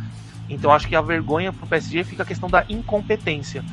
Então 0.49 0.71
acho 0.71 0.87
que 0.87 0.95
a 0.95 1.01
vergonha 1.01 1.51
pro 1.51 1.65
PSG 1.65 2.03
fica 2.03 2.23
a 2.23 2.25
questão 2.25 2.49
da 2.49 2.65
incompetência. 2.69 3.63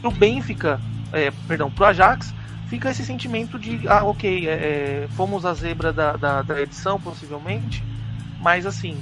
Pro 0.00 0.10
Benfica, 0.10 0.80
é, 1.12 1.30
perdão, 1.46 1.70
pro 1.70 1.84
Ajax, 1.84 2.32
fica 2.68 2.90
esse 2.90 3.04
sentimento 3.04 3.58
de, 3.58 3.86
ah, 3.88 4.04
ok, 4.04 4.48
é, 4.48 4.52
é, 4.52 5.08
fomos 5.10 5.44
a 5.44 5.52
zebra 5.52 5.92
da, 5.92 6.12
da, 6.16 6.42
da, 6.42 6.62
edição, 6.62 7.00
possivelmente, 7.00 7.82
mas 8.40 8.64
assim, 8.64 8.96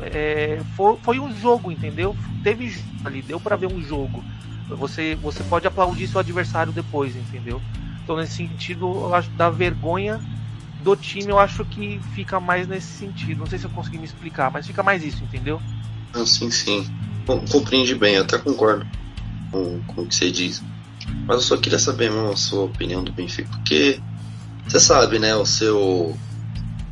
é, 0.00 0.60
foi, 0.74 0.96
foi 1.02 1.20
um 1.20 1.32
jogo, 1.36 1.70
entendeu? 1.70 2.16
Teve 2.42 2.82
ali, 3.04 3.22
deu 3.22 3.38
para 3.38 3.56
ver 3.56 3.66
um 3.66 3.80
jogo. 3.80 4.24
Você, 4.76 5.16
você 5.16 5.42
pode 5.44 5.66
aplaudir 5.66 6.06
seu 6.06 6.20
adversário 6.20 6.72
depois, 6.72 7.16
entendeu? 7.16 7.60
Então, 8.02 8.16
nesse 8.16 8.34
sentido, 8.34 8.86
eu 8.86 9.14
acho 9.14 9.30
da 9.32 9.50
vergonha 9.50 10.18
do 10.82 10.96
time, 10.96 11.30
eu 11.30 11.38
acho 11.38 11.64
que 11.64 12.00
fica 12.14 12.40
mais 12.40 12.66
nesse 12.66 12.88
sentido. 12.88 13.38
Não 13.38 13.46
sei 13.46 13.58
se 13.58 13.66
eu 13.66 13.70
consegui 13.70 13.98
me 13.98 14.04
explicar, 14.04 14.50
mas 14.50 14.66
fica 14.66 14.82
mais 14.82 15.04
isso, 15.04 15.22
entendeu? 15.22 15.60
Não, 16.14 16.26
sim, 16.26 16.50
sim. 16.50 16.86
Compreende 17.50 17.94
bem, 17.94 18.16
eu 18.16 18.22
até 18.22 18.38
concordo 18.38 18.86
com, 19.50 19.80
com 19.82 20.02
o 20.02 20.08
que 20.08 20.14
você 20.14 20.30
diz. 20.30 20.62
Mas 21.26 21.36
eu 21.36 21.42
só 21.42 21.56
queria 21.56 21.78
saber 21.78 22.10
mesmo 22.10 22.30
a 22.32 22.36
sua 22.36 22.64
opinião 22.64 23.04
do 23.04 23.12
Benfica, 23.12 23.48
porque 23.50 24.00
você 24.66 24.80
sabe, 24.80 25.18
né, 25.18 25.34
o 25.36 25.44
seu. 25.44 26.16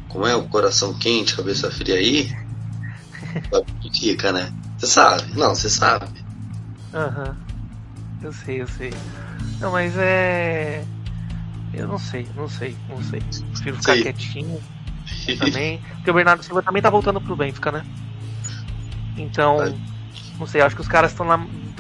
Como 0.09 0.27
é 0.27 0.35
o 0.35 0.49
coração 0.49 0.95
quente, 0.99 1.37
cabeça 1.37 1.71
fria 1.71 1.97
aí? 1.97 2.29
Sabe 3.51 3.67
o 3.71 3.81
que 3.81 3.91
fica, 3.99 4.33
né? 4.33 4.53
Você 4.79 4.87
sabe, 4.87 5.37
não, 5.37 5.55
você 5.55 5.69
sabe. 5.69 6.07
Aham. 6.95 7.31
Uhum. 7.31 7.48
Eu 8.23 8.33
sei, 8.33 8.63
eu 8.63 8.69
sei. 8.69 8.93
Não, 9.61 9.73
mas 9.73 9.97
é. 9.97 10.85
Eu 11.73 11.87
não 11.87 11.99
sei, 11.99 12.27
não 12.35 12.49
sei, 12.49 12.77
não 12.89 13.03
sei. 13.03 13.21
Prefiro 13.53 13.77
ficar 13.77 13.93
sei. 13.93 14.03
quietinho 14.03 14.61
também. 15.39 15.81
Porque 15.97 16.11
o 16.11 16.15
Bernardo 16.15 16.43
Silva 16.43 16.63
também 16.63 16.83
tá 16.83 16.91
voltando 16.91 17.21
pro 17.21 17.37
Benfica, 17.37 17.71
né? 17.71 17.85
Então, 19.17 19.59
não 20.39 20.47
sei, 20.47 20.61
acho 20.61 20.75
que 20.75 20.83
os 20.83 20.89
caras 20.89 21.11
estão 21.11 21.27
na, 21.27 21.37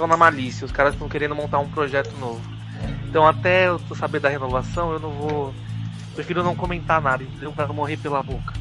na 0.07 0.17
malícia, 0.17 0.65
os 0.65 0.73
caras 0.73 0.95
estão 0.95 1.09
querendo 1.09 1.35
montar 1.35 1.59
um 1.59 1.69
projeto 1.69 2.17
novo. 2.19 2.41
Então, 3.09 3.27
até 3.27 3.69
eu 3.69 3.81
saber 3.97 4.21
da 4.21 4.29
renovação, 4.29 4.93
eu 4.93 5.01
não 5.01 5.11
vou. 5.11 5.55
Prefiro 6.15 6.43
não 6.43 6.55
comentar 6.55 7.01
nada, 7.01 7.23
entendeu? 7.23 7.53
Pra 7.53 7.67
morrer 7.69 7.97
pela 7.97 8.23
boca. 8.23 8.53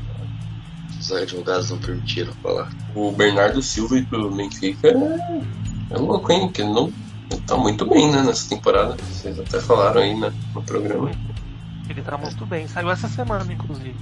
Os 0.99 1.11
advogados 1.11 1.69
não 1.69 1.77
permitiram 1.77 2.33
falar. 2.41 2.71
O 2.95 3.11
Bernardo 3.11 3.61
Silva 3.61 3.97
e 3.97 4.05
pro 4.05 4.33
Benfica 4.33 4.87
é, 4.87 5.93
é 5.93 5.97
louco, 5.97 6.31
hein? 6.31 6.49
Que 6.51 6.61
ele 6.61 6.71
não 6.71 6.91
tá 7.45 7.57
muito 7.57 7.85
bem, 7.85 8.11
né, 8.11 8.23
nessa 8.23 8.49
temporada. 8.49 8.95
Vocês 8.95 9.39
até 9.39 9.59
falaram 9.59 10.01
aí, 10.01 10.17
né, 10.19 10.33
no 10.53 10.63
programa. 10.63 11.11
Ele 11.89 12.01
tá 12.01 12.17
muito 12.17 12.45
bem. 12.45 12.67
Saiu 12.67 12.91
essa 12.91 13.07
semana, 13.07 13.51
inclusive. 13.51 13.95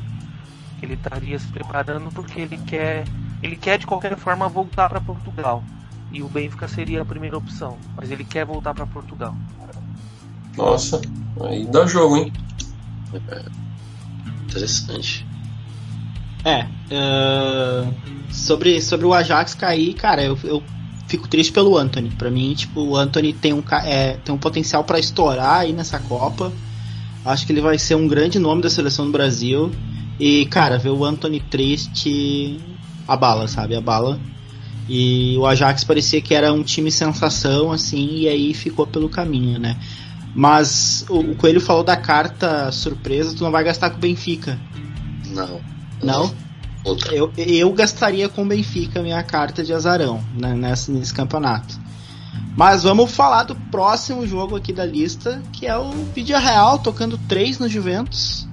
Ele 0.81 0.93
estaria 0.93 1.37
se 1.39 1.47
preparando 1.47 2.11
porque 2.11 2.41
ele 2.41 2.57
quer 2.57 3.05
ele 3.41 3.55
quer 3.55 3.77
de 3.77 3.85
qualquer 3.85 4.17
forma 4.17 4.47
voltar 4.47 4.89
para 4.89 4.99
Portugal. 4.99 5.63
E 6.11 6.23
o 6.23 6.29
Benfica 6.29 6.67
seria 6.67 7.01
a 7.01 7.05
primeira 7.05 7.37
opção. 7.37 7.77
Mas 7.95 8.09
ele 8.09 8.23
quer 8.23 8.45
voltar 8.45 8.73
para 8.73 8.85
Portugal. 8.87 9.35
Nossa, 10.57 11.01
aí 11.41 11.65
dá 11.65 11.85
jogo, 11.85 12.17
hein? 12.17 12.33
É, 13.29 13.45
interessante. 14.45 15.27
É, 16.43 16.63
uh, 16.63 17.93
sobre, 18.31 18.81
sobre 18.81 19.05
o 19.05 19.13
Ajax 19.13 19.53
cair, 19.53 19.93
cara, 19.95 20.23
eu, 20.23 20.37
eu 20.43 20.63
fico 21.07 21.27
triste 21.27 21.51
pelo 21.51 21.77
Anthony. 21.77 22.09
Para 22.09 22.29
mim, 22.29 22.53
tipo, 22.53 22.81
o 22.81 22.95
Anthony 22.95 23.33
tem 23.33 23.53
um, 23.53 23.63
é, 23.83 24.17
tem 24.23 24.33
um 24.33 24.37
potencial 24.37 24.83
para 24.83 24.99
estourar 24.99 25.59
aí 25.59 25.73
nessa 25.73 25.99
Copa. 25.99 26.51
Acho 27.23 27.45
que 27.45 27.53
ele 27.53 27.61
vai 27.61 27.77
ser 27.77 27.95
um 27.95 28.07
grande 28.07 28.37
nome 28.37 28.61
da 28.61 28.69
seleção 28.69 29.05
do 29.05 29.11
Brasil. 29.11 29.71
E, 30.19 30.45
cara, 30.45 30.77
ver 30.77 30.89
o 30.89 31.03
Anthony 31.03 31.39
triste 31.39 32.59
a 33.07 33.15
bala, 33.15 33.47
sabe? 33.47 33.75
A 33.75 33.81
bala. 33.81 34.19
E 34.87 35.35
o 35.37 35.45
Ajax 35.45 35.83
parecia 35.83 36.21
que 36.21 36.33
era 36.33 36.53
um 36.53 36.61
time 36.61 36.91
sensação, 36.91 37.71
assim, 37.71 38.19
e 38.19 38.27
aí 38.27 38.53
ficou 38.53 38.85
pelo 38.85 39.09
caminho, 39.09 39.59
né? 39.59 39.77
Mas 40.35 41.05
o, 41.09 41.19
o 41.19 41.35
Coelho 41.35 41.61
falou 41.61 41.83
da 41.83 41.97
carta 41.97 42.71
surpresa, 42.71 43.35
tu 43.35 43.43
não 43.43 43.51
vai 43.51 43.63
gastar 43.63 43.89
com 43.89 43.97
o 43.97 43.99
Benfica. 43.99 44.59
Não. 45.27 45.59
Não? 46.03 46.44
Outra. 46.85 47.13
Eu, 47.13 47.33
eu 47.35 47.73
gastaria 47.73 48.29
com 48.29 48.43
o 48.43 48.45
Benfica 48.45 49.01
minha 49.01 49.23
carta 49.23 49.63
de 49.63 49.73
azarão 49.73 50.23
né, 50.39 50.53
nesse, 50.53 50.91
nesse 50.91 51.13
campeonato. 51.13 51.77
Mas 52.55 52.83
vamos 52.83 53.11
falar 53.11 53.43
do 53.43 53.55
próximo 53.55 54.25
jogo 54.25 54.55
aqui 54.55 54.71
da 54.71 54.85
lista, 54.85 55.41
que 55.51 55.65
é 55.65 55.77
o 55.77 55.91
Vídeo 56.13 56.37
Real 56.37 56.79
tocando 56.79 57.17
3 57.27 57.59
no 57.59 57.67
Juventus. 57.67 58.47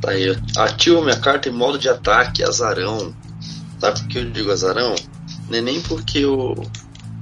Tá 0.00 0.12
aí, 0.12 0.34
ativo 0.56 1.02
minha 1.02 1.18
carta 1.18 1.48
em 1.48 1.52
modo 1.52 1.78
de 1.78 1.88
ataque, 1.88 2.42
azarão. 2.42 3.14
Sabe 3.78 4.00
por 4.00 4.08
que 4.08 4.18
eu 4.18 4.30
digo 4.30 4.50
azarão? 4.50 4.94
Não 5.50 5.58
é 5.58 5.60
nem 5.60 5.80
porque 5.82 6.24
o 6.24 6.54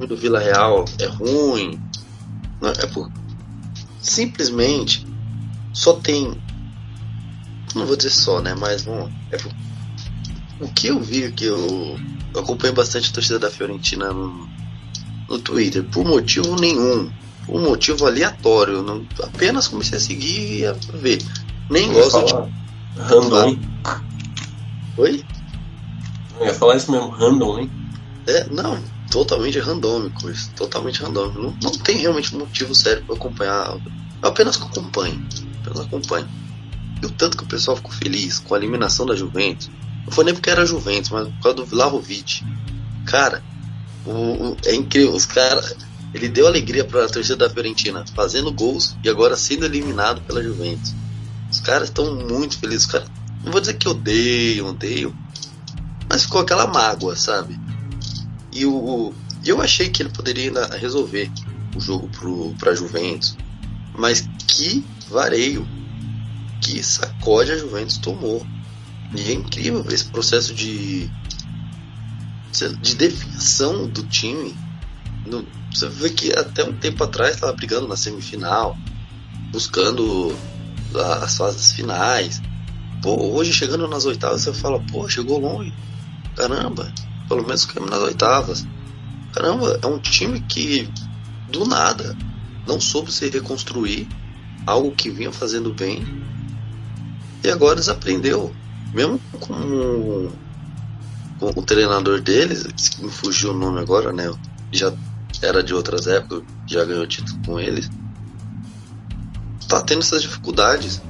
do 0.06 0.16
Vila 0.16 0.38
Real 0.38 0.84
é 0.98 1.06
ruim. 1.06 1.80
Não, 2.60 2.70
é 2.70 2.86
por. 2.86 3.10
Simplesmente 4.00 5.06
só 5.72 5.94
tem. 5.94 6.40
Não 7.74 7.86
vou 7.86 7.96
dizer 7.96 8.10
só, 8.10 8.40
né? 8.40 8.54
Mas 8.54 8.82
bom, 8.82 9.10
é 9.30 9.36
por, 9.36 9.52
o 10.60 10.68
que 10.68 10.88
eu 10.88 11.00
vi 11.00 11.32
que 11.32 11.46
eu, 11.46 11.98
eu 12.34 12.40
acompanho 12.40 12.74
bastante 12.74 13.10
a 13.10 13.12
torcida 13.12 13.38
da 13.38 13.50
Fiorentina 13.50 14.12
no, 14.12 14.48
no 15.28 15.38
Twitter, 15.38 15.82
por 15.84 16.04
motivo 16.04 16.56
nenhum. 16.56 17.10
Por 17.46 17.60
motivo 17.60 18.06
aleatório. 18.06 18.82
Não, 18.82 19.04
apenas 19.22 19.66
comecei 19.66 19.96
a 19.98 20.00
seguir 20.00 20.58
e 20.58 20.66
a 20.66 20.72
ver. 20.94 21.22
Nem 21.68 21.92
gosto 21.92 22.24
de 22.26 22.32
Random. 23.00 23.56
Oi? 24.96 25.24
Eu 26.38 26.46
ia 26.46 26.54
falar 26.54 26.76
isso 26.76 26.90
mesmo, 26.90 27.08
random, 27.08 27.60
hein? 27.60 27.70
É, 28.26 28.46
não, 28.50 28.82
totalmente 29.10 29.58
randômico 29.58 30.30
isso, 30.30 30.50
totalmente 30.56 31.02
randômico. 31.02 31.40
Não, 31.40 31.56
não 31.62 31.72
tem 31.72 31.98
realmente 31.98 32.34
motivo 32.34 32.74
sério 32.74 33.04
para 33.04 33.14
acompanhar. 33.14 33.78
Eu 34.22 34.28
apenas 34.28 34.60
acompanho, 34.60 35.26
apenas 35.60 35.80
acompanho. 35.80 36.28
E 37.02 37.06
o 37.06 37.10
tanto 37.10 37.36
que 37.36 37.44
o 37.44 37.46
pessoal 37.46 37.76
ficou 37.76 37.92
feliz 37.92 38.38
com 38.38 38.54
a 38.54 38.58
eliminação 38.58 39.06
da 39.06 39.16
Juventus, 39.16 39.70
não 40.10 40.14
foi 40.16 40.24
nem 40.24 40.34
porque 40.34 40.50
era 40.50 40.66
Juventus, 40.66 41.08
mas 41.10 41.28
por 41.28 41.40
causa 41.40 41.56
do 41.58 41.64
Vlahovic. 41.64 42.44
Cara, 43.06 43.40
o, 44.04 44.10
o, 44.10 44.56
é 44.66 44.74
incrível, 44.74 45.14
os 45.14 45.24
caras. 45.24 45.76
Ele 46.12 46.28
deu 46.28 46.48
alegria 46.48 46.84
para 46.84 47.04
a 47.04 47.08
torcida 47.08 47.36
da 47.36 47.48
Fiorentina, 47.48 48.04
fazendo 48.16 48.52
gols 48.52 48.96
e 49.04 49.08
agora 49.08 49.36
sendo 49.36 49.64
eliminado 49.64 50.20
pela 50.22 50.42
Juventus. 50.42 50.92
Os 51.48 51.60
caras 51.60 51.88
estão 51.88 52.16
muito 52.16 52.58
felizes. 52.58 52.86
Cara, 52.86 53.04
não 53.44 53.52
vou 53.52 53.60
dizer 53.60 53.74
que 53.74 53.88
odeio, 53.88 54.66
odeio, 54.66 55.16
mas 56.08 56.24
ficou 56.24 56.40
aquela 56.40 56.66
mágoa, 56.66 57.14
sabe? 57.14 57.56
E 58.52 58.66
o, 58.66 59.14
eu 59.46 59.62
achei 59.62 59.88
que 59.88 60.02
ele 60.02 60.10
poderia 60.10 60.52
resolver 60.80 61.30
o 61.76 61.80
jogo 61.80 62.08
pro, 62.08 62.52
pra 62.58 62.74
Juventus, 62.74 63.36
mas 63.96 64.28
que 64.48 64.84
vareio, 65.08 65.64
que 66.60 66.82
sacode 66.82 67.52
a 67.52 67.56
Juventus 67.56 67.98
tomou. 67.98 68.44
E 69.14 69.30
é 69.30 69.32
incrível 69.32 69.84
esse 69.88 70.04
processo 70.04 70.54
de 70.54 71.10
de 72.80 72.94
definição 72.96 73.86
do 73.86 74.02
time. 74.04 74.54
No, 75.26 75.46
você 75.72 75.88
vê 75.88 76.10
que 76.10 76.32
até 76.32 76.64
um 76.64 76.72
tempo 76.72 77.02
atrás 77.04 77.34
estava 77.34 77.52
brigando 77.52 77.86
na 77.86 77.96
semifinal, 77.96 78.76
buscando 79.52 80.34
as 81.22 81.36
fases 81.36 81.72
finais. 81.72 82.42
Pô, 83.02 83.34
hoje 83.34 83.52
chegando 83.52 83.86
nas 83.88 84.04
oitavas 84.04 84.42
você 84.42 84.52
fala, 84.52 84.80
pô, 84.90 85.08
chegou 85.08 85.38
longe. 85.38 85.72
Caramba, 86.36 86.92
pelo 87.28 87.42
menos 87.42 87.64
ficamos 87.64 87.90
nas 87.90 88.00
oitavas. 88.00 88.66
Caramba, 89.32 89.78
é 89.80 89.86
um 89.86 89.98
time 89.98 90.40
que 90.40 90.88
do 91.50 91.64
nada 91.64 92.16
não 92.66 92.80
soube 92.80 93.12
se 93.12 93.28
reconstruir, 93.28 94.08
algo 94.66 94.92
que 94.92 95.10
vinha 95.10 95.32
fazendo 95.32 95.72
bem. 95.72 96.04
E 97.42 97.50
agora 97.50 97.76
desaprendeu. 97.76 98.54
Mesmo 98.92 99.20
com, 99.38 100.30
com 101.38 101.60
o 101.60 101.62
treinador 101.62 102.20
deles, 102.20 102.66
que 102.66 103.04
me 103.04 103.10
fugiu 103.10 103.52
o 103.52 103.56
nome 103.56 103.80
agora, 103.80 104.12
né? 104.12 104.32
Já 104.72 104.92
era 105.42 105.62
de 105.62 105.72
outras 105.72 106.06
épocas, 106.06 106.42
já 106.66 106.84
ganhou 106.84 107.06
título 107.06 107.40
com 107.46 107.60
eles. 107.60 107.88
Tá 109.68 109.80
tendo 109.80 110.00
essas 110.00 110.22
dificuldades. 110.22 111.00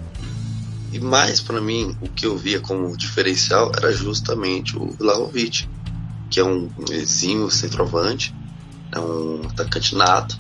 E 0.93 0.99
mais 0.99 1.41
para 1.41 1.61
mim, 1.61 1.97
o 2.01 2.09
que 2.09 2.27
eu 2.27 2.37
via 2.37 2.61
como 2.61 2.97
diferencial 2.97 3.73
era 3.77 3.93
justamente 3.93 4.77
o 4.77 4.91
Vlahovic, 4.91 5.69
que 6.29 6.41
é 6.41 6.45
um 6.45 6.69
exímio 6.91 7.51
centroavante, 7.51 8.35
é 8.93 8.99
um 8.99 9.43
atacante 9.47 9.95
nato, 9.95 10.39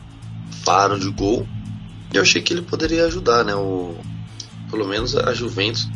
faro 0.64 0.98
de 0.98 1.10
gol. 1.10 1.46
E 2.12 2.16
eu 2.16 2.22
achei 2.22 2.42
que 2.42 2.52
ele 2.52 2.62
poderia 2.62 3.06
ajudar, 3.06 3.44
né? 3.44 3.54
O, 3.54 3.96
pelo 4.70 4.86
menos 4.86 5.16
a 5.16 5.32
Juventus, 5.32 5.88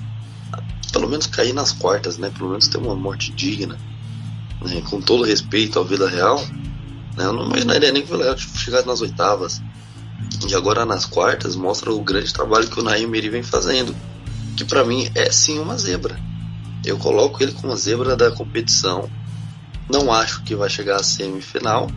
pelo 0.95 1.09
menos 1.09 1.27
cair 1.27 1.53
nas 1.53 1.73
quartas, 1.73 2.19
né? 2.19 2.31
Pelo 2.31 2.51
menos 2.51 2.69
ter 2.69 2.79
uma 2.79 2.95
morte 2.95 3.33
digna. 3.33 3.77
Né? 4.63 4.81
Com 4.89 5.01
todo 5.01 5.25
respeito 5.25 5.81
à 5.81 5.83
vida 5.83 6.09
real, 6.09 6.41
né? 7.17 7.25
eu 7.25 7.33
não 7.33 7.47
imaginaria 7.47 7.91
nem 7.91 8.07
que 8.07 8.15
o 8.15 8.17
Léo 8.17 8.39
chegasse 8.39 8.87
nas 8.87 9.01
oitavas. 9.01 9.61
E 10.49 10.55
agora 10.55 10.87
nas 10.87 11.05
quartas 11.05 11.57
mostra 11.57 11.93
o 11.93 12.01
grande 12.01 12.33
trabalho 12.33 12.69
que 12.69 12.79
o 12.79 12.83
Naim 12.83 13.07
Meri 13.07 13.29
vem 13.29 13.43
fazendo. 13.43 13.95
Que 14.57 14.65
para 14.65 14.85
mim 14.85 15.11
é 15.17 15.33
sim 15.33 15.59
uma 15.59 15.77
zebra. 15.77 16.17
Eu 16.85 16.97
coloco 16.97 17.43
ele 17.43 17.53
como 17.53 17.73
a 17.73 17.77
zebra 17.77 18.17
da 18.17 18.31
competição. 18.31 19.11
Não 19.91 20.13
acho 20.13 20.45
que 20.45 20.55
vai 20.55 20.71
chegar 20.71 21.01
à 21.01 21.03
semifinal. 21.03 21.91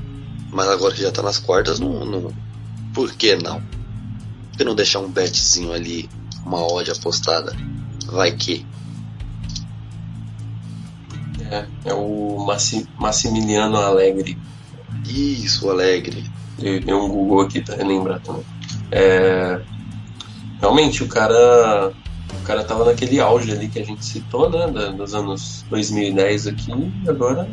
Mas 0.52 0.68
agora 0.70 0.96
que 0.96 1.02
já 1.02 1.12
tá 1.12 1.22
nas 1.22 1.38
quartas, 1.38 1.80
não, 1.80 2.04
não, 2.04 2.34
por 2.96 3.14
que 3.14 3.36
não? 3.36 3.62
Por 3.62 4.58
que 4.58 4.64
não 4.64 4.74
deixar 4.74 5.00
um 5.00 5.12
betzinho 5.12 5.72
ali, 5.72 6.10
uma 6.44 6.66
odd 6.66 6.90
apostada? 6.90 7.56
Vai 8.08 8.32
que. 8.32 8.66
É, 11.52 11.66
é 11.86 11.94
o 11.94 12.46
Massimiliano 13.00 13.78
Alegre. 13.78 14.38
Isso, 15.08 15.70
Alegre. 15.70 16.24
Eu 16.60 16.80
dei 16.82 16.94
um 16.94 17.08
Google 17.08 17.42
aqui 17.42 17.62
pra 17.62 17.76
relembrar 17.76 18.20
também. 18.22 18.44
É, 18.92 19.62
realmente, 20.60 21.04
o 21.04 21.08
cara. 21.08 21.92
O 22.40 22.44
cara 22.48 22.64
tava 22.64 22.86
naquele 22.86 23.20
auge 23.20 23.52
ali 23.52 23.68
que 23.68 23.80
a 23.80 23.86
gente 23.86 24.06
citou, 24.06 24.50
né? 24.50 24.68
dos 24.92 25.14
anos 25.14 25.66
2010 25.70 26.48
aqui, 26.48 26.72
e 26.72 27.10
agora 27.10 27.50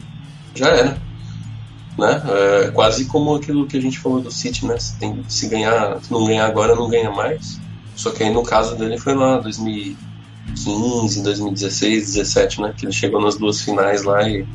já 0.55 0.69
era 0.69 1.01
né? 1.99 2.23
É 2.65 2.71
quase 2.71 3.07
como 3.07 3.35
aquilo 3.35 3.67
que 3.67 3.77
a 3.77 3.81
gente 3.81 3.99
falou 3.99 4.21
do 4.21 4.31
City, 4.31 4.67
né? 4.67 4.79
Se, 4.79 4.99
tem, 4.99 5.25
se 5.29 5.49
ganhar, 5.49 6.01
se 6.03 6.13
não 6.13 6.25
ganhar 6.27 6.47
agora, 6.47 6.75
não 6.75 6.89
ganha 6.89 7.11
mais. 7.11 7.61
Só 7.97 8.11
que 8.11 8.23
aí 8.23 8.33
no 8.33 8.43
caso 8.43 8.77
dele 8.77 8.99
foi 8.99 9.15
lá 9.15 9.39
2015, 10.49 11.23
2016, 11.23 12.15
2017, 12.15 12.61
né? 12.61 12.75
Que 12.77 12.87
ele 12.87 12.93
chegou 12.93 13.21
nas 13.21 13.37
duas 13.37 13.61
finais 13.61 14.05
lá 14.05 14.29
e 14.29 14.47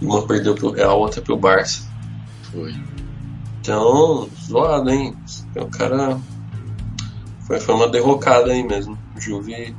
uma 0.00 0.26
perdeu 0.26 0.54
pro 0.54 0.70
Real, 0.70 1.00
outra 1.00 1.20
pro 1.20 1.36
Barça. 1.36 1.82
Foi. 2.50 2.74
Então, 3.60 4.28
zoado, 4.44 4.90
hein? 4.90 5.14
O 5.56 5.66
cara 5.66 6.18
foi, 7.46 7.60
foi 7.60 7.74
uma 7.74 7.88
derrocada 7.88 8.50
aí 8.50 8.62
mesmo. 8.62 8.98
Juve, 9.16 9.74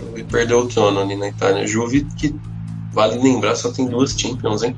Juve 0.00 0.24
perdeu 0.24 0.60
o 0.60 0.68
trono 0.68 1.00
ali 1.00 1.16
na 1.16 1.28
Itália. 1.28 1.66
Juve 1.66 2.04
que 2.16 2.34
vale 2.92 3.18
lembrar 3.18 3.56
só 3.56 3.72
tem 3.72 3.86
duas 3.86 4.12
Champions, 4.18 4.62
hein? 4.62 4.76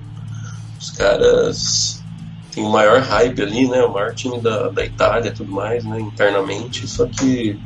Os 0.80 0.90
caras 0.90 2.04
têm 2.52 2.64
o 2.64 2.70
maior 2.70 3.00
hype 3.00 3.42
ali, 3.42 3.68
né? 3.68 3.82
O 3.82 3.92
maior 3.92 4.14
time 4.14 4.40
da, 4.40 4.68
da 4.68 4.84
Itália 4.84 5.30
e 5.30 5.32
tudo 5.32 5.50
mais, 5.50 5.84
né? 5.84 6.00
Internamente, 6.00 6.86
só 6.86 7.06
que 7.06 7.58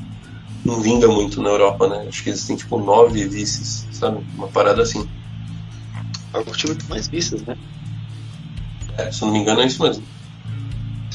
não 0.64 0.80
vinga 0.80 1.08
muito 1.08 1.42
na 1.42 1.50
Europa, 1.50 1.88
né? 1.88 2.06
Acho 2.08 2.22
que 2.22 2.30
eles 2.30 2.46
têm 2.46 2.56
tipo 2.56 2.78
nove 2.78 3.26
vices, 3.26 3.86
sabe? 3.92 4.24
Uma 4.34 4.48
parada 4.48 4.82
assim. 4.82 5.08
É 6.32 6.38
o 6.38 6.44
time 6.44 6.74
com 6.74 6.88
mais 6.88 7.08
vices, 7.08 7.42
né? 7.42 7.56
É, 8.96 9.10
se 9.10 9.22
eu 9.22 9.26
não 9.26 9.32
me 9.32 9.40
engano 9.40 9.60
é 9.60 9.66
isso 9.66 9.82
mesmo. 9.82 10.04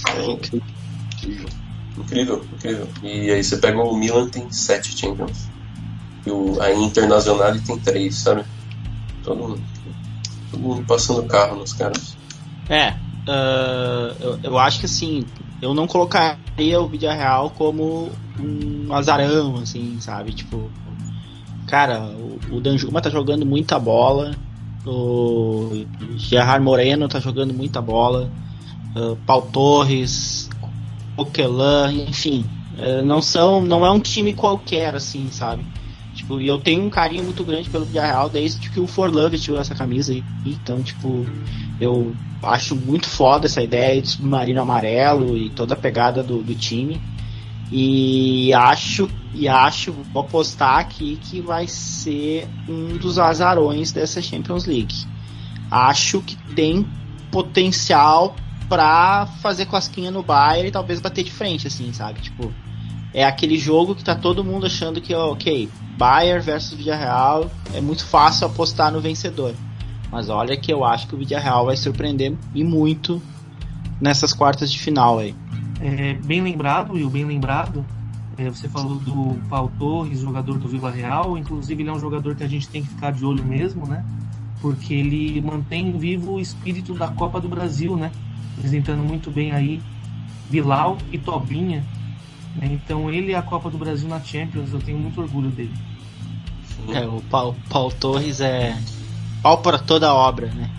É 0.07 0.25
incrível. 0.25 1.49
Incrível, 1.97 2.45
incrível. 2.53 2.87
E 3.03 3.31
aí 3.31 3.43
você 3.43 3.57
pega 3.57 3.81
o 3.81 3.95
Milan 3.95 4.29
tem 4.29 4.51
sete 4.51 4.97
Champions. 4.97 5.47
E 6.25 6.31
o, 6.31 6.59
a 6.61 6.73
Internacional 6.73 7.53
tem 7.59 7.77
três, 7.79 8.15
sabe? 8.15 8.43
Todo 9.23 9.37
mundo. 9.37 9.61
Todo 10.49 10.61
mundo 10.61 10.85
passando 10.85 11.23
carro 11.23 11.57
nos 11.57 11.73
caras. 11.73 12.15
É, 12.69 12.91
uh, 12.91 14.15
eu, 14.19 14.39
eu, 14.43 14.57
acho 14.57 14.79
que 14.79 14.85
assim, 14.85 15.25
eu 15.61 15.73
não 15.73 15.85
colocaria 15.85 16.79
o 16.79 16.87
Vídeo 16.87 17.09
Real 17.09 17.49
como 17.49 18.11
um 18.39 18.93
azarão, 18.93 19.57
assim, 19.57 19.97
sabe? 19.99 20.33
Tipo, 20.33 20.69
cara, 21.67 22.01
o, 22.01 22.57
o 22.57 22.61
Danjuma 22.61 23.01
tá 23.01 23.09
jogando 23.09 23.45
muita 23.45 23.79
bola, 23.79 24.35
o 24.85 25.85
Gerard 26.17 26.63
Moreno 26.63 27.07
tá 27.07 27.19
jogando 27.19 27.53
muita 27.53 27.81
bola, 27.81 28.31
uh, 28.95 29.15
Paul 29.25 29.43
Torres, 29.43 30.49
Coquelin, 31.15 32.05
enfim, 32.07 32.45
uh, 32.77 33.05
não 33.05 33.21
são, 33.21 33.61
não 33.61 33.85
é 33.85 33.91
um 33.91 33.99
time 33.99 34.33
qualquer, 34.33 34.95
assim, 34.95 35.29
sabe? 35.31 35.65
Tipo, 36.13 36.39
e 36.39 36.47
eu 36.47 36.59
tenho 36.59 36.83
um 36.83 36.89
carinho 36.89 37.23
muito 37.23 37.43
grande 37.43 37.69
pelo 37.69 37.85
Villarreal 37.85 38.29
desde 38.29 38.69
que 38.69 38.79
o 38.79 38.85
Forlan 38.85 39.29
vestiu 39.29 39.57
essa 39.57 39.73
camisa 39.73 40.13
aí. 40.13 40.23
Então, 40.45 40.81
tipo, 40.83 41.25
eu 41.81 42.15
acho 42.43 42.75
muito 42.75 43.07
foda 43.07 43.47
essa 43.47 43.63
ideia 43.63 43.99
de 43.99 44.09
submarino 44.09 44.61
amarelo 44.61 45.35
e 45.35 45.49
toda 45.49 45.73
a 45.73 45.77
pegada 45.77 46.21
do, 46.21 46.43
do 46.43 46.53
time. 46.53 47.01
E 47.75 48.53
acho, 48.53 49.09
e 49.33 49.47
acho, 49.47 49.91
vou 50.13 50.21
apostar 50.21 50.77
aqui 50.77 51.17
que 51.19 51.41
vai 51.41 51.67
ser 51.67 52.47
um 52.69 52.97
dos 52.97 53.17
azarões 53.17 53.91
dessa 53.91 54.21
Champions 54.21 54.65
League. 54.65 54.93
Acho 55.71 56.21
que 56.21 56.37
tem 56.53 56.87
potencial 57.31 58.35
para 58.69 59.25
fazer 59.41 59.65
cosquinha 59.65 60.11
no 60.11 60.21
Bayern 60.21 60.67
e 60.67 60.71
talvez 60.71 61.01
bater 61.01 61.23
de 61.23 61.31
frente, 61.31 61.65
assim, 61.65 61.91
sabe? 61.91 62.21
Tipo, 62.21 62.53
é 63.11 63.23
aquele 63.23 63.57
jogo 63.57 63.95
que 63.95 64.03
tá 64.03 64.13
todo 64.13 64.43
mundo 64.43 64.67
achando 64.67 65.01
que, 65.01 65.15
ok, 65.15 65.67
Bayern 65.97 66.45
versus 66.45 66.77
Villarreal, 66.77 67.49
é 67.73 67.81
muito 67.81 68.05
fácil 68.05 68.45
apostar 68.45 68.91
no 68.91 69.01
vencedor. 69.01 69.55
Mas 70.11 70.29
olha 70.29 70.55
que 70.55 70.71
eu 70.71 70.85
acho 70.85 71.07
que 71.07 71.15
o 71.15 71.17
Villarreal 71.17 71.65
vai 71.65 71.75
surpreender 71.75 72.37
e 72.53 72.63
muito 72.63 73.19
nessas 73.99 74.31
quartas 74.31 74.71
de 74.71 74.77
final 74.77 75.17
aí. 75.17 75.33
É, 75.83 76.13
bem 76.13 76.41
lembrado, 76.41 76.97
e 76.97 77.03
o 77.03 77.09
bem 77.09 77.25
lembrado, 77.25 77.85
é, 78.37 78.49
você 78.49 78.69
falou 78.69 78.95
do 78.95 79.37
Paulo 79.49 79.69
Torres, 79.77 80.21
jogador 80.21 80.57
do 80.57 80.65
Vila 80.65 80.89
Real, 80.89 81.37
inclusive 81.37 81.83
ele 81.83 81.89
é 81.89 81.93
um 81.93 81.99
jogador 81.99 82.35
que 82.35 82.43
a 82.43 82.47
gente 82.47 82.69
tem 82.69 82.81
que 82.81 82.87
ficar 82.87 83.11
de 83.11 83.25
olho 83.25 83.43
mesmo, 83.43 83.85
né? 83.85 84.05
Porque 84.61 84.93
ele 84.93 85.41
mantém 85.41 85.91
vivo 85.91 86.35
o 86.35 86.39
espírito 86.39 86.93
da 86.93 87.09
Copa 87.09 87.41
do 87.41 87.49
Brasil, 87.49 87.97
né? 87.97 88.13
Apresentando 88.57 89.03
muito 89.03 89.29
bem 89.29 89.51
aí 89.51 89.81
Bilal 90.49 90.97
e 91.11 91.17
Tobinha, 91.17 91.83
né? 92.55 92.69
Então 92.71 93.09
ele 93.09 93.33
e 93.33 93.35
a 93.35 93.41
Copa 93.41 93.69
do 93.69 93.77
Brasil 93.77 94.07
na 94.07 94.21
Champions, 94.21 94.71
eu 94.71 94.79
tenho 94.79 94.97
muito 94.97 95.19
orgulho 95.19 95.49
dele. 95.49 95.73
É, 96.93 97.05
o 97.05 97.21
Paulo, 97.29 97.57
Paulo 97.69 97.93
Torres 97.99 98.39
é 98.39 98.77
pau 99.41 99.57
para 99.57 99.77
toda 99.77 100.07
a 100.07 100.13
obra, 100.13 100.47
né? 100.47 100.71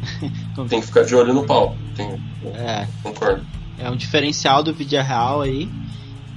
Tem 0.66 0.80
que 0.80 0.86
ficar 0.86 1.04
de 1.04 1.14
olho 1.14 1.34
no 1.34 1.44
pau. 1.44 1.76
Tem, 1.94 2.18
é. 2.54 2.88
Concordo. 3.02 3.44
É 3.78 3.90
um 3.90 3.96
diferencial 3.96 4.62
do 4.62 4.72
vídeo 4.72 5.02
real 5.02 5.42
aí. 5.42 5.68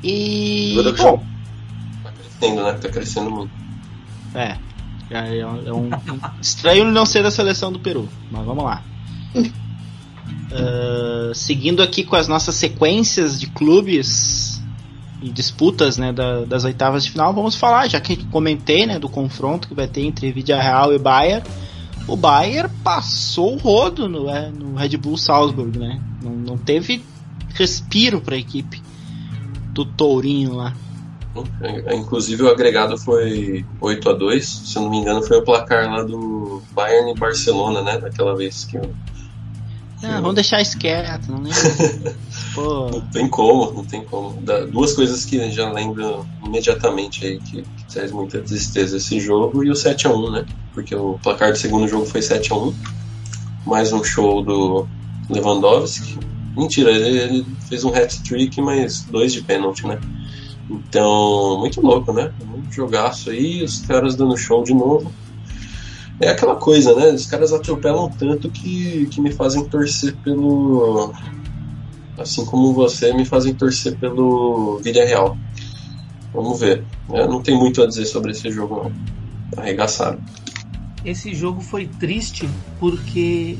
E. 0.04 0.76
Bom, 0.98 1.24
tá 2.04 2.12
crescendo, 2.12 2.64
né? 2.64 2.74
Tá 2.74 2.90
crescendo 2.90 3.32
muito. 3.32 3.52
É. 4.34 4.58
É, 5.10 5.40
é 5.40 5.74
um, 5.74 5.90
estranho 6.42 6.92
não 6.92 7.06
ser 7.06 7.24
da 7.24 7.32
seleção 7.32 7.72
do 7.72 7.80
Peru, 7.80 8.10
mas 8.30 8.46
vamos 8.46 8.64
lá. 8.64 8.84
Uh, 9.34 11.32
seguindo 11.34 11.82
aqui 11.82 12.04
com 12.04 12.18
as 12.18 12.28
nossas 12.28 12.56
sequências 12.56 13.40
de 13.40 13.48
clubes, 13.48 14.58
e 15.22 15.30
disputas 15.30 15.98
né, 15.98 16.14
da, 16.14 16.46
das 16.46 16.64
oitavas 16.64 17.04
de 17.04 17.12
final, 17.12 17.34
vamos 17.34 17.56
falar, 17.56 17.88
já 17.88 18.00
que 18.00 18.24
comentei 18.26 18.86
né, 18.86 19.00
do 19.00 19.10
confronto 19.10 19.68
que 19.68 19.74
vai 19.74 19.88
ter 19.88 20.02
entre 20.02 20.32
Vidia 20.32 20.62
Real 20.62 20.94
e 20.94 21.00
Bayern. 21.00 21.44
O 22.08 22.16
Bayern 22.16 22.70
passou 22.84 23.56
o 23.56 23.58
rodo 23.58 24.08
no, 24.08 24.30
é, 24.30 24.50
no 24.50 24.76
Red 24.76 24.96
Bull 24.98 25.18
Salzburg, 25.18 25.78
né? 25.78 26.00
Não, 26.22 26.32
não 26.32 26.58
teve 26.58 27.04
respiro 27.58 28.22
para 28.22 28.36
a 28.36 28.40
equipe 28.40 28.82
do 29.74 29.86
Tourinho 29.86 30.56
lá. 30.56 30.74
Inclusive 31.94 32.44
o 32.44 32.50
agregado 32.50 32.98
foi 32.98 33.66
8 33.80 34.10
a 34.10 34.14
2 34.14 34.46
se 34.46 34.76
não 34.76 34.90
me 34.90 34.98
engano 34.98 35.22
foi 35.22 35.38
o 35.38 35.44
placar 35.44 35.88
lá 35.88 36.04
do 36.04 36.64
Bayern 36.72 37.12
e 37.12 37.16
Barcelona, 37.16 37.82
né? 37.82 38.00
Daquela 38.00 38.36
vez 38.36 38.66
que 38.66 38.78
eu. 38.78 38.92
Ah, 40.04 40.22
vamos 40.22 40.36
deixar 40.36 40.62
isso 40.62 40.78
quieto, 40.78 41.28
não. 41.32 41.42
Não 42.58 43.02
tem 43.12 43.28
como, 43.28 43.72
não 43.72 43.86
tem 43.86 44.04
como. 44.04 44.40
duas 44.72 44.94
coisas 44.94 45.26
que 45.26 45.52
já 45.52 45.72
lembro 45.72 46.26
imediatamente 46.44 47.24
aí 47.24 47.40
que, 47.40 47.62
que 47.62 47.86
traz 47.86 48.12
muita 48.12 48.40
tristeza 48.40 48.98
esse 48.98 49.20
jogo 49.20 49.64
e 49.64 49.70
o 49.70 49.74
7x1, 49.74 50.32
né? 50.32 50.46
Porque 50.74 50.96
o 50.96 51.20
placar 51.22 51.52
do 51.52 51.58
segundo 51.58 51.88
jogo 51.88 52.06
foi 52.08 52.22
7x1. 52.22 52.74
Mais 53.66 53.94
um 53.94 54.04
show 54.04 54.42
do 54.44 54.88
Lewandowski. 55.30 56.18
Mentira, 56.58 56.90
ele, 56.90 57.46
fez 57.70 57.84
um 57.84 57.94
hat-trick, 57.94 58.60
mas 58.62 59.04
dois 59.04 59.32
de 59.32 59.44
pênalti, 59.44 59.86
né? 59.86 60.00
Então, 60.68 61.60
muito 61.60 61.80
louco, 61.82 62.12
né? 62.12 62.34
Um 62.42 62.72
jogaço 62.72 63.30
aí, 63.30 63.64
os 63.64 63.82
caras 63.82 64.16
dando 64.16 64.36
show 64.36 64.64
de 64.64 64.74
novo. 64.74 65.14
É 66.20 66.30
aquela 66.30 66.56
coisa, 66.56 66.96
né? 66.96 67.12
Os 67.12 67.28
caras 67.28 67.54
atropelam 67.54 68.10
tanto 68.10 68.50
que, 68.50 69.06
que 69.06 69.22
me 69.22 69.32
fazem 69.32 69.64
torcer 69.66 70.16
pelo. 70.24 71.14
Assim 72.18 72.44
como 72.44 72.74
você, 72.74 73.14
me 73.14 73.24
fazem 73.24 73.54
torcer 73.54 73.96
pelo 74.00 74.80
Vida 74.80 75.06
Real. 75.06 75.38
Vamos 76.34 76.60
ver. 76.60 76.84
É, 77.12 77.28
não 77.28 77.42
tem 77.42 77.56
muito 77.56 77.84
a 77.84 77.86
dizer 77.86 78.06
sobre 78.06 78.32
esse 78.32 78.50
jogo, 78.50 78.84
não. 78.84 79.62
Arregaçaram. 79.62 80.20
Esse 81.06 81.36
jogo 81.36 81.62
foi 81.62 81.86
triste 81.86 82.50
porque 82.80 83.58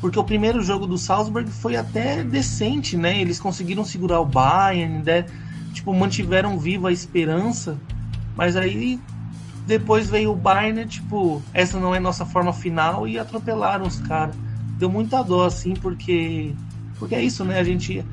porque 0.00 0.18
o 0.18 0.24
primeiro 0.24 0.62
jogo 0.62 0.86
do 0.86 0.96
Salzburg 0.96 1.50
foi 1.50 1.76
até 1.76 2.24
decente, 2.24 2.96
né? 2.96 3.20
Eles 3.20 3.38
conseguiram 3.38 3.84
segurar 3.84 4.20
o 4.20 4.24
Bayern, 4.24 5.02
né? 5.04 5.26
tipo 5.72 5.94
mantiveram 5.94 6.58
viva 6.58 6.88
a 6.88 6.92
esperança, 6.92 7.78
mas 8.36 8.56
aí 8.56 9.00
depois 9.66 10.10
veio 10.10 10.32
o 10.32 10.36
Bayern, 10.36 10.84
tipo, 10.86 11.42
essa 11.54 11.78
não 11.78 11.94
é 11.94 12.00
nossa 12.00 12.26
forma 12.26 12.52
final 12.52 13.06
e 13.06 13.18
atropelaram 13.18 13.86
os 13.86 14.00
caras. 14.00 14.34
Deu 14.78 14.90
muita 14.90 15.22
dó 15.22 15.44
assim, 15.44 15.74
porque 15.74 16.54
porque 16.98 17.14
é 17.14 17.22
isso, 17.22 17.44
né? 17.44 17.58
A 17.58 17.64
gente 17.64 18.04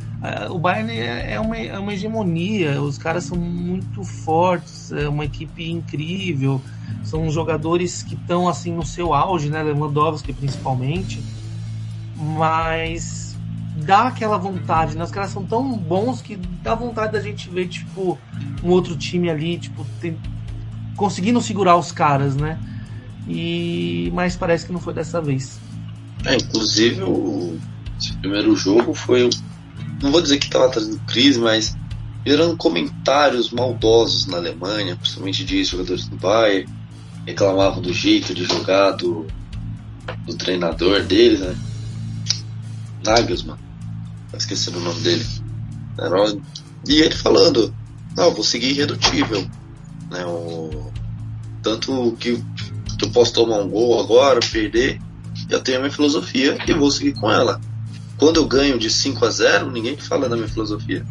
o 0.49 0.57
Bayern 0.57 0.91
é, 0.91 1.33
é 1.33 1.39
uma, 1.39 1.57
é 1.57 1.77
uma 1.77 1.93
hegemonia, 1.93 2.81
os 2.81 2.97
caras 2.97 3.25
são 3.25 3.37
muito 3.37 4.03
fortes, 4.03 4.91
é 4.91 5.07
uma 5.07 5.25
equipe 5.25 5.69
incrível, 5.69 6.61
são 7.03 7.29
jogadores 7.29 8.01
que 8.01 8.15
estão 8.15 8.47
assim 8.47 8.73
no 8.73 8.85
seu 8.85 9.13
auge, 9.13 9.49
né? 9.49 9.61
Lewandowski 9.63 10.33
principalmente 10.33 11.23
mas 12.17 13.35
dá 13.75 14.07
aquela 14.07 14.37
vontade, 14.37 14.97
né? 14.97 15.03
Os 15.03 15.11
caras 15.11 15.29
são 15.29 15.45
tão 15.45 15.77
bons 15.77 16.21
que 16.21 16.35
dá 16.35 16.73
vontade 16.73 17.13
da 17.13 17.21
gente 17.21 17.49
ver, 17.49 17.67
tipo, 17.67 18.17
um 18.63 18.69
outro 18.69 18.95
time 18.97 19.29
ali, 19.29 19.57
tipo, 19.57 19.85
tem... 20.01 20.17
conseguindo 20.95 21.39
segurar 21.41 21.77
os 21.77 21.91
caras, 21.91 22.35
né? 22.35 22.59
E 23.27 24.11
mas 24.13 24.35
parece 24.35 24.65
que 24.65 24.71
não 24.71 24.79
foi 24.79 24.93
dessa 24.93 25.21
vez. 25.21 25.59
É, 26.25 26.35
inclusive 26.35 27.03
o 27.03 27.59
esse 27.99 28.13
primeiro 28.17 28.55
jogo 28.55 28.93
foi, 28.93 29.29
não 30.01 30.11
vou 30.11 30.21
dizer 30.21 30.37
que 30.37 30.45
estava 30.45 30.69
trazendo 30.69 30.99
crise, 31.07 31.39
mas 31.39 31.75
gerando 32.25 32.55
comentários 32.55 33.51
maldosos 33.51 34.27
na 34.27 34.37
Alemanha, 34.37 34.95
principalmente 34.95 35.43
de 35.43 35.63
jogadores 35.63 36.07
do 36.07 36.15
Bayern, 36.17 36.69
reclamavam 37.25 37.81
do 37.81 37.91
jeito 37.91 38.33
de 38.33 38.43
jogar 38.43 38.91
do, 38.91 39.25
do 40.25 40.35
treinador 40.35 41.03
deles, 41.03 41.39
né? 41.39 41.55
Nagelsmann, 43.03 43.57
tá 44.31 44.37
esquecendo 44.37 44.79
o 44.79 44.81
nome 44.81 44.99
dele. 45.01 45.25
E 46.87 47.01
ele 47.01 47.15
falando, 47.15 47.73
não, 48.15 48.33
vou 48.33 48.43
seguir 48.43 48.69
irredutível. 48.69 49.47
Né, 50.09 50.25
o, 50.25 50.91
tanto 51.61 52.15
que, 52.19 52.41
que 52.97 53.05
eu 53.05 53.09
posso 53.11 53.33
tomar 53.33 53.57
um 53.57 53.69
gol 53.69 53.99
agora, 53.99 54.39
perder, 54.39 54.99
eu 55.49 55.61
tenho 55.61 55.77
a 55.77 55.81
minha 55.81 55.91
filosofia 55.91 56.57
e 56.65 56.73
vou 56.73 56.89
seguir 56.89 57.13
com 57.13 57.31
ela. 57.31 57.59
Quando 58.17 58.37
eu 58.37 58.47
ganho 58.47 58.79
de 58.79 58.89
5 58.89 59.23
a 59.25 59.29
0, 59.29 59.71
ninguém 59.71 59.97
fala 59.97 60.27
da 60.27 60.35
minha 60.35 60.47
filosofia. 60.47 61.05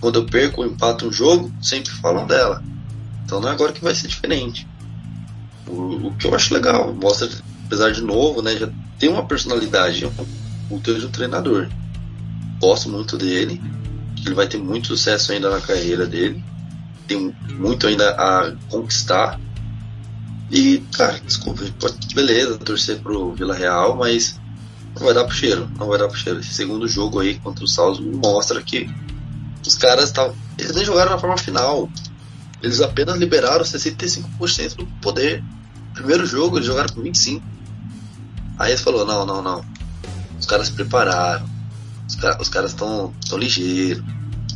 Quando 0.00 0.20
eu 0.20 0.26
perco 0.26 0.62
ou 0.62 0.66
empato 0.66 1.06
um 1.06 1.12
jogo, 1.12 1.52
sempre 1.60 1.90
falam 1.92 2.26
dela. 2.26 2.62
Então 3.24 3.40
não 3.40 3.48
é 3.48 3.52
agora 3.52 3.72
que 3.72 3.82
vai 3.82 3.94
ser 3.94 4.08
diferente. 4.08 4.66
O, 5.66 6.08
o 6.08 6.14
que 6.16 6.26
eu 6.26 6.34
acho 6.34 6.54
legal, 6.54 6.92
mostra, 6.94 7.28
apesar 7.66 7.90
de 7.90 8.02
novo, 8.02 8.42
né, 8.42 8.56
já 8.56 8.68
tem 8.98 9.08
uma 9.08 9.26
personalidade, 9.26 10.10
puta 10.70 10.94
de 10.94 11.04
um 11.04 11.10
treinador. 11.10 11.68
Gosto 12.60 12.88
muito 12.88 13.18
dele. 13.18 13.60
Ele 14.24 14.34
vai 14.34 14.46
ter 14.46 14.58
muito 14.58 14.86
sucesso 14.86 15.32
ainda 15.32 15.50
na 15.50 15.60
carreira 15.60 16.06
dele. 16.06 16.42
Tem 17.08 17.34
muito 17.58 17.88
ainda 17.88 18.10
a 18.10 18.52
conquistar. 18.68 19.38
E, 20.48 20.78
cara, 20.92 21.18
desculpa, 21.20 21.62
beleza, 22.14 22.56
torcer 22.58 23.00
pro 23.00 23.32
Vila 23.34 23.54
Real, 23.54 23.96
mas 23.96 24.38
não 24.94 25.06
vai 25.06 25.14
dar 25.14 25.24
pro 25.24 25.34
cheiro. 25.34 25.68
Não 25.76 25.88
vai 25.88 25.98
dar 25.98 26.06
pro 26.06 26.16
cheiro. 26.16 26.38
Esse 26.38 26.54
segundo 26.54 26.86
jogo 26.86 27.18
aí 27.18 27.38
contra 27.40 27.64
o 27.64 27.68
Salzburg 27.68 28.16
mostra 28.16 28.62
que 28.62 28.88
os 29.66 29.74
caras 29.74 30.04
estavam. 30.04 30.36
Eles 30.56 30.74
nem 30.74 30.84
jogaram 30.84 31.10
na 31.10 31.18
forma 31.18 31.36
final. 31.36 31.90
Eles 32.62 32.80
apenas 32.80 33.18
liberaram 33.18 33.64
65% 33.64 34.76
do 34.76 34.86
poder. 35.00 35.42
Primeiro 35.94 36.24
jogo, 36.26 36.58
eles 36.58 36.66
jogaram 36.66 36.94
com 36.94 37.02
25%. 37.02 37.42
Aí 38.58 38.72
eles 38.72 38.82
falou, 38.82 39.06
não, 39.06 39.24
não, 39.24 39.42
não. 39.42 39.79
Os 40.40 40.46
caras 40.46 40.68
se 40.68 40.72
prepararam. 40.72 41.46
Os, 42.08 42.16
os 42.40 42.48
caras 42.48 42.70
estão 42.70 43.12
tão 43.28 43.38
ligeiros. 43.38 44.02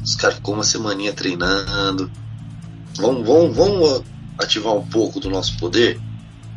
Os 0.02 0.16
caras 0.16 0.36
ficou 0.36 0.54
uma 0.54 0.64
semaninha 0.64 1.12
treinando. 1.12 2.10
Vamos, 2.96 3.26
vamos, 3.26 3.56
vamos 3.56 4.02
ativar 4.38 4.74
um 4.74 4.86
pouco 4.86 5.20
do 5.20 5.30
nosso 5.30 5.56
poder. 5.58 6.00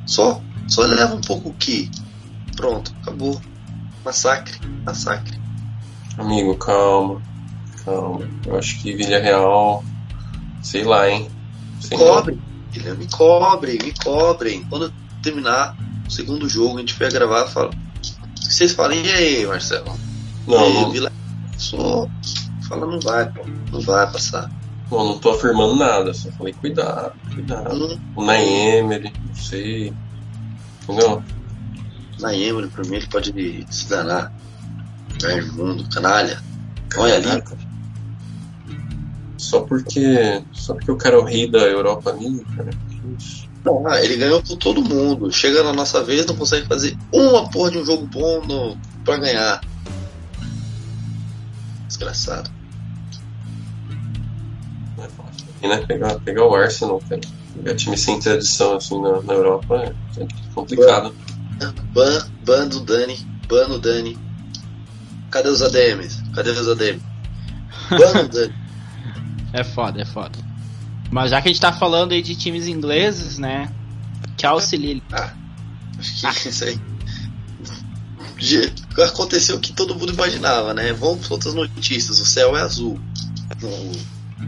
Só, 0.05 0.41
só 0.67 0.81
leva 0.83 1.13
um 1.13 1.21
pouco 1.21 1.53
que. 1.53 1.91
Pronto, 2.55 2.93
acabou. 3.01 3.39
Massacre, 4.03 4.57
massacre. 4.85 5.37
Amigo, 6.17 6.55
calma, 6.55 7.21
calma. 7.83 8.27
Eu 8.45 8.57
acho 8.57 8.79
que 8.81 8.95
Vila 8.95 9.19
Real, 9.19 9.83
sei 10.63 10.83
lá, 10.83 11.09
hein. 11.09 11.29
Sei 11.81 11.97
cobre, 11.97 12.39
Guilherme, 12.71 13.05
me 13.05 13.11
cobre, 13.11 13.77
me 13.83 13.93
cobrem. 14.03 14.63
Quando 14.63 14.91
terminar 15.21 15.75
o 16.07 16.11
segundo 16.11 16.47
jogo, 16.47 16.77
a 16.77 16.79
gente 16.79 16.93
vai 16.93 17.11
gravar 17.11 17.45
e 17.45 17.51
fala 17.51 17.69
vocês 18.41 18.73
falam, 18.73 18.95
e 18.95 19.11
aí, 19.11 19.45
Marcelo? 19.45 19.97
Não, 20.47 20.73
não. 20.73 20.91
Vila... 20.91 21.11
Só 21.57 22.07
fala, 22.67 22.85
não 22.85 22.99
vai, 22.99 23.29
pô. 23.31 23.45
Não 23.71 23.81
vai 23.81 24.11
passar. 24.11 24.51
Não, 24.91 25.05
não 25.05 25.19
tô 25.19 25.31
afirmando 25.31 25.75
nada, 25.75 26.13
só 26.13 26.31
falei 26.31 26.53
cuidado, 26.53 27.13
cuidado. 27.33 27.75
Hum. 27.75 27.99
O 28.15 28.23
Naemery, 28.23 29.11
não 29.27 29.35
sei. 29.35 29.93
Entendeu? 30.83 31.21
Naemery, 32.19 32.67
pra 32.69 32.83
mim, 32.85 32.95
ele 32.95 33.07
pode 33.07 33.65
se 33.69 33.89
danar. 33.89 34.33
É 35.23 35.39
imundo, 35.39 35.87
canalha. 35.89 36.41
Olha 36.95 37.15
ali. 37.15 37.43
Só 39.37 39.61
porque. 39.61 40.43
Só 40.53 40.73
porque 40.73 40.91
o 40.91 40.97
cara 40.97 41.15
é 41.15 41.19
o 41.19 41.23
rei 41.23 41.49
da 41.49 41.59
Europa 41.59 42.11
League, 42.11 42.45
cara. 42.55 42.69
Não, 43.63 43.85
ah, 43.87 44.01
ele 44.01 44.15
ganhou 44.15 44.41
com 44.41 44.55
todo 44.55 44.81
mundo. 44.81 45.31
Chega 45.31 45.63
na 45.63 45.73
nossa 45.73 46.03
vez, 46.03 46.25
não 46.25 46.35
consegue 46.35 46.67
fazer 46.67 46.97
uma 47.11 47.49
porra 47.49 47.71
de 47.71 47.77
um 47.79 47.85
jogo 47.85 48.05
bom 48.07 48.41
no, 48.45 48.77
pra 49.03 49.17
ganhar. 49.17 49.61
Desgraçado. 51.87 52.49
Não 54.97 55.03
é 55.03 55.09
fácil. 55.09 55.47
E, 55.61 55.67
né, 55.67 55.77
pegar, 55.85 56.19
pegar 56.19 56.45
o 56.45 56.55
Arsenal, 56.55 57.01
cara. 57.09 57.21
Pegar 57.55 57.75
time 57.75 57.97
sem 57.97 58.19
tradição 58.19 58.75
assim 58.75 59.01
na, 59.01 59.21
na 59.21 59.33
Europa 59.33 59.75
é, 59.75 60.21
é 60.21 60.27
complicado. 60.53 61.13
Ban, 61.91 62.27
ban 62.45 62.67
do 62.67 62.79
Dani. 62.81 63.17
Ban 63.47 63.67
do 63.67 63.79
Dani. 63.79 64.17
Cadê 65.31 65.49
os 65.49 65.61
ADMs? 65.61 66.23
Cadê 66.33 66.51
os 66.51 66.67
ADMs? 66.67 67.03
Ban 67.89 68.23
do 68.23 68.29
Dani. 68.29 68.53
É 69.53 69.63
foda, 69.63 70.01
é 70.01 70.05
foda. 70.05 70.46
Mas 71.11 71.31
já 71.31 71.41
que 71.41 71.47
a 71.47 71.51
gente 71.51 71.61
tá 71.61 71.71
falando 71.71 72.11
aí 72.11 72.21
de 72.21 72.35
times 72.35 72.67
ingleses, 72.67 73.37
né? 73.37 73.71
Chelsea 74.39 74.77
Lille. 74.77 75.03
Ah, 75.11 75.33
acho 75.97 76.19
que 76.19 76.25
ah. 76.25 76.49
isso 76.49 76.63
aí. 76.63 76.79
Aconteceu 79.03 79.55
o 79.55 79.59
que 79.59 79.73
todo 79.73 79.95
mundo 79.95 80.13
imaginava, 80.13 80.73
né? 80.73 80.93
Vamos 80.93 81.25
para 81.25 81.33
outras 81.33 81.53
notícias. 81.53 82.19
O 82.19 82.25
céu 82.25 82.55
é 82.55 82.61
azul. 82.61 82.99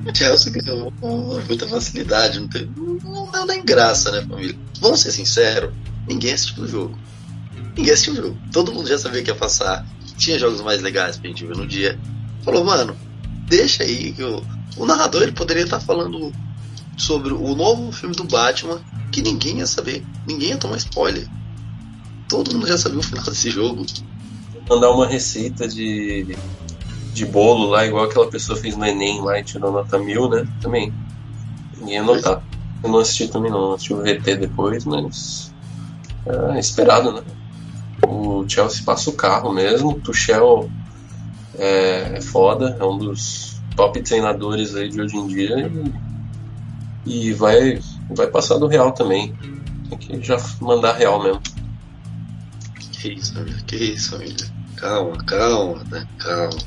O 0.06 0.16
Chelsea 0.16 0.54
ganhou 0.54 0.92
com 1.00 1.42
muita 1.48 1.68
facilidade. 1.68 2.40
Não, 2.40 2.48
tem, 2.48 2.70
não 3.04 3.32
deu 3.32 3.46
nem 3.46 3.64
graça, 3.64 4.12
né, 4.12 4.26
família? 4.28 4.56
Vamos 4.80 5.00
ser 5.00 5.12
sinceros: 5.12 5.74
ninguém 6.08 6.34
assistiu 6.34 6.64
o 6.64 6.68
jogo. 6.68 7.00
Ninguém 7.76 7.94
assistiu 7.94 8.14
o 8.14 8.16
jogo. 8.18 8.38
Todo 8.52 8.74
mundo 8.74 8.88
já 8.88 8.98
sabia 8.98 9.24
que 9.24 9.32
ia 9.32 9.36
passar. 9.36 9.86
Tinha 10.18 10.38
jogos 10.38 10.62
mais 10.62 10.82
legais 10.82 11.18
pra 11.18 11.30
gente 11.30 11.46
ver 11.46 11.56
no 11.56 11.66
dia. 11.66 11.98
Falou, 12.44 12.64
mano, 12.64 12.96
deixa 13.48 13.84
aí 13.84 14.12
que 14.12 14.24
o, 14.24 14.44
o 14.78 14.86
narrador 14.86 15.24
ele 15.24 15.32
poderia 15.32 15.64
estar 15.64 15.80
falando 15.80 16.32
sobre 17.02 17.34
o 17.34 17.56
novo 17.56 17.92
filme 17.92 18.16
do 18.16 18.24
Batman 18.24 18.82
que 19.12 19.22
ninguém 19.22 19.60
ia 19.60 19.66
saber, 19.66 20.06
ninguém 20.28 20.50
ia 20.50 20.58
tomar 20.58 20.78
spoiler. 20.78 21.28
Todo 22.28 22.54
mundo 22.54 22.68
já 22.68 22.78
sabia 22.78 23.00
o 23.00 23.04
final 23.04 23.24
desse 23.26 23.50
jogo. 23.50 23.86
Mandar 24.70 24.92
uma 24.92 25.08
receita 25.08 25.68
de, 25.68 26.38
de 27.14 27.26
bolo 27.26 27.70
lá, 27.70 27.86
igual 27.86 28.06
aquela 28.06 28.30
pessoa 28.30 28.58
fez 28.58 28.76
no 28.76 28.86
Enem 28.86 29.22
lá 29.22 29.40
e 29.40 29.44
tirou 29.44 29.72
nota 29.72 29.98
mil, 29.98 30.30
né? 30.30 30.48
Também. 30.62 30.94
Ninguém 31.78 31.96
ia 31.96 32.04
notar. 32.04 32.44
Eu 32.84 32.90
não 32.90 33.00
assisti 33.00 33.28
também 33.28 33.52
não, 33.52 33.74
assisti 33.74 33.94
o 33.94 34.02
VT 34.02 34.36
depois, 34.36 34.86
mas. 34.86 35.54
É 36.54 36.60
esperado, 36.60 37.14
né? 37.14 37.24
O 38.08 38.48
Chelsea 38.48 38.84
passa 38.86 39.10
o 39.10 39.14
carro 39.14 39.52
mesmo, 39.52 39.90
o 39.90 40.00
Tuchel 40.00 40.70
é, 41.58 42.18
é 42.18 42.22
foda, 42.22 42.78
é 42.80 42.84
um 42.84 42.98
dos 42.98 43.60
top 43.76 44.02
treinadores 44.02 44.76
aí 44.76 44.90
de 44.90 45.02
hoje 45.02 45.18
em 45.18 45.28
dia 45.28 45.68
e, 45.68 46.09
e 47.10 47.34
vai, 47.34 47.82
vai 48.12 48.28
passar 48.28 48.60
do 48.60 48.68
Real 48.68 48.92
também. 48.92 49.34
Tem 49.90 50.20
que 50.20 50.28
já 50.28 50.38
mandar 50.62 50.94
Real 50.94 51.22
mesmo. 51.22 51.42
Que 52.92 53.14
isso, 53.14 53.38
amigo, 53.40 53.64
que 53.66 53.76
isso, 53.76 54.16
amigo. 54.16 54.38
Calma, 54.76 55.18
calma, 55.24 55.84
né? 55.90 56.08
Calma. 56.20 56.60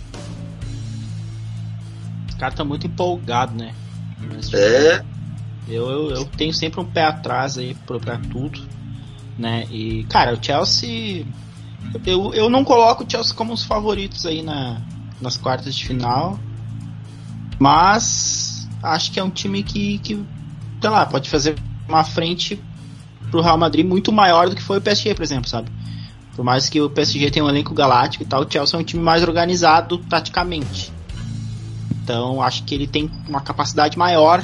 O 2.32 2.36
cara 2.38 2.52
tá 2.52 2.64
muito 2.64 2.88
empolgado, 2.88 3.54
né? 3.54 3.72
Mas, 4.18 4.52
é. 4.52 5.04
Eu, 5.68 5.88
eu, 5.88 6.10
eu, 6.10 6.24
tenho 6.24 6.52
sempre 6.52 6.80
um 6.80 6.84
pé 6.84 7.04
atrás 7.04 7.56
aí 7.56 7.76
pra, 7.86 8.00
pra 8.00 8.18
tudo, 8.18 8.60
né? 9.38 9.64
E, 9.70 10.02
cara, 10.04 10.34
o 10.34 10.44
Chelsea. 10.44 11.24
Eu, 12.04 12.34
eu 12.34 12.50
não 12.50 12.64
coloco 12.64 13.04
o 13.04 13.10
Chelsea 13.10 13.34
como 13.34 13.52
os 13.52 13.62
favoritos 13.62 14.26
aí 14.26 14.42
na, 14.42 14.82
nas 15.20 15.36
quartas 15.36 15.72
de 15.74 15.86
final. 15.86 16.36
Mas 17.60 18.51
acho 18.82 19.12
que 19.12 19.20
é 19.20 19.24
um 19.24 19.30
time 19.30 19.62
que, 19.62 19.98
que 19.98 20.24
sei 20.80 20.90
lá, 20.90 21.06
pode 21.06 21.30
fazer 21.30 21.56
uma 21.88 22.04
frente 22.04 22.60
pro 23.30 23.40
Real 23.40 23.56
Madrid 23.56 23.86
muito 23.86 24.12
maior 24.12 24.48
do 24.48 24.56
que 24.56 24.62
foi 24.62 24.78
o 24.78 24.80
PSG, 24.80 25.14
por 25.14 25.22
exemplo, 25.22 25.48
sabe? 25.48 25.70
Por 26.34 26.44
mais 26.44 26.68
que 26.68 26.80
o 26.80 26.88
PSG 26.88 27.30
tenha 27.30 27.44
um 27.44 27.48
elenco 27.48 27.74
galáctico 27.74 28.24
e 28.24 28.26
tal, 28.26 28.42
o 28.42 28.50
Chelsea 28.50 28.78
é 28.78 28.80
um 28.80 28.84
time 28.84 29.02
mais 29.02 29.22
organizado 29.22 29.98
taticamente. 29.98 30.92
Então 32.02 32.42
acho 32.42 32.64
que 32.64 32.74
ele 32.74 32.86
tem 32.86 33.10
uma 33.28 33.40
capacidade 33.40 33.96
maior 33.98 34.42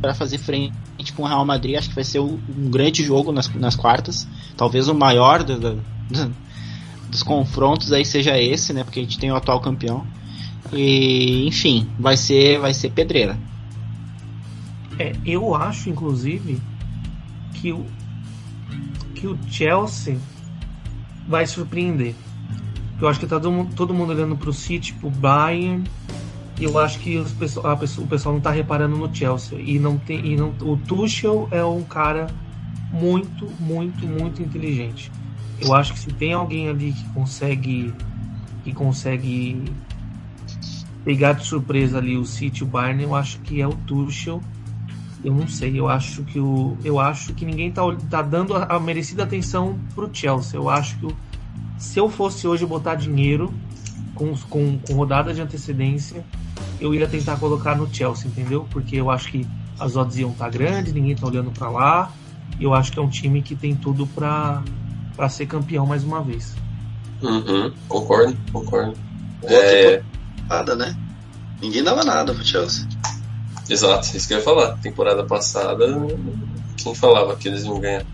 para 0.00 0.14
fazer 0.14 0.38
frente 0.38 0.72
com 1.16 1.24
o 1.24 1.26
Real 1.26 1.44
Madrid. 1.44 1.76
Acho 1.76 1.88
que 1.88 1.94
vai 1.94 2.04
ser 2.04 2.20
um 2.20 2.38
grande 2.70 3.02
jogo 3.02 3.32
nas, 3.32 3.52
nas 3.54 3.74
quartas. 3.74 4.28
Talvez 4.56 4.88
o 4.88 4.94
maior 4.94 5.42
do, 5.42 5.58
do, 5.58 5.82
dos 7.10 7.22
confrontos 7.22 7.92
aí 7.92 8.04
seja 8.04 8.38
esse, 8.38 8.72
né? 8.72 8.84
Porque 8.84 9.00
a 9.00 9.02
gente 9.02 9.18
tem 9.18 9.32
o 9.32 9.36
atual 9.36 9.60
campeão. 9.60 10.06
E, 10.72 11.46
enfim, 11.46 11.88
vai 11.98 12.16
ser, 12.16 12.58
vai 12.58 12.72
ser 12.72 12.90
pedreira. 12.90 13.38
É, 14.98 15.12
eu 15.24 15.54
acho, 15.54 15.88
inclusive, 15.88 16.60
que 17.54 17.72
o, 17.72 17.86
que 19.14 19.26
o 19.26 19.38
Chelsea 19.48 20.18
vai 21.26 21.46
surpreender. 21.46 22.14
Eu 23.00 23.08
acho 23.08 23.18
que 23.18 23.26
tá 23.26 23.40
todo 23.40 23.50
mundo, 23.50 23.74
todo 23.74 23.94
mundo 23.94 24.10
olhando 24.10 24.36
pro 24.36 24.52
City, 24.52 24.92
pro 24.94 25.10
Bayern. 25.10 25.84
Eu 26.60 26.78
acho 26.78 27.00
que 27.00 27.16
os, 27.16 27.32
pessoa, 27.32 27.74
o 27.74 28.06
pessoal 28.06 28.34
não 28.34 28.40
tá 28.40 28.50
reparando 28.50 28.96
no 28.96 29.12
Chelsea. 29.12 29.58
E 29.58 29.78
não 29.78 29.98
tem. 29.98 30.24
E 30.24 30.36
não, 30.36 30.54
o 30.60 30.76
Tuchel 30.76 31.48
é 31.50 31.64
um 31.64 31.82
cara 31.82 32.28
muito, 32.92 33.48
muito, 33.58 34.06
muito 34.06 34.42
inteligente. 34.42 35.10
Eu 35.60 35.74
acho 35.74 35.94
que 35.94 35.98
se 35.98 36.12
tem 36.12 36.32
alguém 36.32 36.68
ali 36.68 36.92
que 36.92 37.08
consegue. 37.10 37.92
que 38.62 38.72
consegue 38.72 39.64
pegar 41.04 41.32
de 41.32 41.44
surpresa 41.44 41.98
ali 41.98 42.16
o 42.16 42.24
City, 42.24 42.62
o 42.62 42.66
Bayern, 42.66 43.02
eu 43.02 43.14
acho 43.16 43.40
que 43.40 43.60
é 43.60 43.66
o 43.66 43.72
Tuchel. 43.72 44.40
Eu 45.24 45.34
não 45.34 45.46
sei, 45.46 45.78
eu 45.78 45.88
acho 45.88 46.24
que 46.24 46.40
o 46.40 46.76
eu 46.84 46.98
acho 46.98 47.32
que 47.34 47.44
ninguém 47.44 47.70
tá, 47.70 47.82
tá 48.10 48.22
dando 48.22 48.56
a, 48.56 48.64
a 48.64 48.80
merecida 48.80 49.22
atenção 49.22 49.78
pro 49.94 50.10
Chelsea. 50.12 50.58
Eu 50.58 50.68
acho 50.68 50.98
que 50.98 51.06
o, 51.06 51.16
se 51.78 51.98
eu 51.98 52.08
fosse 52.08 52.46
hoje 52.46 52.66
botar 52.66 52.96
dinheiro 52.96 53.52
com, 54.14 54.34
com, 54.48 54.78
com 54.78 54.94
rodada 54.94 55.32
de 55.32 55.40
antecedência, 55.40 56.24
eu 56.80 56.94
ia 56.94 57.06
tentar 57.06 57.36
colocar 57.36 57.76
no 57.76 57.92
Chelsea, 57.92 58.26
entendeu? 58.26 58.66
Porque 58.70 58.96
eu 58.96 59.10
acho 59.10 59.30
que 59.30 59.46
as 59.78 59.96
odds 59.96 60.16
iam 60.18 60.30
estar 60.30 60.44
tá 60.46 60.50
grandes, 60.50 60.92
ninguém 60.92 61.14
tá 61.14 61.26
olhando 61.26 61.50
para 61.50 61.70
lá. 61.70 62.12
E 62.58 62.64
eu 62.64 62.74
acho 62.74 62.92
que 62.92 62.98
é 62.98 63.02
um 63.02 63.08
time 63.08 63.42
que 63.42 63.54
tem 63.54 63.74
tudo 63.74 64.06
para 64.06 64.62
ser 65.28 65.46
campeão 65.46 65.86
mais 65.86 66.04
uma 66.04 66.22
vez. 66.22 66.54
Uhum, 67.22 67.72
concordo, 67.88 68.36
concordo. 68.52 68.94
É... 69.44 70.02
Nada, 70.48 70.74
né? 70.76 70.96
Ninguém 71.60 71.82
dava 71.82 72.04
nada 72.04 72.34
pro 72.34 72.44
Chelsea. 72.44 72.86
Exato, 73.72 74.14
isso 74.14 74.28
que 74.28 74.34
eu 74.34 74.38
ia 74.38 74.44
falar. 74.44 74.76
Temporada 74.78 75.24
passada, 75.24 75.86
quem 76.76 76.94
falava 76.94 77.34
que 77.36 77.48
eles 77.48 77.64
iam 77.64 77.80
ganhar? 77.80 78.04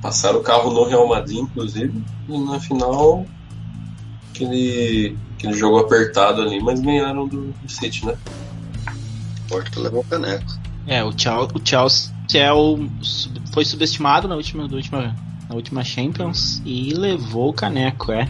Passaram 0.00 0.38
o 0.38 0.42
carro 0.42 0.72
no 0.72 0.84
Real 0.84 1.08
Madrid, 1.08 1.38
inclusive, 1.38 2.00
e 2.28 2.38
na 2.38 2.60
final 2.60 3.26
aquele, 4.30 5.16
aquele 5.36 5.54
jogo 5.54 5.78
apertado 5.78 6.42
ali, 6.42 6.62
mas 6.62 6.78
ganharam 6.78 7.26
do, 7.26 7.46
do 7.50 7.68
City, 7.68 8.06
né? 8.06 8.16
Porto 9.48 9.80
levou 9.80 10.00
o 10.00 10.04
caneco. 10.04 10.60
É, 10.86 11.02
o 11.02 11.12
Chelsea, 11.16 11.56
o 11.56 11.60
Chelsea 11.64 12.12
é 12.34 12.52
o, 12.52 12.88
foi 13.52 13.64
subestimado 13.64 14.28
na 14.28 14.36
última, 14.36 14.68
na 14.68 14.76
última, 14.76 15.16
na 15.48 15.54
última 15.56 15.82
Champions 15.82 16.62
e 16.64 16.92
levou 16.94 17.48
o 17.48 17.52
caneco, 17.52 18.12
é. 18.12 18.28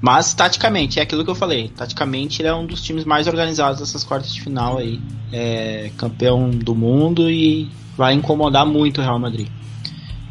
Mas 0.00 0.32
taticamente, 0.32 1.00
é 1.00 1.02
aquilo 1.02 1.24
que 1.24 1.30
eu 1.30 1.34
falei. 1.34 1.68
Taticamente 1.68 2.40
ele 2.40 2.48
é 2.48 2.54
um 2.54 2.66
dos 2.66 2.82
times 2.82 3.04
mais 3.04 3.26
organizados 3.26 3.80
dessas 3.80 4.04
quartas 4.04 4.32
de 4.32 4.40
final 4.40 4.78
aí. 4.78 5.00
É 5.32 5.90
campeão 5.96 6.50
do 6.50 6.74
mundo 6.74 7.30
e 7.30 7.68
vai 7.96 8.14
incomodar 8.14 8.64
muito 8.64 9.00
o 9.00 9.04
Real 9.04 9.18
Madrid. 9.18 9.48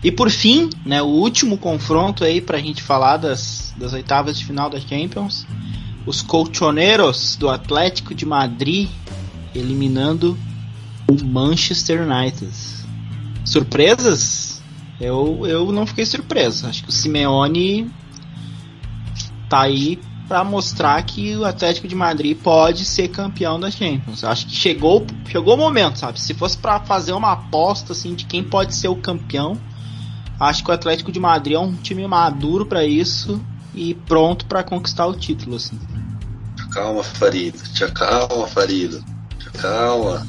E 0.03 0.11
por 0.11 0.29
fim, 0.29 0.69
né, 0.85 1.01
o 1.01 1.07
último 1.07 1.57
confronto 1.57 2.23
aí 2.23 2.39
pra 2.39 2.59
gente 2.59 2.81
falar 2.81 3.17
das, 3.17 3.73
das 3.77 3.93
oitavas 3.93 4.37
de 4.37 4.45
final 4.45 4.69
da 4.69 4.79
Champions. 4.79 5.45
Os 6.05 6.21
colchoneros 6.21 7.35
do 7.35 7.49
Atlético 7.49 8.15
de 8.15 8.25
Madrid 8.25 8.87
eliminando 9.53 10.37
o 11.09 11.23
Manchester 11.25 12.01
United. 12.01 12.51
Surpresas? 13.43 14.61
Eu, 14.99 15.45
eu 15.45 15.71
não 15.71 15.85
fiquei 15.85 16.05
surpreso. 16.05 16.67
Acho 16.67 16.83
que 16.83 16.89
o 16.89 16.93
Simeone 16.93 17.91
tá 19.49 19.61
aí 19.61 19.99
para 20.27 20.43
mostrar 20.43 21.01
que 21.03 21.35
o 21.37 21.45
Atlético 21.45 21.87
de 21.87 21.95
Madrid 21.95 22.37
pode 22.37 22.83
ser 22.83 23.07
campeão 23.07 23.59
da 23.59 23.71
Champions. 23.71 24.23
Acho 24.23 24.45
que 24.45 24.53
chegou, 24.53 25.05
chegou 25.27 25.53
o 25.53 25.57
momento, 25.57 25.99
sabe? 25.99 26.19
Se 26.19 26.33
fosse 26.33 26.57
para 26.57 26.81
fazer 26.81 27.13
uma 27.13 27.31
aposta 27.31 27.93
assim 27.93 28.13
de 28.13 28.25
quem 28.25 28.43
pode 28.43 28.75
ser 28.75 28.89
o 28.89 28.95
campeão, 28.97 29.57
acho 30.39 30.63
que 30.63 30.69
o 30.69 30.73
Atlético 30.73 31.11
de 31.11 31.19
Madrid 31.19 31.55
é 31.55 31.59
um 31.59 31.73
time 31.73 32.05
maduro 32.05 32.65
para 32.65 32.83
isso 32.83 33.41
e 33.73 33.93
pronto 33.93 34.45
para 34.45 34.63
conquistar 34.63 35.05
o 35.05 35.15
título, 35.15 35.55
assim. 35.55 35.79
Calma, 36.71 37.03
Farido. 37.03 37.59
Calma, 37.93 38.47
Farido. 38.47 39.03
Calma. 39.53 40.27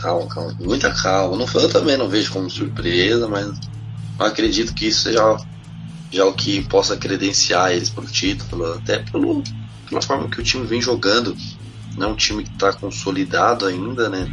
Calma, 0.00 0.26
calma. 0.26 0.56
Muita 0.60 0.90
calma. 0.90 1.36
Não, 1.36 1.46
eu 1.60 1.68
também 1.68 1.96
não 1.96 2.08
vejo 2.08 2.32
como 2.32 2.50
surpresa, 2.50 3.28
mas 3.28 3.52
acredito 4.18 4.74
que 4.74 4.88
isso 4.88 5.02
seja 5.02 5.36
já 6.12 6.26
o 6.26 6.34
que 6.34 6.62
possa 6.62 6.96
credenciar 6.96 7.72
eles 7.72 7.88
para 7.88 8.04
o 8.04 8.06
título, 8.06 8.74
até 8.74 8.98
pelo, 8.98 9.42
pela 9.88 10.02
forma 10.02 10.28
que 10.28 10.40
o 10.40 10.44
time 10.44 10.66
vem 10.66 10.80
jogando. 10.80 11.34
Não 11.96 12.08
é 12.08 12.12
um 12.12 12.16
time 12.16 12.44
que 12.44 12.50
está 12.50 12.72
consolidado 12.72 13.64
ainda, 13.64 14.08
né? 14.08 14.30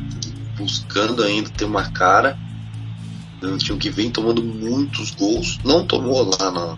Buscando 0.57 1.23
ainda 1.23 1.49
ter 1.49 1.65
uma 1.65 1.89
cara. 1.89 2.37
É 3.41 3.47
um 3.47 3.57
time 3.57 3.79
que 3.79 3.89
vem 3.89 4.11
tomando 4.11 4.43
muitos 4.43 5.11
gols. 5.11 5.57
Não 5.63 5.85
tomou 5.85 6.29
lá 6.37 6.51
na, 6.51 6.77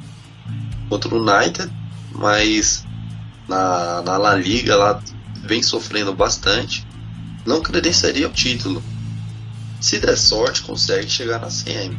contra 0.88 1.14
o 1.14 1.20
United, 1.20 1.72
mas 2.14 2.86
na, 3.48 4.04
na 4.04 4.18
La 4.18 4.36
Liga 4.36 4.76
lá 4.76 5.02
vem 5.44 5.64
sofrendo 5.64 6.14
bastante. 6.14 6.86
Não 7.44 7.62
credenciaria 7.62 8.28
o 8.28 8.32
título. 8.32 8.84
Se 9.80 10.00
der 10.00 10.16
sorte, 10.16 10.62
consegue 10.62 11.10
chegar 11.10 11.40
na 11.40 11.48
CM. 11.48 11.98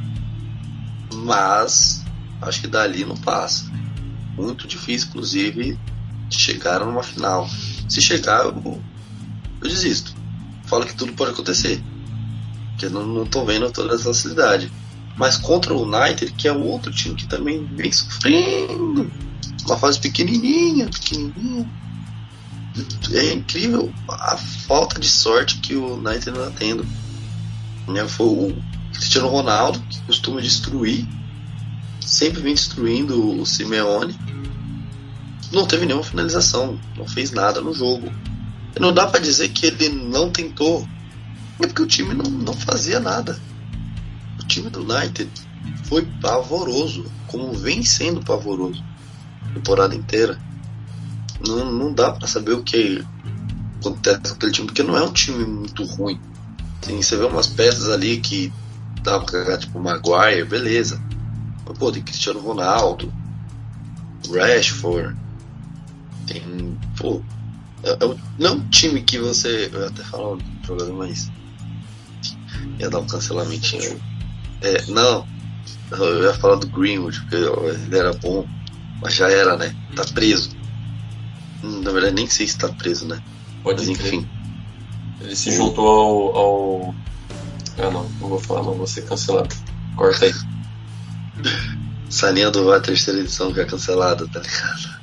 Mas 1.12 2.01
acho 2.42 2.60
que 2.60 2.66
dali 2.66 3.04
não 3.04 3.16
passa. 3.16 3.70
Muito 4.36 4.66
difícil, 4.66 5.08
inclusive, 5.08 5.78
chegar 6.30 6.80
numa 6.80 7.02
final. 7.02 7.48
Se 7.88 8.00
chegar, 8.00 8.44
eu, 8.44 8.80
eu 9.60 9.68
desisto. 9.68 10.14
Falo 10.64 10.86
que 10.86 10.94
tudo 10.94 11.12
pode 11.12 11.32
acontecer. 11.32 11.82
Porque 12.70 12.88
não, 12.88 13.06
não 13.06 13.26
tô 13.26 13.44
vendo 13.44 13.70
toda 13.70 13.94
essa 13.94 14.04
facilidade. 14.04 14.70
Mas 15.16 15.36
contra 15.36 15.74
o 15.74 15.82
United, 15.82 16.32
que 16.32 16.48
é 16.48 16.52
um 16.52 16.66
outro 16.66 16.90
time 16.90 17.14
que 17.14 17.26
também 17.26 17.64
vem 17.64 17.92
sofrendo. 17.92 19.10
Uma 19.66 19.76
fase 19.76 20.00
pequenininha, 20.00 20.88
pequenininha. 20.88 21.70
É 23.12 23.32
incrível 23.34 23.92
a 24.08 24.36
falta 24.36 24.98
de 24.98 25.08
sorte 25.08 25.58
que 25.58 25.76
o 25.76 25.96
United 25.98 26.30
está 26.30 26.50
tendo. 26.50 26.86
Né, 27.86 28.06
foi 28.08 28.26
o 28.26 28.62
Cristiano 28.94 29.28
Ronaldo, 29.28 29.80
que 29.90 30.00
costuma 30.02 30.40
destruir 30.40 31.06
sempre 32.12 32.42
vem 32.42 32.54
destruindo 32.54 33.40
o 33.40 33.46
Simeone. 33.46 34.14
Não 35.50 35.66
teve 35.66 35.86
nenhuma 35.86 36.04
finalização, 36.04 36.78
não 36.96 37.08
fez 37.08 37.30
nada 37.30 37.62
no 37.62 37.72
jogo. 37.72 38.12
Não 38.78 38.92
dá 38.92 39.06
para 39.06 39.20
dizer 39.20 39.48
que 39.48 39.66
ele 39.66 39.88
não 39.88 40.30
tentou. 40.30 40.86
É 41.58 41.66
porque 41.66 41.82
o 41.82 41.86
time 41.86 42.12
não, 42.12 42.30
não 42.30 42.52
fazia 42.52 43.00
nada. 43.00 43.40
O 44.38 44.46
time 44.46 44.68
do 44.68 44.80
United 44.80 45.28
foi 45.84 46.06
pavoroso, 46.20 47.06
como 47.28 47.52
vem 47.54 47.82
sendo 47.82 48.20
pavoroso 48.22 48.82
a 49.42 49.54
temporada 49.54 49.94
inteira. 49.94 50.38
Não, 51.46 51.72
não 51.72 51.92
dá 51.94 52.12
para 52.12 52.28
saber 52.28 52.52
o 52.52 52.62
que 52.62 53.02
acontece 53.80 54.20
com 54.20 54.34
aquele 54.34 54.52
time, 54.52 54.66
porque 54.66 54.82
não 54.82 54.96
é 54.96 55.02
um 55.02 55.12
time 55.12 55.44
muito 55.46 55.82
ruim. 55.84 56.20
Assim, 56.82 57.00
você 57.00 57.16
vê 57.16 57.24
umas 57.24 57.46
peças 57.46 57.88
ali 57.88 58.18
que 58.18 58.52
dá 59.02 59.18
pra 59.18 59.32
cagar, 59.32 59.58
tipo 59.58 59.80
Maguire, 59.80 60.44
beleza. 60.44 61.00
Pô, 61.64 61.92
tem 61.92 62.02
Cristiano 62.02 62.40
Ronaldo, 62.40 63.12
Rashford, 64.30 65.16
Tem. 66.26 66.78
Pô. 66.96 67.20
É, 67.82 67.90
é, 67.90 68.16
não 68.38 68.50
é 68.50 68.52
um 68.52 68.68
time 68.68 69.02
que 69.02 69.18
você. 69.18 69.70
Eu 69.72 69.80
ia 69.80 69.86
até 69.88 70.02
falar 70.04 70.34
um 70.34 70.38
jogador, 70.64 70.92
mas. 70.94 71.30
Ia 72.78 72.90
dar 72.90 73.00
um 73.00 73.06
cancelamentinho. 73.06 74.00
É, 74.60 74.86
não. 74.86 75.26
Eu 75.90 76.24
ia 76.24 76.34
falar 76.34 76.56
do 76.56 76.68
Greenwood, 76.68 77.20
porque 77.20 77.36
ele 77.36 77.98
era 77.98 78.12
bom. 78.14 78.46
Mas 79.00 79.14
já 79.14 79.28
era, 79.30 79.56
né? 79.56 79.74
Tá 79.96 80.04
preso. 80.04 80.50
Na 81.62 81.90
verdade, 81.90 82.14
nem 82.14 82.28
sei 82.28 82.46
se 82.46 82.56
tá 82.56 82.68
preso, 82.68 83.06
né? 83.06 83.20
Pode 83.62 83.80
mas, 83.80 83.88
enfim. 83.88 84.26
Ele 85.20 85.36
se 85.36 85.50
juntou 85.52 85.86
ao, 85.86 86.36
ao. 86.36 86.94
Ah, 87.78 87.90
não. 87.90 88.08
Não 88.20 88.28
vou 88.28 88.38
falar, 88.38 88.62
não. 88.62 88.74
Vou 88.74 88.86
ser 88.86 89.02
cancelado. 89.02 89.54
Corta 89.96 90.26
aí. 90.26 90.32
Salinha 92.08 92.50
do 92.50 92.66
VAR 92.66 92.80
terceira 92.80 93.20
edição 93.20 93.52
que 93.52 93.60
é 93.60 93.64
cancelada, 93.64 94.26
tá 94.28 94.40
ligado? 94.40 95.02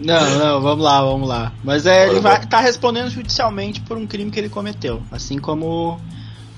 Não, 0.00 0.38
não, 0.38 0.60
vamos 0.62 0.84
lá, 0.84 1.02
vamos 1.02 1.28
lá. 1.28 1.52
Mas 1.62 1.86
é, 1.86 2.08
ele 2.08 2.20
vai, 2.20 2.44
tá 2.46 2.60
respondendo 2.60 3.10
judicialmente 3.10 3.80
por 3.82 3.96
um 3.96 4.06
crime 4.06 4.30
que 4.30 4.40
ele 4.40 4.48
cometeu. 4.48 5.02
Assim 5.10 5.38
como 5.38 6.00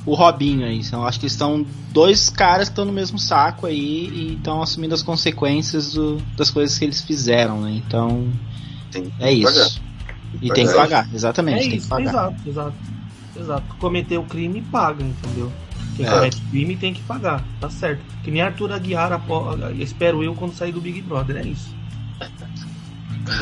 o 0.06 0.14
Robinho 0.14 0.64
aí. 0.64 0.78
Então, 0.78 1.04
acho 1.06 1.20
que 1.20 1.26
estão 1.26 1.66
dois 1.90 2.30
caras 2.30 2.68
que 2.68 2.72
estão 2.72 2.84
no 2.84 2.92
mesmo 2.92 3.18
saco 3.18 3.66
aí 3.66 4.08
e 4.08 4.34
estão 4.34 4.62
assumindo 4.62 4.94
as 4.94 5.02
consequências 5.02 5.92
do, 5.92 6.16
das 6.36 6.50
coisas 6.50 6.78
que 6.78 6.84
eles 6.84 7.02
fizeram, 7.02 7.60
né? 7.60 7.72
Então. 7.72 8.32
é 9.20 9.32
isso. 9.32 9.52
Pagar. 9.52 9.88
E 10.42 10.50
tem 10.52 10.66
que 10.66 10.74
pagar, 10.74 11.08
exatamente. 11.14 11.58
É 11.58 11.68
tem 11.68 11.76
isso, 11.76 11.86
que 11.86 11.90
pagar. 11.90 12.10
exato, 12.10 12.48
exato. 12.48 12.74
Exato. 13.36 13.76
Cometeu 13.76 14.20
o 14.20 14.24
crime 14.24 14.62
paga, 14.62 15.04
entendeu? 15.04 15.52
Quem 15.98 16.06
é. 16.06 16.10
comete 16.10 16.40
crime 16.42 16.76
tem 16.76 16.94
que 16.94 17.02
pagar, 17.02 17.44
tá 17.60 17.68
certo. 17.68 18.00
Que 18.22 18.30
nem 18.30 18.40
Arthur 18.40 18.72
Aguiar, 18.72 19.20
espero 19.80 20.22
eu, 20.22 20.32
quando 20.32 20.54
sair 20.54 20.70
do 20.70 20.80
Big 20.80 21.02
Brother, 21.02 21.38
é 21.38 21.42
isso. 21.42 21.74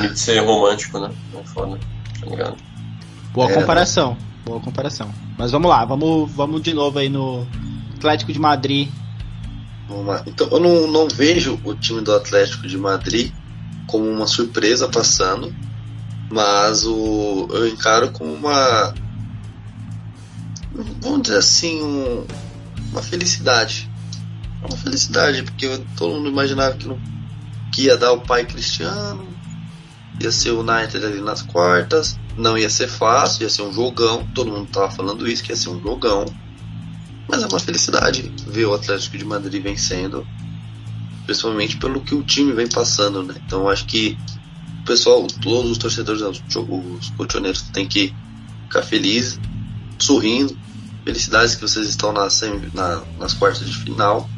De 0.00 0.18
ser 0.18 0.38
romântico, 0.38 0.98
né? 0.98 1.12
É 1.38 1.44
foda, 1.44 1.78
tá 2.18 2.26
ligado? 2.26 2.56
Boa 3.34 3.50
é, 3.50 3.54
comparação, 3.54 4.12
né? 4.12 4.18
boa 4.46 4.58
comparação. 4.58 5.12
Mas 5.36 5.52
vamos 5.52 5.68
lá, 5.68 5.84
vamos, 5.84 6.32
vamos 6.32 6.62
de 6.62 6.72
novo 6.72 6.98
aí 6.98 7.10
no 7.10 7.46
Atlético 7.94 8.32
de 8.32 8.38
Madrid. 8.38 8.88
Vamos 9.86 10.06
lá. 10.06 10.22
Então 10.26 10.48
eu 10.50 10.58
não, 10.58 10.86
não 10.90 11.08
vejo 11.08 11.60
o 11.62 11.74
time 11.74 12.00
do 12.00 12.14
Atlético 12.14 12.66
de 12.66 12.78
Madrid 12.78 13.32
como 13.86 14.08
uma 14.08 14.26
surpresa 14.26 14.88
passando, 14.88 15.54
mas 16.30 16.86
o, 16.86 17.48
eu 17.50 17.68
encaro 17.68 18.10
como 18.12 18.32
uma. 18.32 18.94
Vamos 21.02 21.22
dizer 21.22 21.38
assim, 21.38 21.82
um, 21.82 22.24
uma 22.90 23.02
felicidade. 23.02 23.90
Uma 24.60 24.76
felicidade, 24.76 25.42
porque 25.42 25.68
todo 25.96 26.14
mundo 26.14 26.28
imaginava 26.28 26.76
que, 26.76 26.86
não, 26.86 26.98
que 27.72 27.82
ia 27.82 27.96
dar 27.96 28.12
o 28.12 28.20
pai 28.20 28.44
Cristiano, 28.44 29.28
ia 30.20 30.32
ser 30.32 30.50
o 30.50 30.60
United 30.60 31.04
ali 31.04 31.20
nas 31.20 31.42
quartas, 31.42 32.18
não 32.36 32.56
ia 32.56 32.70
ser 32.70 32.88
fácil, 32.88 33.42
ia 33.42 33.50
ser 33.50 33.62
um 33.62 33.72
jogão, 33.72 34.26
todo 34.34 34.50
mundo 34.50 34.68
tava 34.70 34.90
falando 34.90 35.28
isso, 35.28 35.42
que 35.42 35.52
ia 35.52 35.56
ser 35.56 35.68
um 35.68 35.80
jogão. 35.80 36.24
Mas 37.28 37.42
é 37.42 37.46
uma 37.46 37.58
felicidade 37.58 38.32
ver 38.46 38.66
o 38.66 38.74
Atlético 38.74 39.18
de 39.18 39.24
Madrid 39.24 39.62
vencendo, 39.62 40.26
principalmente 41.24 41.76
pelo 41.76 42.00
que 42.00 42.14
o 42.14 42.22
time 42.22 42.52
vem 42.52 42.68
passando, 42.68 43.22
né? 43.22 43.34
Então 43.44 43.68
acho 43.68 43.84
que 43.86 44.16
o 44.80 44.84
pessoal, 44.84 45.26
todos 45.26 45.72
os 45.72 45.78
torcedores, 45.78 46.22
os, 46.22 46.40
os 46.56 47.10
colchoneiros 47.10 47.62
têm 47.62 47.86
que 47.86 48.14
ficar 48.64 48.82
felizes, 48.82 49.40
sorrindo. 49.98 50.56
Felicidades 51.06 51.54
que 51.54 51.62
vocês 51.62 51.88
estão 51.88 52.12
na, 52.12 52.26
na, 52.74 53.02
nas 53.16 53.32
quartas 53.32 53.70
de 53.70 53.76
final, 53.78 54.28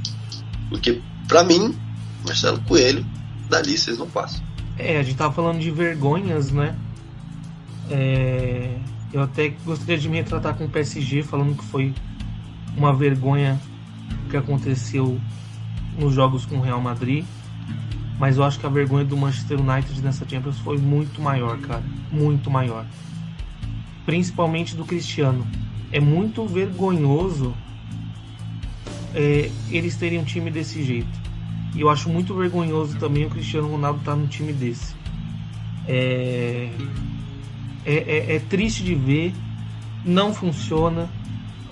porque 0.69 1.01
para 1.27 1.43
mim, 1.43 1.75
Marcelo 2.27 2.61
Coelho, 2.61 3.07
dali 3.49 3.79
vocês 3.79 3.97
não 3.97 4.07
passam. 4.07 4.43
É, 4.77 4.99
a 4.99 5.03
gente 5.03 5.17
tava 5.17 5.33
falando 5.33 5.61
de 5.61 5.71
vergonhas, 5.71 6.53
né? 6.53 6.77
É, 7.91 8.77
eu 9.15 9.23
até 9.23 9.49
gostaria 9.65 9.97
de 9.97 10.11
me 10.11 10.19
retratar 10.19 10.55
com 10.57 10.67
o 10.67 10.69
PSG, 10.69 11.23
falando 11.23 11.57
que 11.57 11.65
foi 11.65 11.95
uma 12.77 12.95
vergonha 12.95 13.59
que 14.29 14.37
aconteceu 14.37 15.19
nos 15.99 16.13
jogos 16.13 16.45
com 16.45 16.59
o 16.59 16.61
Real 16.61 16.83
Madrid. 16.83 17.25
Mas 18.19 18.37
eu 18.37 18.45
acho 18.45 18.61
que 18.61 18.67
a 18.67 18.69
vergonha 18.69 19.07
do 19.07 19.17
Manchester 19.17 19.59
United 19.59 20.03
nessa 20.03 20.29
Champions 20.29 20.59
foi 20.59 20.77
muito 20.77 21.23
maior, 21.23 21.59
cara. 21.61 21.83
Muito 22.13 22.51
maior. 22.51 22.85
Principalmente 24.05 24.77
do 24.77 24.85
Cristiano. 24.85 25.47
É 25.91 26.01
muito 26.01 26.47
vergonhoso 26.47 27.55
é, 29.15 29.51
eles 29.71 29.97
terem 29.97 30.19
um 30.19 30.25
time 30.25 30.51
desse 30.51 30.83
jeito. 30.83 31.29
E 31.75 31.81
eu 31.81 31.91
acho 31.91 32.09
muito 32.09 32.35
vergonhoso 32.35 32.99
também 32.99 33.25
o 33.25 33.31
Cristiano 33.31 33.69
Ronaldo 33.69 34.01
estar 34.01 34.13
tá 34.13 34.17
num 34.17 34.27
time 34.27 34.53
desse. 34.53 34.95
É, 35.87 36.71
é, 37.85 37.95
é, 37.95 38.37
é 38.37 38.39
triste 38.41 38.83
de 38.83 38.95
ver, 38.95 39.33
não 40.05 40.35
funciona, 40.35 41.09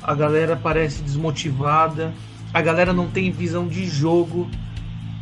a 0.02 0.14
galera 0.14 0.56
parece 0.56 1.02
desmotivada, 1.02 2.14
a 2.52 2.62
galera 2.62 2.92
não 2.92 3.08
tem 3.08 3.30
visão 3.30 3.66
de 3.68 3.86
jogo. 3.86 4.48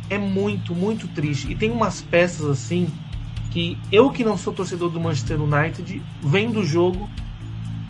É 0.09 0.17
muito, 0.17 0.75
muito 0.75 1.07
triste. 1.07 1.51
E 1.51 1.55
tem 1.55 1.71
umas 1.71 2.01
peças 2.01 2.45
assim 2.45 2.87
que 3.51 3.77
eu 3.91 4.09
que 4.11 4.23
não 4.23 4.37
sou 4.37 4.53
torcedor 4.53 4.89
do 4.89 4.99
Manchester 4.99 5.41
United, 5.41 6.01
vendo 6.21 6.59
o 6.59 6.65
jogo, 6.65 7.09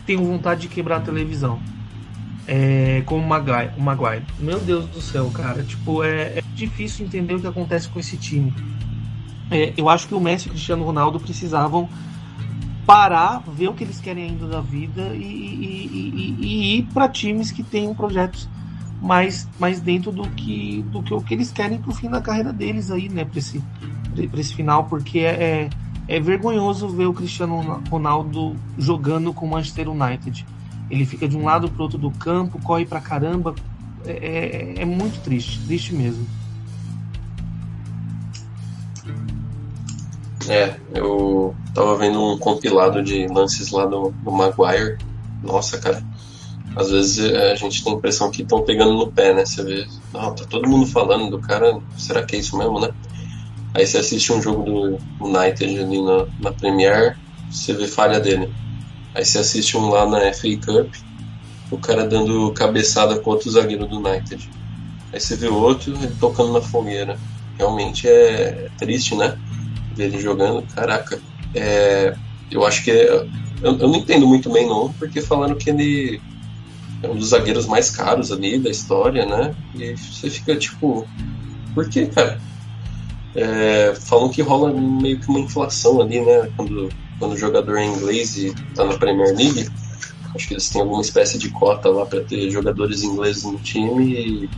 tenho 0.06 0.24
vontade 0.24 0.62
de 0.62 0.68
quebrar 0.68 0.98
a 0.98 1.00
televisão 1.00 1.60
é, 2.46 3.02
como 3.06 3.24
o 3.24 3.28
Maguire, 3.28 3.72
o 3.76 3.82
Maguire. 3.82 4.24
Meu 4.38 4.60
Deus 4.60 4.86
do 4.86 5.00
céu, 5.00 5.30
cara. 5.30 5.62
Tipo, 5.62 6.04
é, 6.04 6.38
é 6.38 6.42
difícil 6.54 7.04
entender 7.04 7.34
o 7.34 7.40
que 7.40 7.46
acontece 7.46 7.88
com 7.88 7.98
esse 7.98 8.16
time. 8.16 8.54
É, 9.50 9.72
eu 9.76 9.88
acho 9.88 10.06
que 10.06 10.14
o 10.14 10.20
Messi 10.20 10.46
e 10.46 10.48
o 10.48 10.50
Cristiano 10.52 10.84
Ronaldo 10.84 11.18
precisavam 11.18 11.88
parar, 12.86 13.42
ver 13.48 13.68
o 13.68 13.74
que 13.74 13.82
eles 13.82 14.00
querem 14.00 14.30
ainda 14.30 14.46
da 14.46 14.60
vida 14.60 15.10
e, 15.14 15.22
e, 15.22 15.90
e, 15.92 16.36
e 16.40 16.78
ir 16.78 16.82
para 16.94 17.08
times 17.08 17.50
que 17.50 17.64
tenham 17.64 17.92
projetos 17.94 18.48
mais, 19.02 19.48
mais 19.58 19.80
dentro 19.80 20.12
do 20.12 20.28
que, 20.30 20.84
do 20.90 21.02
que 21.02 21.12
o 21.12 21.20
que 21.20 21.34
eles 21.34 21.50
querem 21.50 21.78
pro 21.78 21.92
fim 21.92 22.08
da 22.08 22.20
carreira 22.20 22.52
deles 22.52 22.90
aí, 22.90 23.08
né? 23.08 23.24
Pra 23.24 23.38
esse, 23.38 23.60
pra 24.30 24.40
esse 24.40 24.54
final, 24.54 24.84
porque 24.84 25.18
é, 25.18 25.42
é, 25.42 25.70
é 26.08 26.20
vergonhoso 26.20 26.88
ver 26.88 27.06
o 27.06 27.12
Cristiano 27.12 27.82
Ronaldo 27.90 28.56
jogando 28.78 29.32
com 29.32 29.46
o 29.46 29.50
Manchester 29.50 29.88
United 29.88 30.46
ele 30.90 31.04
fica 31.04 31.28
de 31.28 31.36
um 31.36 31.44
lado 31.44 31.68
pro 31.68 31.82
outro 31.82 31.98
do 31.98 32.10
campo, 32.10 32.60
corre 32.62 32.84
pra 32.84 33.00
caramba. 33.00 33.54
É, 34.04 34.12
é, 34.12 34.82
é 34.82 34.84
muito 34.84 35.20
triste, 35.22 35.60
triste 35.66 35.94
mesmo. 35.94 36.26
É, 40.48 40.76
eu 40.94 41.54
tava 41.74 41.96
vendo 41.96 42.22
um 42.22 42.38
compilado 42.38 43.02
de 43.02 43.26
lances 43.26 43.72
lá 43.72 43.84
do, 43.84 44.14
do 44.22 44.30
Maguire. 44.30 44.96
Nossa, 45.42 45.78
cara. 45.78 46.04
Às 46.76 46.90
vezes 46.90 47.32
é, 47.32 47.52
a 47.52 47.56
gente 47.56 47.82
tem 47.82 47.92
a 47.92 47.96
impressão 47.96 48.30
que 48.30 48.42
estão 48.42 48.62
pegando 48.62 48.92
no 48.92 49.10
pé, 49.10 49.34
né? 49.34 49.44
Você 49.44 49.64
vê, 49.64 49.86
não, 50.12 50.34
tá 50.34 50.44
todo 50.44 50.68
mundo 50.68 50.86
falando 50.86 51.30
do 51.30 51.40
cara, 51.40 51.80
será 51.96 52.22
que 52.22 52.36
é 52.36 52.38
isso 52.38 52.56
mesmo, 52.56 52.78
né? 52.78 52.90
Aí 53.76 53.86
você 53.86 53.98
assiste 53.98 54.32
um 54.32 54.40
jogo 54.40 54.62
do 54.62 54.98
United 55.20 55.78
ali 55.78 56.02
na, 56.02 56.26
na 56.40 56.50
Premier, 56.50 57.18
você 57.50 57.74
vê 57.74 57.86
falha 57.86 58.18
dele. 58.18 58.50
Aí 59.14 59.22
você 59.22 59.38
assiste 59.38 59.76
um 59.76 59.90
lá 59.90 60.06
na 60.06 60.32
FA 60.32 60.48
Cup, 60.64 60.94
o 61.70 61.76
cara 61.76 62.06
dando 62.06 62.50
cabeçada 62.52 63.18
com 63.18 63.30
outro 63.30 63.50
zagueiro 63.50 63.86
do 63.86 63.98
United. 63.98 64.48
Aí 65.12 65.20
você 65.20 65.36
vê 65.36 65.48
outro 65.48 65.92
ele 65.92 66.10
tocando 66.18 66.54
na 66.54 66.62
fogueira. 66.62 67.18
Realmente 67.58 68.08
é 68.08 68.70
triste, 68.78 69.14
né? 69.14 69.36
Ver 69.94 70.04
ele 70.04 70.20
jogando. 70.20 70.62
Caraca, 70.74 71.20
é, 71.54 72.16
eu 72.50 72.64
acho 72.64 72.82
que. 72.82 72.90
É, 72.90 73.12
eu, 73.60 73.78
eu 73.78 73.88
não 73.88 73.96
entendo 73.96 74.26
muito 74.26 74.50
bem, 74.50 74.66
não, 74.66 74.90
porque 74.94 75.20
falaram 75.20 75.54
que 75.54 75.68
ele 75.68 76.18
é 77.02 77.08
um 77.10 77.16
dos 77.16 77.28
zagueiros 77.28 77.66
mais 77.66 77.90
caros 77.90 78.32
ali 78.32 78.58
da 78.58 78.70
história, 78.70 79.26
né? 79.26 79.54
E 79.74 79.94
você 79.98 80.30
fica 80.30 80.56
tipo, 80.56 81.06
por 81.74 81.90
que, 81.90 82.06
cara? 82.06 82.40
É, 83.36 83.94
falam 83.94 84.30
que 84.30 84.40
rola 84.40 84.72
meio 84.72 85.20
que 85.20 85.28
uma 85.28 85.40
inflação 85.40 86.00
ali, 86.00 86.20
né? 86.20 86.48
Quando 86.56 86.88
quando 87.18 87.32
o 87.32 87.38
jogador 87.38 87.78
é 87.78 87.84
inglês 87.84 88.36
e 88.36 88.48
está 88.48 88.84
na 88.84 88.96
Premier 88.96 89.34
League, 89.34 89.66
acho 90.34 90.48
que 90.48 90.54
eles 90.54 90.68
têm 90.68 90.82
alguma 90.82 91.00
espécie 91.00 91.38
de 91.38 91.50
cota 91.50 91.88
lá 91.88 92.04
para 92.04 92.22
ter 92.22 92.50
jogadores 92.50 93.02
ingleses 93.02 93.44
no 93.44 93.58
time 93.58 94.12
e, 94.12 94.50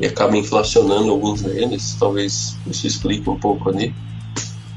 e 0.00 0.06
acaba 0.06 0.36
inflacionando 0.36 1.10
alguns 1.10 1.42
deles. 1.42 1.96
Talvez 1.98 2.58
isso 2.66 2.86
explique 2.86 3.28
um 3.28 3.38
pouco 3.38 3.68
ali. 3.68 3.94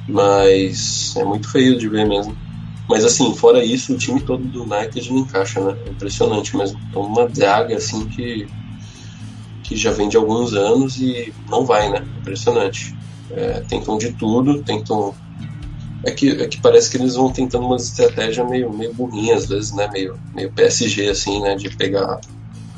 Mas 0.08 1.16
é 1.16 1.24
muito 1.24 1.50
feio 1.50 1.78
de 1.78 1.88
ver 1.88 2.06
mesmo. 2.06 2.36
Mas 2.90 3.06
assim, 3.06 3.34
fora 3.34 3.64
isso, 3.64 3.94
o 3.94 3.98
time 3.98 4.22
todo 4.22 4.44
do 4.44 4.64
United 4.64 5.10
não 5.12 5.20
encaixa, 5.20 5.62
né? 5.62 5.78
É 5.86 5.92
impressionante 5.92 6.58
mesmo. 6.58 6.78
É 6.94 6.98
uma 6.98 7.30
draga 7.30 7.78
assim 7.78 8.06
que, 8.10 8.46
que 9.64 9.78
já 9.78 9.92
vem 9.92 10.10
de 10.10 10.18
alguns 10.18 10.54
anos 10.54 10.98
e 10.98 11.34
não 11.50 11.66
vai, 11.66 11.90
né? 11.90 12.04
Impressionante. 12.20 12.94
É, 13.34 13.62
tentam 13.62 13.98
de 13.98 14.12
tudo, 14.14 14.62
tentam 14.64 15.14
é 16.04 16.12
que, 16.12 16.30
é 16.30 16.48
que 16.48 16.60
parece 16.60 16.90
que 16.90 16.98
eles 16.98 17.16
vão 17.16 17.32
tentando 17.32 17.66
uma 17.66 17.76
estratégia 17.76 18.44
meio, 18.44 18.72
meio 18.74 18.94
burrinha 18.94 19.36
às 19.36 19.46
vezes, 19.48 19.72
né? 19.72 19.88
Meio, 19.92 20.18
meio 20.34 20.52
PSG, 20.52 21.10
assim, 21.10 21.40
né? 21.42 21.56
De 21.56 21.70
pegar, 21.76 22.20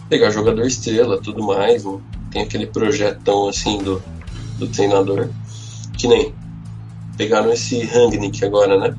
pegar 0.10 0.30
jogador 0.30 0.66
estrela 0.66 1.22
tudo 1.22 1.44
mais. 1.44 1.86
Não 1.86 2.02
tem 2.30 2.42
aquele 2.42 2.68
projetão, 2.68 3.48
assim, 3.48 3.78
do, 3.78 4.04
do 4.58 4.68
treinador. 4.68 5.30
Que 5.98 6.08
nem 6.08 6.34
pegaram 7.16 7.52
esse 7.54 7.82
Rangnick 7.84 8.44
agora, 8.44 8.78
né? 8.78 8.96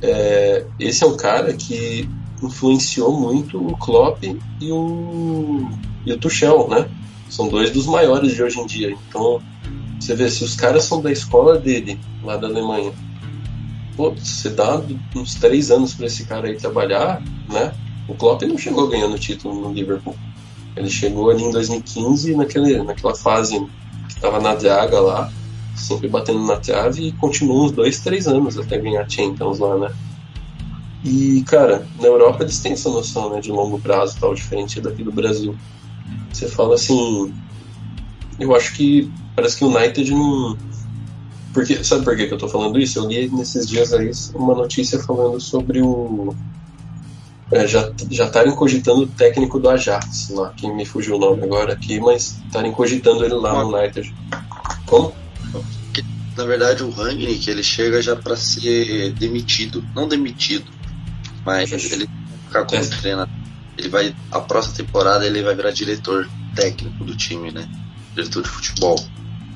É, 0.00 0.64
esse 0.80 1.04
é 1.04 1.06
um 1.06 1.16
cara 1.16 1.52
que 1.52 2.08
influenciou 2.42 3.18
muito 3.18 3.58
o 3.58 3.76
Klopp 3.76 4.22
e 4.24 4.72
o, 4.72 5.68
e 6.06 6.12
o 6.12 6.18
Tuchel, 6.18 6.68
né? 6.68 6.88
São 7.28 7.48
dois 7.48 7.70
dos 7.70 7.86
maiores 7.86 8.34
de 8.34 8.42
hoje 8.42 8.60
em 8.60 8.66
dia. 8.66 8.96
Então, 9.08 9.42
você 9.98 10.14
vê, 10.14 10.30
se 10.30 10.44
os 10.44 10.54
caras 10.54 10.84
são 10.84 11.00
da 11.00 11.10
escola 11.10 11.58
dele, 11.58 11.98
lá 12.22 12.36
da 12.36 12.46
Alemanha, 12.46 12.92
pô, 13.96 14.10
você 14.10 14.50
dá 14.50 14.80
uns 15.14 15.34
três 15.34 15.70
anos 15.70 15.94
para 15.94 16.06
esse 16.06 16.24
cara 16.24 16.48
aí 16.48 16.56
trabalhar, 16.56 17.22
né? 17.48 17.72
O 18.08 18.14
Klopp 18.14 18.42
não 18.42 18.58
chegou 18.58 18.88
ganhando 18.88 19.18
título 19.18 19.54
no 19.60 19.72
Liverpool. 19.72 20.14
Ele 20.76 20.90
chegou 20.90 21.30
ali 21.30 21.42
em 21.42 21.50
2015, 21.50 22.36
naquele, 22.36 22.82
naquela 22.82 23.14
fase 23.14 23.58
que 24.06 24.14
estava 24.14 24.38
na 24.38 24.54
draga 24.54 25.00
lá, 25.00 25.32
sempre 25.74 26.08
batendo 26.08 26.44
na 26.46 26.56
trave, 26.56 27.08
e 27.08 27.12
continuou 27.12 27.64
uns 27.64 27.72
dois, 27.72 28.00
três 28.00 28.28
anos 28.28 28.58
até 28.58 28.78
ganhar 28.78 29.08
Champions 29.08 29.58
lá, 29.58 29.76
né? 29.78 29.92
E, 31.04 31.42
cara, 31.46 31.86
na 32.00 32.08
Europa 32.08 32.42
eles 32.42 32.58
têm 32.58 32.72
essa 32.72 32.90
noção 32.90 33.30
né, 33.30 33.40
de 33.40 33.50
longo 33.50 33.78
prazo, 33.78 34.16
tal, 34.18 34.34
diferente 34.34 34.80
daqui 34.80 35.04
do 35.04 35.12
Brasil. 35.12 35.56
Você 36.32 36.48
fala 36.48 36.74
assim. 36.74 37.32
Eu 38.38 38.54
acho 38.54 38.74
que 38.74 39.10
parece 39.34 39.56
que 39.56 39.64
o 39.64 39.74
United 39.74 40.10
não. 40.12 40.56
Porque, 41.52 41.82
sabe 41.82 42.04
por 42.04 42.16
que 42.16 42.24
eu 42.24 42.38
tô 42.38 42.48
falando 42.48 42.78
isso? 42.78 42.98
Eu 42.98 43.08
li 43.08 43.28
nesses 43.30 43.66
dias 43.66 43.92
aí 43.92 44.10
uma 44.34 44.54
notícia 44.54 44.98
falando 44.98 45.40
sobre 45.40 45.80
o. 45.80 46.34
É, 47.50 47.66
já 47.66 47.92
estarem 48.10 48.54
cogitando 48.54 49.02
o 49.02 49.06
técnico 49.06 49.60
do 49.60 49.70
Ajax 49.70 50.30
lá, 50.30 50.50
que 50.50 50.68
me 50.68 50.84
fugiu 50.84 51.14
o 51.14 51.18
nome 51.18 51.44
agora 51.44 51.74
aqui, 51.74 52.00
mas 52.00 52.40
estarem 52.44 52.72
cogitando 52.72 53.24
ele 53.24 53.34
lá 53.34 53.62
no 53.62 53.74
United. 53.74 54.12
Como? 54.84 55.14
Na 56.36 56.44
verdade, 56.44 56.82
o 56.82 56.90
Rangnick 56.90 57.48
ele 57.48 57.62
chega 57.62 58.02
já 58.02 58.14
para 58.14 58.36
ser 58.36 59.12
demitido, 59.12 59.82
não 59.94 60.06
demitido, 60.06 60.66
mas 61.44 61.72
ele 61.72 62.08
ficar 62.46 62.64
como 62.66 62.82
é. 62.82 62.86
treinador. 62.86 63.34
Ele 63.78 63.88
vai 63.88 64.14
a 64.30 64.40
próxima 64.40 64.74
temporada 64.74 65.24
ele 65.24 65.42
vai 65.42 65.54
virar 65.54 65.70
diretor 65.70 66.28
técnico 66.54 67.04
do 67.04 67.16
time, 67.16 67.50
né? 67.50 67.66
Diretor 68.16 68.42
de 68.42 68.48
futebol. 68.48 68.98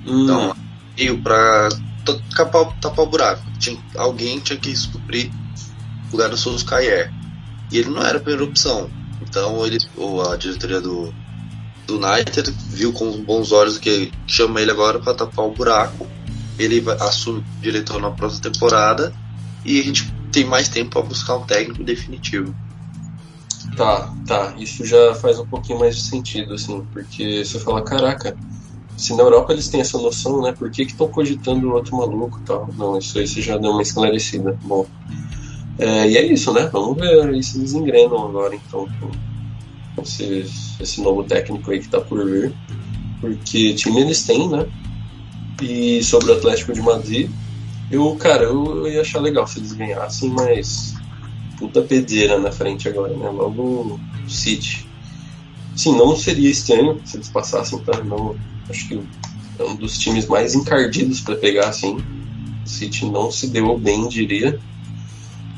Hum. 0.06 0.24
Então, 0.24 0.56
veio 0.96 1.20
para 1.20 1.68
tapar, 2.34 2.78
tapar 2.80 3.04
o 3.04 3.08
buraco. 3.08 3.42
Tinha, 3.58 3.82
alguém 3.96 4.38
tinha 4.38 4.58
que 4.58 4.74
suprir 4.76 5.30
o 6.08 6.12
lugar 6.12 6.28
do 6.28 6.36
Solskjaer. 6.36 7.12
E 7.72 7.78
ele 7.78 7.90
não 7.90 8.02
era 8.02 8.18
a 8.18 8.20
primeira 8.20 8.44
opção. 8.44 8.90
Então 9.22 9.64
ele, 9.66 9.78
ou 9.96 10.28
a 10.28 10.36
diretoria 10.36 10.80
do, 10.80 11.12
do 11.86 11.96
United 11.96 12.50
viu 12.68 12.92
com 12.92 13.22
bons 13.22 13.52
olhos 13.52 13.78
que 13.78 14.12
chama 14.26 14.60
ele 14.60 14.70
agora 14.70 14.98
para 14.98 15.14
tapar 15.14 15.44
o 15.44 15.52
buraco. 15.52 16.06
Ele 16.58 16.80
vai, 16.80 16.96
assume 17.00 17.44
diretor 17.60 18.00
na 18.00 18.10
próxima 18.10 18.50
temporada 18.50 19.12
e 19.64 19.80
a 19.80 19.82
gente 19.84 20.12
tem 20.32 20.44
mais 20.44 20.68
tempo 20.68 20.90
para 20.90 21.02
buscar 21.02 21.36
um 21.36 21.44
técnico 21.44 21.82
definitivo. 21.82 22.54
Tá, 23.76 24.12
tá. 24.26 24.54
Isso 24.58 24.84
já 24.84 25.14
faz 25.14 25.38
um 25.38 25.46
pouquinho 25.46 25.78
mais 25.78 25.96
de 25.96 26.02
sentido, 26.02 26.54
assim, 26.54 26.84
porque 26.92 27.44
você 27.44 27.58
fala, 27.58 27.82
caraca, 27.82 28.36
se 28.96 29.14
na 29.14 29.22
Europa 29.22 29.52
eles 29.52 29.68
têm 29.68 29.80
essa 29.80 29.98
noção, 29.98 30.42
né? 30.42 30.52
Por 30.52 30.70
que 30.70 30.82
estão 30.82 31.08
cogitando 31.08 31.72
outro 31.72 31.96
maluco 31.96 32.38
e 32.40 32.44
tal? 32.44 32.68
Não, 32.76 32.98
isso 32.98 33.18
aí 33.18 33.26
você 33.26 33.40
já 33.40 33.56
deu 33.56 33.70
uma 33.70 33.82
esclarecida. 33.82 34.58
Bom. 34.62 34.86
É, 35.78 36.08
e 36.10 36.16
é 36.16 36.26
isso, 36.32 36.52
né? 36.52 36.68
Vamos 36.72 36.96
ver 36.96 37.28
aí 37.28 37.42
se 37.42 37.58
eles 37.58 37.72
engrenam 37.72 38.26
agora, 38.26 38.54
então, 38.54 38.86
com 39.00 39.10
esse, 40.02 40.44
esse 40.80 41.00
novo 41.00 41.24
técnico 41.24 41.70
aí 41.70 41.80
que 41.80 41.88
tá 41.88 42.00
por 42.00 42.24
vir. 42.24 42.54
Porque 43.20 43.74
time 43.74 44.02
eles 44.02 44.22
têm, 44.24 44.48
né? 44.48 44.66
E 45.62 46.02
sobre 46.02 46.30
o 46.30 46.34
Atlético 46.34 46.72
de 46.72 46.82
Madrid, 46.82 47.30
eu, 47.90 48.14
cara, 48.16 48.44
eu, 48.44 48.64
eu 48.76 48.88
ia 48.88 49.00
achar 49.00 49.20
legal 49.20 49.46
se 49.46 49.58
eles 49.58 49.72
ganhassem, 49.72 50.30
mas 50.30 50.99
puta 51.60 51.82
pedreira 51.82 52.38
na 52.38 52.50
frente 52.50 52.88
agora, 52.88 53.14
né? 53.14 53.28
Logo 53.28 54.00
City. 54.26 54.88
Sim, 55.76 55.96
não 55.96 56.16
seria 56.16 56.50
estranho 56.50 56.98
se 57.04 57.18
eles 57.18 57.28
passassem, 57.28 57.78
tá? 57.80 58.02
Não, 58.02 58.34
acho 58.68 58.88
que 58.88 59.00
é 59.58 59.62
um 59.62 59.76
dos 59.76 59.98
times 59.98 60.26
mais 60.26 60.54
encardidos 60.54 61.20
para 61.20 61.36
pegar, 61.36 61.68
assim. 61.68 61.98
O 62.64 62.68
City 62.68 63.04
não 63.04 63.30
se 63.30 63.48
deu 63.48 63.78
bem, 63.78 64.08
diria. 64.08 64.58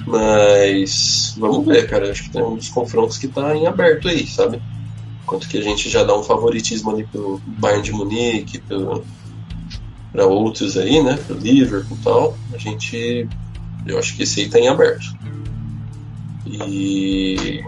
Mas 0.05 1.34
vamos 1.38 1.64
ver, 1.64 1.88
cara. 1.88 2.11
Acho 2.11 2.24
que 2.24 2.30
tem 2.30 2.42
um 2.42 2.57
dos 2.57 2.68
confrontos 2.68 3.16
que 3.16 3.28
tá 3.28 3.57
em 3.57 3.66
aberto 3.66 4.09
aí, 4.09 4.26
sabe? 4.26 4.61
Enquanto 5.22 5.48
que 5.48 5.57
a 5.57 5.62
gente 5.62 5.88
já 5.88 6.03
dá 6.03 6.18
um 6.18 6.24
favoritismo 6.24 6.90
ali 6.90 7.05
pro 7.05 7.40
Bayern 7.46 7.82
de 7.82 7.92
Munique, 7.92 8.59
pro, 8.59 9.05
para 10.11 10.26
outros 10.26 10.76
aí, 10.76 11.00
né? 11.00 11.16
Pro 11.26 11.38
Liverpool 11.38 11.96
e 12.00 12.05
tal. 12.05 12.36
A 12.53 12.59
gente. 12.59 13.28
Eu 13.86 13.98
acho 13.98 14.16
que 14.16 14.24
esse 14.24 14.40
aí 14.40 14.48
tá 14.48 14.59
em 14.59 14.68
aberto. 14.68 15.16
E. 16.53 17.64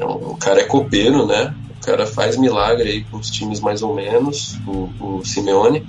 O 0.00 0.36
cara 0.36 0.60
é 0.60 0.64
copeiro, 0.64 1.26
né? 1.26 1.54
O 1.80 1.84
cara 1.84 2.06
faz 2.06 2.36
milagre 2.36 2.88
aí 2.88 3.04
com 3.04 3.16
os 3.16 3.30
times 3.30 3.60
mais 3.60 3.82
ou 3.82 3.94
menos, 3.94 4.58
o, 4.66 4.90
o 5.00 5.24
Simeone. 5.24 5.84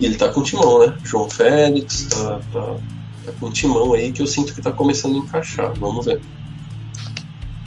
E 0.00 0.06
ele 0.06 0.16
tá 0.16 0.28
com 0.28 0.42
timão, 0.42 0.86
né? 0.86 0.96
João 1.04 1.28
Félix, 1.28 2.04
tá, 2.04 2.40
tá, 2.52 2.76
tá 3.24 3.32
com 3.38 3.50
timão 3.50 3.94
aí 3.94 4.12
que 4.12 4.22
eu 4.22 4.26
sinto 4.26 4.54
que 4.54 4.62
tá 4.62 4.72
começando 4.72 5.16
a 5.16 5.18
encaixar. 5.18 5.72
Vamos 5.74 6.06
ver. 6.06 6.20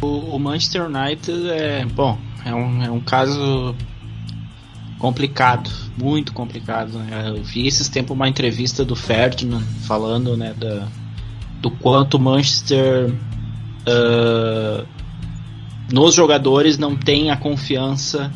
O, 0.02 0.36
o 0.36 0.40
Manchester 0.40 0.86
United 0.86 1.50
é. 1.50 1.86
Bom, 1.86 2.18
é 2.46 2.54
um, 2.54 2.84
é 2.84 2.92
um 2.92 3.00
caso 3.00 3.76
complicado, 4.98 5.70
muito 5.98 6.32
complicado. 6.32 7.00
Né? 7.00 7.34
Eu 7.36 7.44
vi 7.44 7.68
esses 7.68 7.90
tempos 7.90 8.16
uma 8.16 8.30
entrevista 8.30 8.86
do 8.86 8.96
Ferdinand 8.96 9.64
falando 9.88 10.38
né, 10.38 10.54
da, 10.54 10.88
do 11.60 11.72
quanto 11.72 12.20
Manchester 12.20 13.14
uh, 13.88 14.86
nos 15.92 16.16
jogadores 16.16 16.78
não 16.78 16.96
tem 16.96 17.32
a 17.32 17.38
confiança 17.38 18.32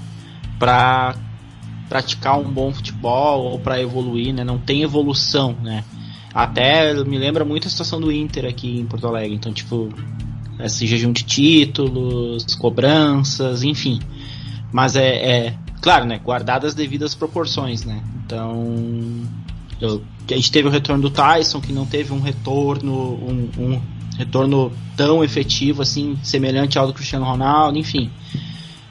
para 0.59 1.15
praticar 1.87 2.39
um 2.39 2.51
bom 2.51 2.73
futebol 2.73 3.43
ou 3.43 3.59
para 3.59 3.81
evoluir, 3.81 4.33
né? 4.33 4.43
Não 4.43 4.57
tem 4.57 4.81
evolução, 4.81 5.55
né? 5.61 5.83
Até 6.33 6.93
me 7.03 7.17
lembra 7.17 7.45
muito 7.45 7.67
a 7.67 7.69
situação 7.69 7.99
do 8.01 8.11
Inter 8.11 8.45
aqui 8.45 8.79
em 8.79 8.85
Porto 8.85 9.07
Alegre. 9.07 9.35
Então, 9.35 9.53
tipo, 9.53 9.89
esse 10.59 10.85
jejum 10.85 11.11
de 11.11 11.23
títulos, 11.23 12.55
cobranças, 12.55 13.63
enfim. 13.63 13.99
Mas 14.71 14.95
é, 14.95 15.07
é 15.07 15.57
claro, 15.81 16.05
né? 16.05 16.19
Guardadas 16.23 16.69
as 16.69 16.75
devidas 16.75 17.15
proporções, 17.15 17.85
né? 17.85 18.03
Então, 18.25 18.75
eu, 19.79 20.01
a 20.29 20.33
gente 20.33 20.51
teve 20.51 20.67
o 20.67 20.71
retorno 20.71 21.01
do 21.01 21.09
Tyson, 21.09 21.61
que 21.61 21.71
não 21.71 21.85
teve 21.85 22.11
um 22.11 22.19
retorno, 22.19 22.93
um, 22.93 23.49
um 23.57 23.81
retorno 24.17 24.71
tão 24.95 25.23
efetivo 25.23 25.81
assim, 25.81 26.17
semelhante 26.23 26.77
ao 26.77 26.87
do 26.87 26.93
Cristiano 26.93 27.25
Ronaldo, 27.25 27.77
enfim. 27.77 28.09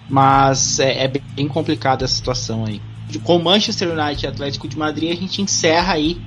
Mas 0.09 0.78
é, 0.78 1.05
é 1.05 1.09
bem 1.09 1.48
complicada 1.48 2.05
a 2.05 2.09
situação 2.09 2.64
aí. 2.64 2.80
Com 3.22 3.38
Manchester 3.38 3.90
United 3.90 4.24
e 4.24 4.28
Atlético 4.28 4.68
de 4.68 4.78
Madrid, 4.78 5.12
a 5.12 5.20
gente 5.20 5.40
encerra 5.40 5.94
aí 5.94 6.20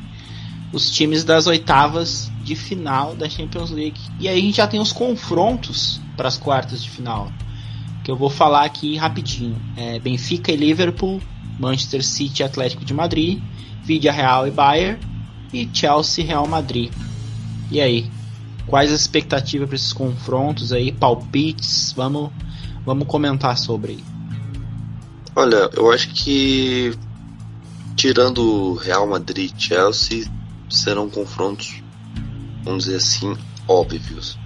os 0.72 0.92
times 0.92 1.24
das 1.24 1.48
oitavas 1.48 2.32
de 2.44 2.56
final 2.56 3.16
da 3.16 3.30
Champions 3.30 3.72
League. 3.72 4.00
E 4.20 4.28
aí 4.28 4.40
a 4.40 4.42
gente 4.42 4.58
já 4.58 4.68
tem 4.68 4.80
os 4.80 4.92
confrontos 4.92 6.00
para 6.16 6.28
as 6.28 6.38
quartas 6.38 6.84
de 6.84 6.90
final 6.90 7.32
que 8.08 8.12
eu 8.12 8.16
vou 8.16 8.30
falar 8.30 8.64
aqui 8.64 8.96
rapidinho. 8.96 9.62
É 9.76 10.00
Benfica 10.00 10.50
e 10.50 10.56
Liverpool, 10.56 11.22
Manchester 11.60 12.02
City 12.02 12.42
e 12.42 12.46
Atlético 12.46 12.86
de 12.86 12.94
Madrid, 12.94 13.42
Vidia 13.84 14.14
Real 14.14 14.48
e 14.48 14.52
Bayern 14.52 14.98
e 15.52 15.70
Chelsea 15.74 16.24
Real 16.24 16.48
Madrid. 16.48 16.90
E 17.70 17.82
aí, 17.82 18.10
quais 18.68 18.92
as 18.92 19.02
expectativas 19.02 19.68
para 19.68 19.76
esses 19.76 19.94
confrontos 19.94 20.72
aí, 20.72 20.92
palpites? 20.92 21.94
Vamos, 21.96 22.32
vamos 22.86 23.08
comentar 23.08 23.58
sobre. 23.58 24.04
Olha, 25.36 25.70
eu 25.74 25.92
acho 25.92 26.10
que 26.10 26.94
tirando 27.96 28.74
Real 28.76 29.08
Madrid 29.08 29.52
e 29.52 29.62
Chelsea 29.62 30.26
serão 30.70 31.10
confrontos, 31.10 31.82
vamos 32.64 32.86
dizer 32.86 32.98
assim, 32.98 33.36
óbvios. 33.68 34.38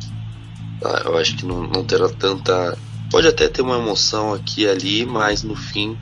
Tá? 0.79 1.01
Eu 1.05 1.17
acho 1.17 1.35
que 1.35 1.45
não, 1.45 1.67
não 1.67 1.83
terá 1.83 2.09
tanta 2.09 2.77
Pode 3.11 3.27
até 3.27 3.49
ter 3.49 3.61
uma 3.61 3.77
emoção 3.77 4.33
aqui 4.33 4.61
e 4.61 4.69
ali, 4.69 5.05
mas 5.05 5.43
no 5.43 5.53
fim 5.53 5.97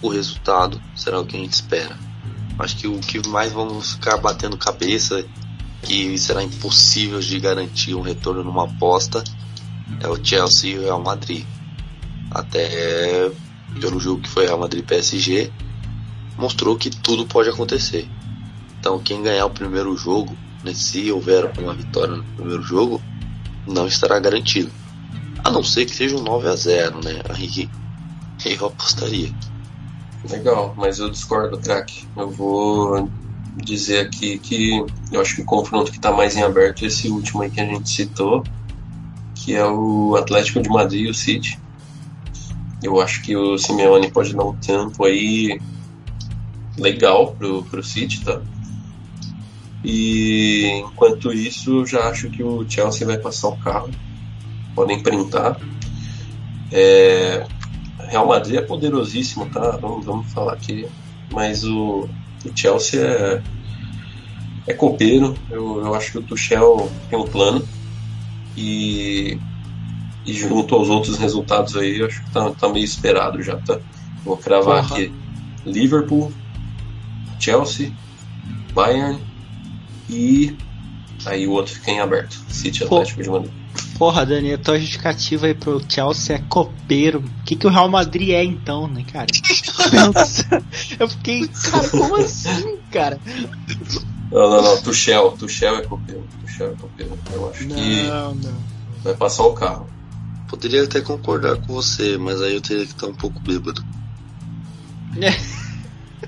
o 0.00 0.08
resultado 0.08 0.80
será 0.96 1.20
o 1.20 1.26
que 1.26 1.36
a 1.36 1.40
gente 1.40 1.52
espera. 1.52 1.94
Acho 2.58 2.76
que 2.78 2.88
o 2.88 2.98
que 3.00 3.28
mais 3.28 3.52
vamos 3.52 3.92
ficar 3.92 4.16
batendo 4.16 4.56
cabeça, 4.56 5.22
que 5.82 6.18
será 6.18 6.42
impossível 6.42 7.20
de 7.20 7.38
garantir 7.38 7.94
um 7.94 8.00
retorno 8.00 8.42
numa 8.44 8.64
aposta, 8.64 9.22
é 10.00 10.08
o 10.08 10.22
Chelsea 10.22 10.74
e 10.74 10.78
o 10.78 10.82
Real 10.82 11.02
Madrid. 11.02 11.44
Até 12.30 13.30
pelo 13.80 13.98
jogo 14.00 14.22
que 14.22 14.28
foi 14.28 14.46
Real 14.46 14.58
Madrid 14.58 14.84
PSG, 14.84 15.50
mostrou 16.36 16.76
que 16.76 16.90
tudo 16.90 17.26
pode 17.26 17.48
acontecer. 17.48 18.08
Então 18.78 18.98
quem 18.98 19.22
ganhar 19.22 19.46
o 19.46 19.50
primeiro 19.50 19.96
jogo, 19.96 20.36
né, 20.62 20.74
se 20.74 21.10
houver 21.10 21.50
uma 21.58 21.74
vitória 21.74 22.16
no 22.16 22.24
primeiro 22.24 22.62
jogo, 22.62 23.02
não 23.66 23.86
estará 23.86 24.18
garantido. 24.18 24.70
A 25.44 25.50
não 25.50 25.62
ser 25.62 25.86
que 25.86 25.94
seja 25.94 26.16
um 26.16 26.22
9 26.22 26.48
a 26.48 26.56
0 26.56 27.00
né? 27.02 27.22
Aí 27.28 27.68
eu 28.44 28.66
apostaria. 28.66 29.32
Legal, 30.28 30.74
mas 30.76 30.98
eu 30.98 31.10
discordo, 31.10 31.58
craque. 31.58 32.06
Eu 32.16 32.30
vou 32.30 33.08
dizer 33.64 34.06
aqui 34.06 34.38
que 34.38 34.84
eu 35.12 35.20
acho 35.20 35.36
que 35.36 35.42
o 35.42 35.44
confronto 35.44 35.90
que 35.90 35.98
está 35.98 36.12
mais 36.12 36.36
em 36.36 36.42
aberto 36.42 36.82
é 36.84 36.86
esse 36.86 37.08
último 37.08 37.42
aí 37.42 37.50
que 37.50 37.60
a 37.60 37.64
gente 37.64 37.88
citou, 37.88 38.42
que 39.34 39.54
é 39.54 39.64
o 39.64 40.16
Atlético 40.16 40.60
de 40.60 40.68
Madrid 40.68 41.06
e 41.06 41.10
o 41.10 41.14
City. 41.14 41.58
Eu 42.82 43.00
acho 43.00 43.22
que 43.22 43.36
o 43.36 43.58
Simeone 43.58 44.10
pode 44.10 44.34
dar 44.34 44.44
um 44.44 44.56
tempo 44.56 45.04
aí 45.04 45.60
legal 46.76 47.32
pro, 47.32 47.62
pro 47.64 47.82
City, 47.82 48.24
tá? 48.24 48.40
E 49.84 50.82
enquanto 50.84 51.32
isso, 51.32 51.80
eu 51.80 51.86
já 51.86 52.08
acho 52.08 52.30
que 52.30 52.42
o 52.42 52.68
Chelsea 52.68 53.06
vai 53.06 53.18
passar 53.18 53.48
o 53.48 53.56
carro. 53.56 53.90
Podem 54.74 55.02
printar. 55.02 55.58
É, 56.70 57.46
Real 58.08 58.26
Madrid 58.26 58.56
é 58.56 58.62
poderosíssimo, 58.62 59.46
tá? 59.50 59.76
Vamos, 59.76 60.04
vamos 60.04 60.32
falar 60.32 60.54
aqui. 60.54 60.86
Mas 61.32 61.64
o, 61.64 62.08
o 62.44 62.56
Chelsea 62.56 63.00
é, 63.00 63.42
é 64.66 64.74
copeiro. 64.74 65.34
Eu, 65.50 65.84
eu 65.84 65.94
acho 65.94 66.12
que 66.12 66.18
o 66.18 66.22
Tuchel 66.22 66.90
tem 67.08 67.18
um 67.18 67.26
plano. 67.26 67.66
E, 68.56 69.38
e 70.26 70.32
junto 70.32 70.74
aos 70.74 70.88
outros 70.88 71.16
resultados 71.18 71.76
aí, 71.76 71.98
eu 71.98 72.06
acho 72.06 72.24
que 72.24 72.30
tá, 72.30 72.50
tá 72.50 72.68
meio 72.68 72.84
esperado 72.84 73.42
já, 73.42 73.56
tá? 73.56 73.78
Vou 74.24 74.36
cravar 74.36 74.82
Porra. 74.82 74.96
aqui: 74.96 75.12
Liverpool, 75.64 76.32
Chelsea, 77.38 77.92
Bayern 78.72 79.20
e 80.08 80.56
aí 81.26 81.46
o 81.46 81.52
outro 81.52 81.74
fica 81.74 81.90
em 81.90 82.00
aberto. 82.00 82.34
City 82.48 82.84
Atlético 82.84 83.22
de 83.22 83.30
Madrid. 83.30 83.52
Porra, 83.98 84.24
Dani, 84.24 84.52
a 84.52 84.58
tua 84.58 84.78
justificativa 84.78 85.46
aí 85.46 85.54
pro 85.54 85.82
Chelsea 85.88 86.36
é 86.36 86.38
copeiro. 86.48 87.18
O 87.18 87.44
que, 87.44 87.56
que 87.56 87.66
o 87.66 87.70
Real 87.70 87.88
Madrid 87.88 88.30
é 88.30 88.44
então, 88.44 88.86
né, 88.86 89.04
cara? 89.12 89.26
eu 91.00 91.08
fiquei, 91.08 91.48
cara, 91.48 91.88
como 91.88 92.16
assim, 92.16 92.78
cara? 92.92 93.20
Não, 94.30 94.48
não, 94.48 94.62
não. 94.62 94.82
Tuchel, 94.82 95.32
Tuchel 95.32 95.78
é 95.78 95.82
copeiro. 95.82 96.24
Tuchel 96.42 96.72
é 96.72 96.76
copeiro. 96.76 97.18
Eu 97.32 97.50
acho 97.50 97.66
não, 97.66 97.76
que 97.76 98.02
não. 98.04 98.36
vai 99.02 99.14
passar 99.14 99.42
o 99.42 99.52
carro. 99.52 99.90
Poderia 100.46 100.84
até 100.84 101.00
concordar 101.00 101.56
com 101.56 101.74
você, 101.74 102.16
mas 102.16 102.40
aí 102.40 102.54
eu 102.54 102.60
teria 102.60 102.86
que 102.86 102.92
estar 102.92 103.08
um 103.08 103.14
pouco 103.14 103.40
bêbado. 103.40 103.84
É. 105.20 105.34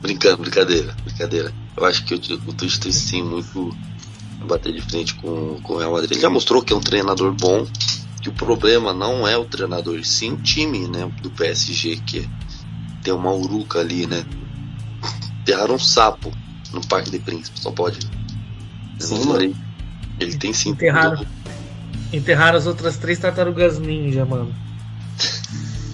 Brincando, 0.01 0.39
brincadeira, 0.39 0.93
brincadeira. 1.05 1.55
Eu 1.77 1.85
acho 1.85 2.05
que 2.05 2.15
o, 2.15 2.19
o 2.19 2.53
Tuchel 2.53 2.81
tem 2.81 2.91
sim 2.91 3.23
muito 3.23 3.73
bater 4.47 4.73
de 4.73 4.81
frente 4.81 5.15
com, 5.15 5.61
com 5.62 5.75
o 5.75 5.79
Real 5.79 5.93
Madrid. 5.93 6.12
Ele 6.12 6.21
já 6.21 6.31
mostrou 6.31 6.62
que 6.62 6.73
é 6.73 6.77
um 6.77 6.81
treinador 6.81 7.33
bom, 7.33 7.67
que 8.21 8.29
o 8.29 8.33
problema 8.33 8.93
não 8.93 9.27
é 9.27 9.37
o 9.37 9.45
treinador, 9.45 10.05
sim 10.05 10.33
o 10.33 10.37
time 10.37 10.87
né, 10.89 11.11
do 11.23 11.31
PSG, 11.31 11.97
que 12.07 12.29
tem 13.03 13.12
uma 13.12 13.33
uruca 13.33 13.81
ali, 13.81 14.07
né? 14.07 14.25
Enterraram 15.43 15.75
um 15.75 15.79
sapo 15.79 16.33
no 16.73 16.87
Parque 16.87 17.11
de 17.11 17.19
Príncipes, 17.19 17.62
só 17.62 17.71
pode. 17.71 18.01
Sim, 18.99 19.35
ele, 19.35 19.57
ele 20.19 20.37
tem 20.37 20.53
sim. 20.53 20.71
Enterraram, 20.71 21.25
enterraram 22.12 22.59
as 22.59 22.67
outras 22.67 22.99
três 22.99 23.19
tartarugas 23.19 23.79
ninja, 23.79 24.25
mano. 24.25 24.55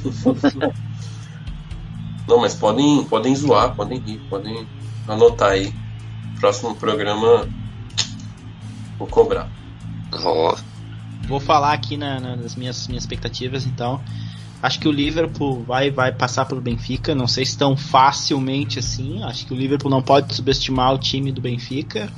Não, 2.27 2.41
mas 2.41 2.55
podem, 2.55 3.05
podem 3.05 3.37
zoar, 3.37 3.77
podem 3.77 4.01
rir, 4.01 4.21
podem 4.29 4.67
anotar 5.07 5.53
aí. 5.53 5.73
Próximo 6.41 6.75
programa 6.75 7.49
Vou 8.99 9.09
cobrar. 9.09 9.49
Oh. 10.13 10.55
Vou 11.27 11.41
falar 11.41 11.73
aqui 11.73 11.97
na, 11.97 12.21
na, 12.21 12.37
nas 12.37 12.55
minhas, 12.55 12.87
minhas 12.87 13.03
expectativas, 13.03 13.67
então. 13.67 14.01
Acho 14.63 14.81
que 14.81 14.89
o 14.89 14.93
Liverpool 14.93 15.63
vai, 15.65 15.91
vai 15.91 16.13
passar 16.13 16.45
pelo 16.47 16.61
Benfica. 16.61 17.15
Não 17.15 17.27
sei 17.27 17.45
se 17.45 17.57
tão 17.59 17.77
facilmente 17.77 18.79
assim. 18.79 19.23
Acho 19.23 19.47
que 19.47 19.53
o 19.53 19.57
Liverpool 19.57 19.91
não 19.91 20.03
pode 20.03 20.35
subestimar 20.35 20.95
o 20.95 20.99
time 20.99 21.31
do 21.31 21.41
Benfica. 21.41 22.11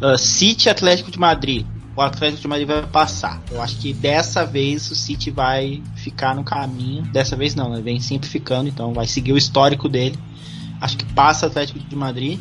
Uh, 0.00 0.18
City 0.18 0.68
Atlético 0.68 1.10
de 1.10 1.18
Madrid. 1.18 1.66
O 1.96 2.02
Atlético 2.02 2.42
de 2.42 2.48
Madrid 2.48 2.68
vai 2.68 2.82
passar. 2.86 3.40
Eu 3.50 3.62
acho 3.62 3.78
que 3.78 3.94
dessa 3.94 4.44
vez 4.44 4.90
o 4.90 4.94
City 4.94 5.30
vai 5.30 5.82
ficar 5.96 6.34
no 6.34 6.44
caminho. 6.44 7.02
Dessa 7.04 7.34
vez 7.36 7.54
não, 7.54 7.70
né? 7.70 7.80
Vem 7.80 8.00
sempre 8.00 8.28
ficando, 8.28 8.68
então 8.68 8.92
vai 8.92 9.06
seguir 9.06 9.32
o 9.32 9.38
histórico 9.38 9.88
dele. 9.88 10.18
Acho 10.78 10.98
que 10.98 11.06
passa 11.14 11.46
Atlético 11.46 11.78
de 11.78 11.96
Madrid. 11.96 12.38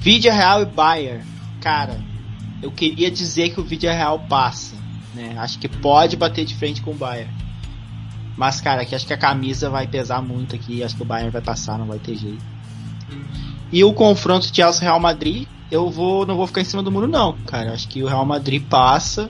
Vídeo 0.00 0.32
Real 0.32 0.62
e 0.62 0.66
Bayern. 0.66 1.24
Cara, 1.60 2.00
eu 2.62 2.70
queria 2.70 3.10
dizer 3.10 3.50
que 3.50 3.60
o 3.60 3.64
vídeo 3.64 3.90
real 3.90 4.18
passa. 4.28 4.76
Né? 5.14 5.36
Acho 5.38 5.58
que 5.58 5.68
pode 5.68 6.16
bater 6.16 6.44
de 6.44 6.54
frente 6.54 6.80
com 6.80 6.92
o 6.92 6.94
Bayern. 6.94 7.32
Mas, 8.36 8.60
cara, 8.60 8.82
aqui 8.82 8.94
acho 8.94 9.06
que 9.06 9.12
a 9.12 9.18
camisa 9.18 9.68
vai 9.68 9.86
pesar 9.86 10.22
muito 10.22 10.54
aqui. 10.54 10.82
Acho 10.82 10.96
que 10.96 11.02
o 11.02 11.06
Bayern 11.06 11.30
vai 11.30 11.42
passar, 11.42 11.78
não 11.78 11.86
vai 11.86 11.98
ter 11.98 12.14
jeito. 12.14 12.44
E 13.72 13.82
o 13.82 13.92
confronto 13.92 14.54
Chelsea-Real 14.54 15.00
Madrid, 15.00 15.46
eu 15.70 15.90
vou, 15.90 16.24
não 16.24 16.36
vou 16.36 16.46
ficar 16.46 16.60
em 16.60 16.64
cima 16.64 16.82
do 16.82 16.90
muro, 16.90 17.08
não, 17.08 17.32
cara. 17.46 17.72
Acho 17.72 17.88
que 17.88 18.02
o 18.02 18.06
Real 18.06 18.24
Madrid 18.24 18.62
passa 18.62 19.28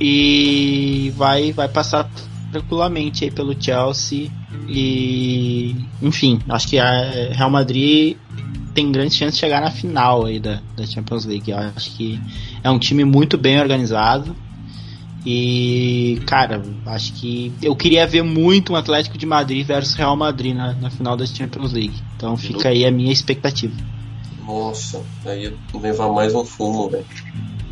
e 0.00 1.12
vai, 1.16 1.52
vai 1.52 1.68
passar 1.68 2.10
tranquilamente 2.50 3.24
aí 3.24 3.30
pelo 3.30 3.60
Chelsea. 3.60 4.30
E, 4.68 5.76
enfim, 6.02 6.40
acho 6.48 6.68
que 6.68 6.78
a 6.78 7.30
Real 7.32 7.50
Madrid 7.50 8.16
tem 8.74 8.90
grande 8.90 9.14
chance 9.14 9.34
de 9.34 9.38
chegar 9.38 9.60
na 9.60 9.70
final 9.70 10.26
aí 10.26 10.40
da, 10.40 10.60
da 10.76 10.84
Champions 10.84 11.24
League. 11.24 11.50
Eu 11.50 11.58
acho 11.58 11.92
que 11.96 12.20
é 12.62 12.70
um 12.70 12.78
time 12.78 13.04
muito 13.04 13.38
bem 13.38 13.60
organizado. 13.60 14.36
E, 15.24 16.20
cara, 16.26 16.62
acho 16.84 17.14
que 17.14 17.50
eu 17.62 17.74
queria 17.74 18.06
ver 18.06 18.22
muito 18.22 18.74
um 18.74 18.76
Atlético 18.76 19.16
de 19.16 19.24
Madrid 19.24 19.66
versus 19.66 19.94
Real 19.94 20.14
Madrid 20.16 20.54
na, 20.54 20.74
na 20.74 20.90
final 20.90 21.16
da 21.16 21.24
Champions 21.24 21.72
League. 21.72 21.94
Então 22.16 22.36
fica 22.36 22.68
aí 22.68 22.84
a 22.84 22.90
minha 22.90 23.12
expectativa. 23.12 23.74
Nossa, 24.46 25.02
aí 25.24 25.54
levar 25.72 26.12
mais 26.12 26.34
um 26.34 26.44
fumo, 26.44 26.90
velho. 26.90 27.06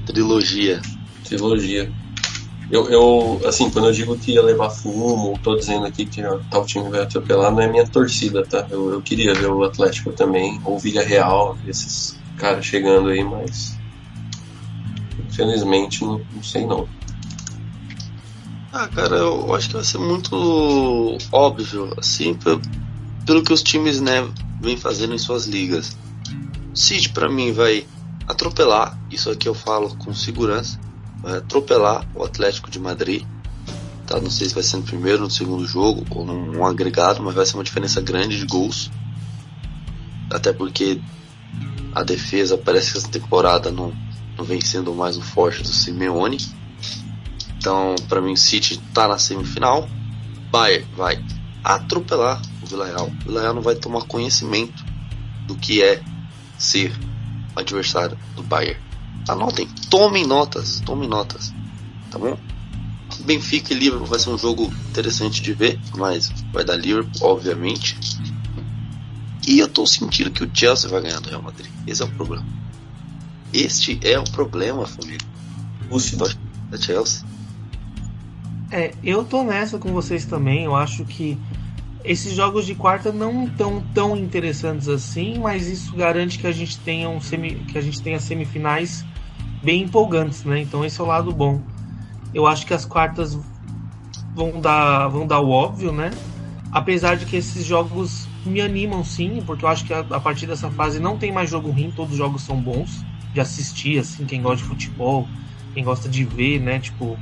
Trilogia. 0.06 0.80
Trilogia. 1.24 1.92
Eu, 2.72 2.88
eu, 2.88 3.46
assim, 3.46 3.70
quando 3.70 3.88
eu 3.88 3.92
digo 3.92 4.18
que 4.18 4.32
ia 4.32 4.42
levar 4.42 4.70
fumo, 4.70 5.38
tô 5.42 5.54
dizendo 5.56 5.84
aqui 5.84 6.06
que 6.06 6.22
tal 6.48 6.64
time 6.64 6.88
vai 6.88 7.02
atropelar, 7.02 7.52
não 7.52 7.60
é 7.60 7.68
minha 7.68 7.86
torcida, 7.86 8.46
tá? 8.46 8.66
Eu, 8.70 8.90
eu 8.90 9.02
queria 9.02 9.34
ver 9.34 9.48
o 9.48 9.62
Atlético 9.62 10.10
também, 10.10 10.58
ou 10.64 10.78
Villarreal, 10.78 11.58
esses 11.66 12.18
caras 12.38 12.64
chegando 12.64 13.10
aí, 13.10 13.22
mas. 13.22 13.78
Infelizmente, 15.28 16.02
não, 16.02 16.22
não 16.32 16.42
sei 16.42 16.64
não. 16.64 16.88
Ah, 18.72 18.88
cara, 18.88 19.16
eu 19.16 19.54
acho 19.54 19.68
que 19.68 19.74
vai 19.74 19.84
ser 19.84 19.98
muito 19.98 21.18
óbvio, 21.30 21.92
assim, 21.98 22.32
pelo, 22.32 22.62
pelo 23.26 23.42
que 23.42 23.52
os 23.52 23.62
times, 23.62 24.00
né, 24.00 24.26
vêm 24.62 24.78
fazendo 24.78 25.12
em 25.12 25.18
suas 25.18 25.44
ligas. 25.44 25.94
City, 26.74 27.10
para 27.10 27.28
mim, 27.28 27.52
vai 27.52 27.86
atropelar, 28.26 28.98
isso 29.10 29.28
aqui 29.28 29.46
eu 29.46 29.52
falo 29.52 29.94
com 29.96 30.14
segurança 30.14 30.80
vai 31.22 31.38
atropelar 31.38 32.06
o 32.14 32.24
Atlético 32.24 32.70
de 32.70 32.78
Madrid. 32.78 33.24
Tá? 34.06 34.20
Não 34.20 34.30
sei 34.30 34.48
se 34.48 34.54
vai 34.54 34.62
ser 34.62 34.78
no 34.78 34.82
primeiro, 34.82 35.22
no 35.22 35.30
segundo 35.30 35.66
jogo 35.66 36.04
ou 36.10 36.26
num 36.26 36.66
agregado, 36.66 37.22
mas 37.22 37.34
vai 37.34 37.46
ser 37.46 37.54
uma 37.54 37.64
diferença 37.64 38.00
grande 38.00 38.38
de 38.38 38.46
gols. 38.46 38.90
Até 40.30 40.52
porque 40.52 41.00
a 41.94 42.02
defesa 42.02 42.58
parece 42.58 42.92
que 42.92 42.98
essa 42.98 43.08
temporada 43.08 43.70
não, 43.70 43.92
não 44.36 44.44
vem 44.44 44.60
sendo 44.60 44.94
mais 44.94 45.16
o 45.16 45.22
forte 45.22 45.62
do 45.62 45.68
Simeone. 45.68 46.38
Então, 47.56 47.94
para 48.08 48.20
mim, 48.20 48.32
o 48.32 48.36
City 48.36 48.78
tá 48.92 49.06
na 49.06 49.18
semifinal. 49.18 49.88
Bayern 50.50 50.86
vai 50.96 51.24
atropelar 51.62 52.42
o 52.62 52.66
Villarreal. 52.66 53.06
O 53.06 53.24
Villarreal 53.28 53.54
não 53.54 53.62
vai 53.62 53.76
tomar 53.76 54.02
conhecimento 54.02 54.84
do 55.46 55.54
que 55.54 55.82
é 55.82 56.02
ser 56.58 56.92
adversário 57.54 58.18
do 58.34 58.42
Bayern. 58.42 58.91
Anotem, 59.28 59.68
tomem 59.88 60.26
notas, 60.26 60.80
tomem 60.80 61.08
notas, 61.08 61.54
tá 62.10 62.18
bom? 62.18 62.36
Benfica 63.20 63.72
e 63.72 63.78
Liverpool 63.78 64.06
vai 64.06 64.18
ser 64.18 64.30
um 64.30 64.38
jogo 64.38 64.72
interessante 64.90 65.42
de 65.42 65.52
ver, 65.52 65.78
mas 65.96 66.30
vai 66.52 66.64
dar 66.64 66.76
Liverpool, 66.76 67.28
obviamente. 67.28 67.96
E 69.46 69.58
eu 69.58 69.68
tô 69.68 69.86
sentindo 69.86 70.30
que 70.30 70.44
o 70.44 70.50
Chelsea 70.52 70.88
vai 70.88 71.02
ganhar 71.02 71.20
do 71.20 71.28
Real 71.28 71.42
Madrid. 71.42 71.70
Esse 71.86 72.02
é 72.02 72.04
o 72.04 72.10
problema. 72.10 72.44
Este 73.52 74.00
é 74.02 74.18
o 74.18 74.24
problema, 74.24 74.86
família. 74.86 75.26
O 75.90 75.98
da 76.70 76.78
Chelsea. 76.78 77.24
É, 78.70 78.94
eu 79.04 79.24
tô 79.24 79.44
nessa 79.44 79.78
com 79.78 79.92
vocês 79.92 80.24
também. 80.24 80.64
Eu 80.64 80.74
acho 80.74 81.04
que 81.04 81.36
esses 82.04 82.32
jogos 82.32 82.64
de 82.64 82.74
quarta 82.74 83.12
não 83.12 83.46
tão 83.46 83.82
tão 83.94 84.16
interessantes 84.16 84.88
assim, 84.88 85.38
mas 85.38 85.68
isso 85.68 85.94
garante 85.94 86.38
que 86.38 86.46
a 86.46 86.52
gente 86.52 86.78
tenha 86.78 87.08
um 87.08 87.20
semi, 87.20 87.56
que 87.66 87.76
a 87.76 87.80
gente 87.82 88.00
tenha 88.00 88.18
semifinais 88.18 89.04
bem 89.62 89.82
empolgantes, 89.82 90.44
né? 90.44 90.60
Então 90.60 90.84
esse 90.84 91.00
é 91.00 91.04
o 91.04 91.06
lado 91.06 91.32
bom. 91.32 91.62
Eu 92.34 92.46
acho 92.46 92.66
que 92.66 92.74
as 92.74 92.84
quartas 92.84 93.38
vão 94.34 94.60
dar, 94.60 95.08
vão 95.08 95.26
dar 95.26 95.40
o 95.40 95.50
óbvio, 95.50 95.92
né? 95.92 96.10
Apesar 96.70 97.16
de 97.16 97.26
que 97.26 97.36
esses 97.36 97.64
jogos 97.64 98.26
me 98.46 98.60
animam 98.60 99.04
sim, 99.04 99.42
porque 99.46 99.64
eu 99.64 99.68
acho 99.68 99.84
que 99.84 99.92
a, 99.92 100.00
a 100.00 100.20
partir 100.20 100.46
dessa 100.46 100.70
fase 100.70 100.98
não 100.98 101.18
tem 101.18 101.30
mais 101.30 101.50
jogo 101.50 101.70
ruim, 101.70 101.90
todos 101.90 102.12
os 102.12 102.18
jogos 102.18 102.42
são 102.42 102.60
bons 102.60 103.04
de 103.32 103.40
assistir, 103.40 103.98
assim, 103.98 104.24
quem 104.24 104.42
gosta 104.42 104.62
de 104.62 104.64
futebol, 104.64 105.28
quem 105.74 105.84
gosta 105.84 106.08
de 106.08 106.24
ver, 106.24 106.60
né? 106.60 106.78
Tipo, 106.78 107.18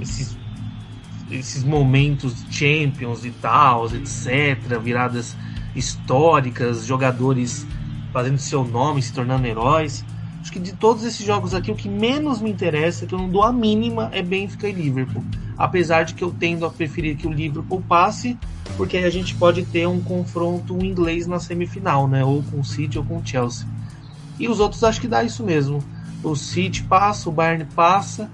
esses, 0.00 0.36
esses 1.30 1.64
momentos 1.64 2.44
Champions 2.50 3.24
e 3.24 3.30
tal, 3.30 3.86
etc., 3.86 4.78
viradas 4.82 5.36
históricas, 5.74 6.86
jogadores 6.86 7.66
fazendo 8.12 8.38
seu 8.38 8.64
nome, 8.64 9.02
se 9.02 9.12
tornando 9.12 9.46
heróis. 9.46 10.04
Acho 10.46 10.52
que 10.52 10.60
de 10.60 10.74
todos 10.74 11.02
esses 11.02 11.26
jogos 11.26 11.54
aqui, 11.54 11.72
o 11.72 11.74
que 11.74 11.88
menos 11.88 12.40
me 12.40 12.48
interessa, 12.48 13.04
que 13.04 13.12
eu 13.12 13.18
não 13.18 13.28
dou 13.28 13.42
a 13.42 13.52
mínima, 13.52 14.08
é 14.12 14.22
Benfica 14.22 14.68
e 14.68 14.72
Liverpool. 14.72 15.24
Apesar 15.58 16.04
de 16.04 16.14
que 16.14 16.22
eu 16.22 16.32
tendo 16.32 16.64
a 16.64 16.70
preferir 16.70 17.16
que 17.16 17.26
o 17.26 17.32
Liverpool 17.32 17.82
passe, 17.88 18.38
porque 18.76 18.96
aí 18.96 19.04
a 19.04 19.10
gente 19.10 19.34
pode 19.34 19.64
ter 19.64 19.88
um 19.88 20.00
confronto 20.00 20.78
inglês 20.84 21.26
na 21.26 21.40
semifinal, 21.40 22.06
né? 22.06 22.24
Ou 22.24 22.44
com 22.44 22.60
o 22.60 22.64
City 22.64 22.96
ou 22.96 23.04
com 23.04 23.18
o 23.18 23.26
Chelsea. 23.26 23.66
E 24.38 24.48
os 24.48 24.60
outros 24.60 24.84
acho 24.84 25.00
que 25.00 25.08
dá 25.08 25.24
isso 25.24 25.42
mesmo. 25.42 25.82
O 26.22 26.36
City 26.36 26.84
passa, 26.84 27.28
o 27.28 27.32
Bayern 27.32 27.66
passa, 27.74 28.30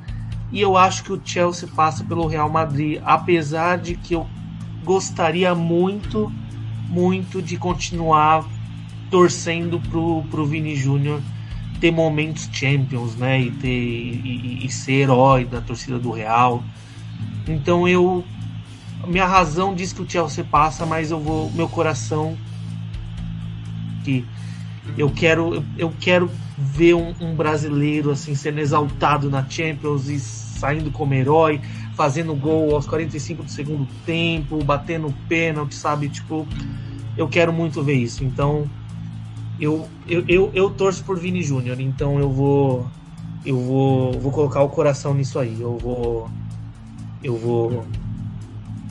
e 0.53 0.61
eu 0.61 0.77
acho 0.77 1.05
que 1.05 1.15
o 1.15 1.23
Chelsea 1.25 1.67
passa 1.75 2.05
pelo 2.05 2.27
Real 2.27 2.51
Madrid, 2.51 3.01
apesar 3.07 3.79
de 3.79 3.97
que 3.97 4.15
eu 4.15 4.27
gostaria 4.85 5.55
muito, 5.55 6.31
muito 6.91 7.41
de 7.41 7.57
continuar 7.57 8.45
torcendo 9.11 9.81
pro, 9.81 10.23
pro 10.25 10.45
Vini 10.45 10.77
Júnior 10.77 11.23
ter 11.83 11.91
momentos 11.91 12.49
champions, 12.53 13.17
né? 13.17 13.41
E, 13.41 13.51
ter, 13.51 13.69
e, 13.69 14.65
e, 14.65 14.71
ser 14.71 14.93
herói 14.93 15.45
da 15.45 15.61
torcida 15.61 15.99
do 15.99 16.13
Real. 16.13 16.63
Então 17.49 17.89
eu. 17.89 18.25
Minha 19.05 19.27
razão 19.27 19.75
diz 19.75 19.93
que 19.93 20.01
o 20.01 20.09
Chelsea 20.09 20.45
passa, 20.45 20.87
mas 20.87 21.11
eu 21.11 21.19
vou. 21.19 21.51
Meu 21.51 21.69
coração. 21.69 22.39
Que 24.05 24.25
eu 24.97 25.11
quero, 25.11 25.65
eu 25.77 25.93
quero 25.99 26.31
ver 26.57 26.95
um, 26.95 27.13
um 27.21 27.35
brasileiro 27.35 28.13
assim 28.13 28.37
sendo 28.37 28.61
exaltado 28.61 29.29
na 29.29 29.49
Champions 29.49 30.09
e 30.09 30.21
saindo 30.21 30.93
como 30.93 31.15
herói, 31.15 31.61
fazendo 31.97 32.33
gol 32.37 32.77
aos 32.77 32.87
45 32.87 33.43
do 33.43 33.51
segundo 33.51 33.89
tempo, 34.07 34.63
batendo 34.63 35.13
pênalti, 35.29 35.75
sabe? 35.75 36.09
Tipo, 36.09 36.47
eu 37.17 37.27
quero 37.27 37.53
muito 37.53 37.83
ver 37.83 37.95
isso. 37.95 38.23
Então, 38.23 38.71
eu, 39.63 39.89
eu, 40.09 40.25
eu, 40.27 40.51
eu 40.53 40.71
torço 40.71 41.05
por 41.05 41.17
Vini 41.17 41.41
Júnior, 41.41 41.81
então 41.81 42.19
eu 42.19 42.29
vou 42.29 42.85
eu 43.47 43.57
vou, 43.57 44.13
vou 44.13 44.33
colocar 44.33 44.61
o 44.63 44.69
coração 44.69 45.15
nisso 45.15 45.39
aí. 45.39 45.57
Eu 45.61 45.79
vou 45.79 46.29
eu 47.23 47.37
vou 47.37 47.87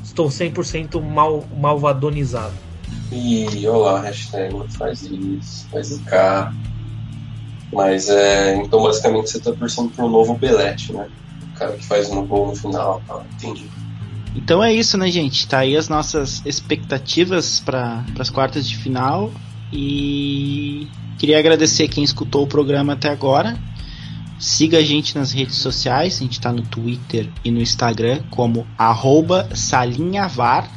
estou 0.02 0.30
100% 0.30 1.02
mal 1.02 1.44
malvadonizado. 1.60 2.54
E 3.12 3.68
olá, 3.68 4.00
hashtag 4.00 4.56
faz 4.70 5.02
isso, 5.02 5.68
faz 5.70 5.92
o 5.92 6.00
K. 6.04 6.54
Mas 7.74 8.10
é, 8.10 8.56
então 8.56 8.82
basicamente 8.82 9.30
você 9.30 9.40
está 9.40 9.52
torcendo 9.52 9.90
pro 9.90 10.08
novo 10.08 10.36
Belete, 10.36 10.94
né? 10.94 11.10
O 11.54 11.60
cara 11.60 11.74
que 11.74 11.86
faz 11.86 12.10
um 12.10 12.26
gol 12.26 12.48
no 12.48 12.56
final, 12.56 13.02
tá? 13.06 13.22
entendi. 13.34 13.70
Então 14.34 14.64
é 14.64 14.72
isso, 14.72 14.98
né, 14.98 15.12
gente? 15.12 15.46
Tá 15.50 15.60
aí 15.60 15.76
as 15.76 15.90
nossas 15.90 16.42
expectativas 16.46 17.60
para 17.60 18.06
as 18.18 18.30
quartas 18.30 18.66
de 18.66 18.78
final. 18.78 19.30
E 19.72 20.88
queria 21.18 21.40
agradecer 21.40 21.88
quem 21.88 22.04
escutou 22.04 22.44
o 22.44 22.48
programa 22.48 22.94
até 22.94 23.10
agora. 23.10 23.58
Siga 24.40 24.80
a 24.80 24.84
gente 24.84 25.16
nas 25.16 25.32
redes 25.32 25.58
sociais, 25.58 26.16
a 26.16 26.24
gente 26.24 26.34
está 26.34 26.52
no 26.52 26.64
Twitter 26.64 27.30
e 27.46 27.52
no 27.52 27.62
Instagram 27.62 28.24
como 28.32 28.66
salinhavar. 29.54 30.70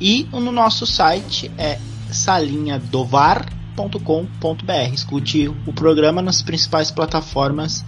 E 0.00 0.26
no 0.32 0.52
nosso 0.52 0.86
site 0.86 1.50
é 1.58 1.78
salinhadovar.com.br. 2.10 4.94
Escute 4.94 5.48
o 5.48 5.72
programa 5.72 6.22
nas 6.22 6.42
principais 6.42 6.90
plataformas 6.90 7.84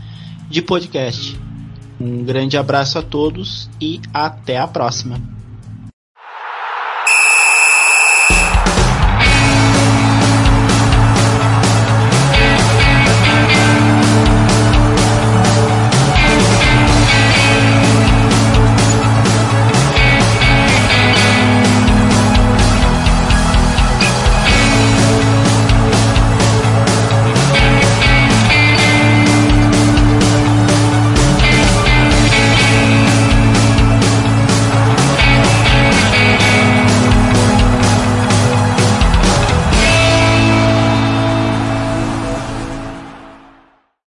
de 0.50 0.60
podcast. 0.60 1.40
Um 2.00 2.24
grande 2.24 2.56
abraço 2.56 2.98
a 2.98 3.02
todos 3.02 3.70
e 3.80 4.00
até 4.12 4.58
a 4.58 4.66
próxima. 4.66 5.41